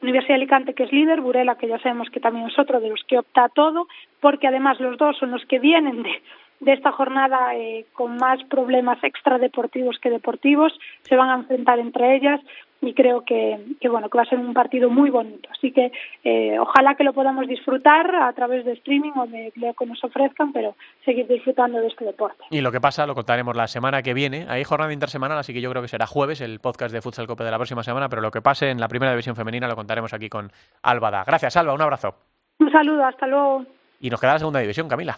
Universidad 0.02 0.36
Alicante 0.36 0.74
que 0.74 0.84
es 0.84 0.92
líder, 0.92 1.22
Burela 1.22 1.56
que 1.56 1.68
ya 1.68 1.80
sabemos 1.80 2.10
que 2.10 2.20
también 2.20 2.48
es 2.48 2.58
otro 2.58 2.80
de 2.80 2.90
los 2.90 3.04
que 3.08 3.20
opta 3.20 3.46
a 3.46 3.50
todo, 3.50 3.88
porque 4.20 4.48
además 4.48 4.80
los 4.80 4.98
dos 4.98 5.18
son 5.18 5.30
los 5.30 5.46
que 5.46 5.60
vienen 5.60 6.02
de, 6.02 6.22
de 6.60 6.74
esta 6.74 6.92
jornada 6.92 7.56
eh, 7.56 7.86
con 7.94 8.18
más 8.18 8.44
problemas 8.46 9.04
extradeportivos 9.04 10.00
que 10.00 10.10
deportivos, 10.10 10.74
se 11.04 11.16
van 11.16 11.30
a 11.30 11.36
enfrentar 11.36 11.80
entre 11.80 12.16
ellas 12.16 12.42
y 12.82 12.94
creo 12.94 13.24
que, 13.26 13.58
que 13.80 13.90
bueno 13.90 14.10
que 14.10 14.18
va 14.18 14.24
a 14.24 14.28
ser 14.28 14.40
un 14.40 14.54
partido 14.54 14.90
muy 14.90 15.10
bonito. 15.10 15.50
Así 15.52 15.72
que 15.72 15.92
eh, 16.24 16.60
ojalá 16.60 16.96
que 16.96 17.04
lo 17.04 17.14
podamos 17.14 17.48
disfrutar 17.48 18.16
a 18.16 18.32
través 18.34 18.66
de 18.66 18.74
streaming 18.74 19.12
o 19.16 19.28
de 19.28 19.52
lo 19.56 19.74
que 19.74 19.86
nos 19.86 20.04
ofrezcan, 20.04 20.54
pero 20.54 20.76
seguir 21.04 21.28
disfrutando 21.28 21.80
de 21.80 21.88
este 21.88 22.06
deporte. 22.06 22.44
Y 22.52 22.62
lo 22.62 22.72
que 22.72 22.82
pasa 22.82 23.08
lo 23.08 23.16
contaremos 23.16 23.56
la 23.56 23.68
semana 23.68 24.02
que 24.02 24.14
viene. 24.14 24.46
Hay 24.50 24.64
jornada 24.64 24.94
intersemanal, 24.94 25.38
así 25.38 25.54
que 25.54 25.62
yo 25.62 25.70
creo 25.70 25.82
que 25.82 25.88
será 25.88 26.06
jueves 26.06 26.42
el 26.42 26.60
podcast 26.60 26.94
de 26.94 27.02
Futsal 27.02 27.28
Cope 27.28 27.44
de 27.44 27.52
la 27.52 27.58
próxima 27.58 27.84
semana, 27.84 28.10
pero 28.10 28.22
lo 28.22 28.32
que 28.32 28.42
pase 28.42 28.70
en 28.70 28.80
la 28.80 28.88
primera 28.88 29.12
división 29.12 29.36
femenina 29.36 29.68
lo 29.68 29.76
contaremos 29.76 30.14
aquí 30.14 30.30
con 30.30 30.52
Albada. 30.84 31.24
Gracias, 31.26 31.58
Alba, 31.58 31.74
un 31.74 31.82
abrazo. 31.82 32.16
Un 32.60 32.72
saludo, 32.72 33.06
hasta 33.06 33.28
luego. 33.28 33.66
Y 34.00 34.10
nos 34.10 34.20
queda 34.20 34.34
la 34.34 34.40
segunda 34.40 34.60
división, 34.60 34.88
Camila. 34.88 35.18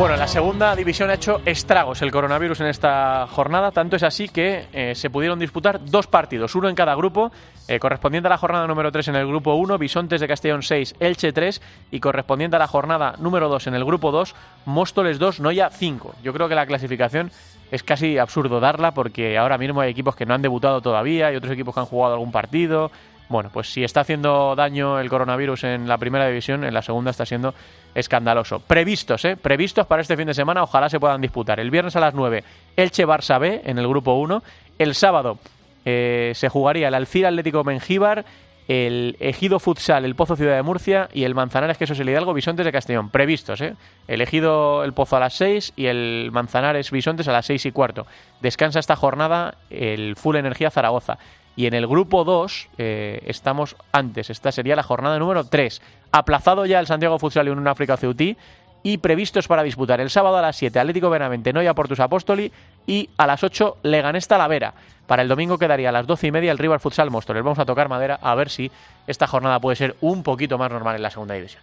Bueno, 0.00 0.16
la 0.16 0.28
segunda 0.28 0.74
división 0.74 1.10
ha 1.10 1.14
hecho 1.14 1.42
estragos 1.44 2.00
el 2.00 2.10
coronavirus 2.10 2.60
en 2.60 2.68
esta 2.68 3.26
jornada. 3.30 3.70
Tanto 3.70 3.96
es 3.96 4.02
así 4.02 4.30
que 4.30 4.64
eh, 4.72 4.94
se 4.94 5.10
pudieron 5.10 5.38
disputar 5.38 5.84
dos 5.84 6.06
partidos, 6.06 6.54
uno 6.54 6.70
en 6.70 6.74
cada 6.74 6.94
grupo, 6.94 7.30
eh, 7.68 7.78
correspondiente 7.78 8.26
a 8.26 8.30
la 8.30 8.38
jornada 8.38 8.66
número 8.66 8.90
3 8.90 9.08
en 9.08 9.16
el 9.16 9.26
grupo 9.26 9.52
1, 9.56 9.76
Bisontes 9.76 10.22
de 10.22 10.26
Castellón 10.26 10.62
6, 10.62 10.94
Elche 11.00 11.34
3, 11.34 11.60
y 11.90 12.00
correspondiente 12.00 12.56
a 12.56 12.58
la 12.58 12.66
jornada 12.66 13.14
número 13.18 13.50
2 13.50 13.66
en 13.66 13.74
el 13.74 13.84
grupo 13.84 14.10
2, 14.10 14.34
Móstoles 14.64 15.18
2, 15.18 15.40
Noya 15.40 15.68
5. 15.68 16.14
Yo 16.22 16.32
creo 16.32 16.48
que 16.48 16.54
la 16.54 16.64
clasificación 16.64 17.30
es 17.70 17.82
casi 17.82 18.16
absurdo 18.16 18.58
darla 18.58 18.94
porque 18.94 19.36
ahora 19.36 19.58
mismo 19.58 19.82
hay 19.82 19.90
equipos 19.90 20.16
que 20.16 20.24
no 20.24 20.32
han 20.32 20.40
debutado 20.40 20.80
todavía 20.80 21.30
y 21.30 21.36
otros 21.36 21.52
equipos 21.52 21.74
que 21.74 21.80
han 21.80 21.86
jugado 21.86 22.14
algún 22.14 22.32
partido. 22.32 22.90
Bueno, 23.30 23.48
pues 23.52 23.72
si 23.72 23.84
está 23.84 24.00
haciendo 24.00 24.56
daño 24.56 24.98
el 24.98 25.08
coronavirus 25.08 25.62
en 25.62 25.86
la 25.86 25.98
primera 25.98 26.26
división, 26.26 26.64
en 26.64 26.74
la 26.74 26.82
segunda 26.82 27.12
está 27.12 27.24
siendo 27.24 27.54
escandaloso. 27.94 28.58
Previstos, 28.58 29.24
¿eh? 29.24 29.36
Previstos 29.36 29.86
para 29.86 30.02
este 30.02 30.16
fin 30.16 30.26
de 30.26 30.34
semana, 30.34 30.64
ojalá 30.64 30.88
se 30.90 30.98
puedan 30.98 31.20
disputar. 31.20 31.60
El 31.60 31.70
viernes 31.70 31.94
a 31.94 32.00
las 32.00 32.12
9, 32.12 32.42
Elche 32.76 33.06
Barça 33.06 33.38
B 33.38 33.62
en 33.64 33.78
el 33.78 33.86
grupo 33.86 34.14
1. 34.14 34.42
El 34.80 34.96
sábado 34.96 35.38
eh, 35.84 36.32
se 36.34 36.48
jugaría 36.48 36.88
el 36.88 36.94
Alcira 36.94 37.28
Atlético 37.28 37.62
Mengíbar, 37.62 38.24
el 38.66 39.16
Ejido 39.20 39.60
Futsal, 39.60 40.04
el 40.04 40.16
Pozo 40.16 40.34
Ciudad 40.34 40.56
de 40.56 40.62
Murcia 40.62 41.08
y 41.12 41.22
el 41.22 41.36
Manzanares 41.36 41.78
Quesos 41.78 42.00
el 42.00 42.08
Hidalgo 42.08 42.34
Bisontes 42.34 42.66
de 42.66 42.72
Castellón. 42.72 43.10
Previstos, 43.10 43.60
¿eh? 43.60 43.76
El 44.08 44.22
Ejido 44.22 44.82
el 44.82 44.92
Pozo 44.92 45.16
a 45.16 45.20
las 45.20 45.34
6 45.34 45.74
y 45.76 45.86
el 45.86 46.30
Manzanares 46.32 46.90
Bisontes 46.90 47.28
a 47.28 47.32
las 47.32 47.46
6 47.46 47.66
y 47.66 47.70
cuarto. 47.70 48.08
Descansa 48.40 48.80
esta 48.80 48.96
jornada 48.96 49.54
el 49.70 50.16
Full 50.16 50.34
Energía 50.34 50.72
Zaragoza. 50.72 51.18
Y 51.56 51.66
en 51.66 51.74
el 51.74 51.86
grupo 51.86 52.24
2 52.24 52.68
eh, 52.78 53.22
estamos 53.26 53.76
antes. 53.92 54.30
Esta 54.30 54.52
sería 54.52 54.76
la 54.76 54.82
jornada 54.82 55.18
número 55.18 55.44
3. 55.44 55.82
Aplazado 56.12 56.66
ya 56.66 56.80
el 56.80 56.86
Santiago 56.86 57.18
Futsal 57.18 57.48
y 57.48 57.50
un 57.50 57.66
África 57.66 57.96
Ceutí. 57.96 58.36
Y 58.82 58.98
previstos 58.98 59.46
para 59.46 59.62
disputar 59.62 60.00
el 60.00 60.08
sábado 60.08 60.38
a 60.38 60.42
las 60.42 60.56
7 60.56 60.78
Atlético 60.78 61.10
Benavente, 61.10 61.52
Noia 61.52 61.74
Portus 61.74 62.00
Apóstoli. 62.00 62.50
Y 62.86 63.10
a 63.18 63.26
las 63.26 63.44
8 63.44 63.78
Leganés 63.82 64.26
Talavera. 64.26 64.74
Para 65.06 65.22
el 65.22 65.28
domingo 65.28 65.58
quedaría 65.58 65.88
a 65.88 65.92
las 65.92 66.06
12 66.06 66.28
y 66.28 66.32
media 66.32 66.52
el 66.52 66.58
River 66.58 66.80
Futsal 66.80 67.10
Móstoles. 67.10 67.42
Vamos 67.42 67.58
a 67.58 67.66
tocar 67.66 67.88
madera 67.88 68.18
a 68.22 68.34
ver 68.34 68.48
si 68.48 68.70
esta 69.06 69.26
jornada 69.26 69.58
puede 69.60 69.76
ser 69.76 69.96
un 70.00 70.22
poquito 70.22 70.56
más 70.56 70.70
normal 70.70 70.96
en 70.96 71.02
la 71.02 71.10
segunda 71.10 71.34
división. 71.34 71.62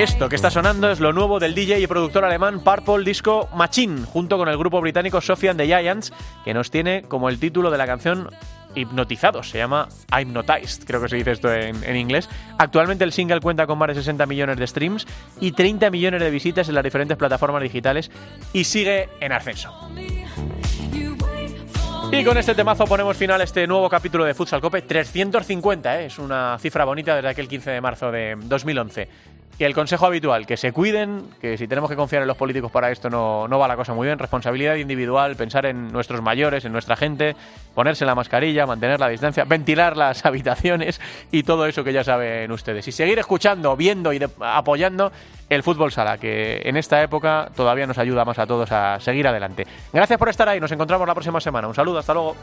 Esto 0.00 0.30
que 0.30 0.36
está 0.36 0.50
sonando 0.50 0.90
es 0.90 0.98
lo 0.98 1.12
nuevo 1.12 1.38
del 1.38 1.54
DJ 1.54 1.78
y 1.78 1.86
productor 1.86 2.24
alemán 2.24 2.60
Purple 2.60 3.04
Disco 3.04 3.50
Machine, 3.54 4.06
junto 4.06 4.38
con 4.38 4.48
el 4.48 4.56
grupo 4.56 4.80
británico 4.80 5.20
Sofian 5.20 5.58
the 5.58 5.66
Giants, 5.66 6.10
que 6.42 6.54
nos 6.54 6.70
tiene 6.70 7.02
como 7.02 7.28
el 7.28 7.38
título 7.38 7.70
de 7.70 7.76
la 7.76 7.86
canción 7.86 8.30
hipnotizados, 8.74 9.50
se 9.50 9.58
llama 9.58 9.90
Hypnotized, 10.10 10.84
creo 10.86 11.02
que 11.02 11.10
se 11.10 11.16
dice 11.16 11.32
esto 11.32 11.52
en, 11.52 11.84
en, 11.84 11.96
inglés. 11.96 12.30
Actualmente 12.56 13.04
el 13.04 13.12
single 13.12 13.40
cuenta 13.40 13.66
con 13.66 13.76
más 13.76 13.88
de 13.88 13.96
60 13.96 14.24
millones 14.24 14.56
de 14.56 14.66
streams 14.66 15.06
y 15.38 15.52
30 15.52 15.90
millones 15.90 16.22
de 16.22 16.30
visitas 16.30 16.66
en 16.70 16.76
las 16.76 16.84
diferentes 16.84 17.18
plataformas 17.18 17.62
digitales 17.62 18.10
y 18.54 18.64
sigue 18.64 19.10
en 19.20 19.32
ascenso. 19.32 19.70
Y 22.10 22.24
con 22.24 22.38
este 22.38 22.54
temazo 22.54 22.86
ponemos 22.86 23.18
final 23.18 23.40
a 23.42 23.44
este 23.44 23.66
nuevo 23.66 23.88
capítulo 23.90 24.24
de 24.24 24.32
Futsal 24.32 24.62
Cope. 24.62 24.80
350, 24.80 26.00
¿eh? 26.00 26.06
es 26.06 26.18
una 26.18 26.58
cifra 26.58 26.86
bonita 26.86 27.14
desde 27.14 27.28
aquel 27.28 27.46
15 27.46 27.70
de 27.70 27.80
marzo 27.82 28.10
de 28.10 28.36
2011. 28.36 29.08
Y 29.60 29.64
el 29.64 29.74
consejo 29.74 30.06
habitual, 30.06 30.46
que 30.46 30.56
se 30.56 30.72
cuiden, 30.72 31.28
que 31.38 31.58
si 31.58 31.68
tenemos 31.68 31.90
que 31.90 31.94
confiar 31.94 32.22
en 32.22 32.28
los 32.28 32.38
políticos 32.38 32.72
para 32.72 32.90
esto 32.90 33.10
no, 33.10 33.46
no 33.46 33.58
va 33.58 33.68
la 33.68 33.76
cosa 33.76 33.92
muy 33.92 34.06
bien. 34.06 34.18
Responsabilidad 34.18 34.76
individual, 34.76 35.36
pensar 35.36 35.66
en 35.66 35.92
nuestros 35.92 36.22
mayores, 36.22 36.64
en 36.64 36.72
nuestra 36.72 36.96
gente, 36.96 37.36
ponerse 37.74 38.06
la 38.06 38.14
mascarilla, 38.14 38.64
mantener 38.64 38.98
la 38.98 39.10
distancia, 39.10 39.44
ventilar 39.44 39.98
las 39.98 40.24
habitaciones 40.24 40.98
y 41.30 41.42
todo 41.42 41.66
eso 41.66 41.84
que 41.84 41.92
ya 41.92 42.02
saben 42.02 42.50
ustedes. 42.50 42.88
Y 42.88 42.92
seguir 42.92 43.18
escuchando, 43.18 43.76
viendo 43.76 44.14
y 44.14 44.20
apoyando 44.40 45.12
el 45.50 45.62
fútbol 45.62 45.92
sala, 45.92 46.16
que 46.16 46.62
en 46.64 46.78
esta 46.78 47.02
época 47.02 47.50
todavía 47.54 47.86
nos 47.86 47.98
ayuda 47.98 48.24
más 48.24 48.38
a 48.38 48.46
todos 48.46 48.72
a 48.72 48.98
seguir 48.98 49.28
adelante. 49.28 49.66
Gracias 49.92 50.18
por 50.18 50.30
estar 50.30 50.48
ahí, 50.48 50.58
nos 50.58 50.72
encontramos 50.72 51.06
la 51.06 51.12
próxima 51.12 51.38
semana. 51.38 51.68
Un 51.68 51.74
saludo, 51.74 51.98
hasta 51.98 52.14
luego. 52.14 52.34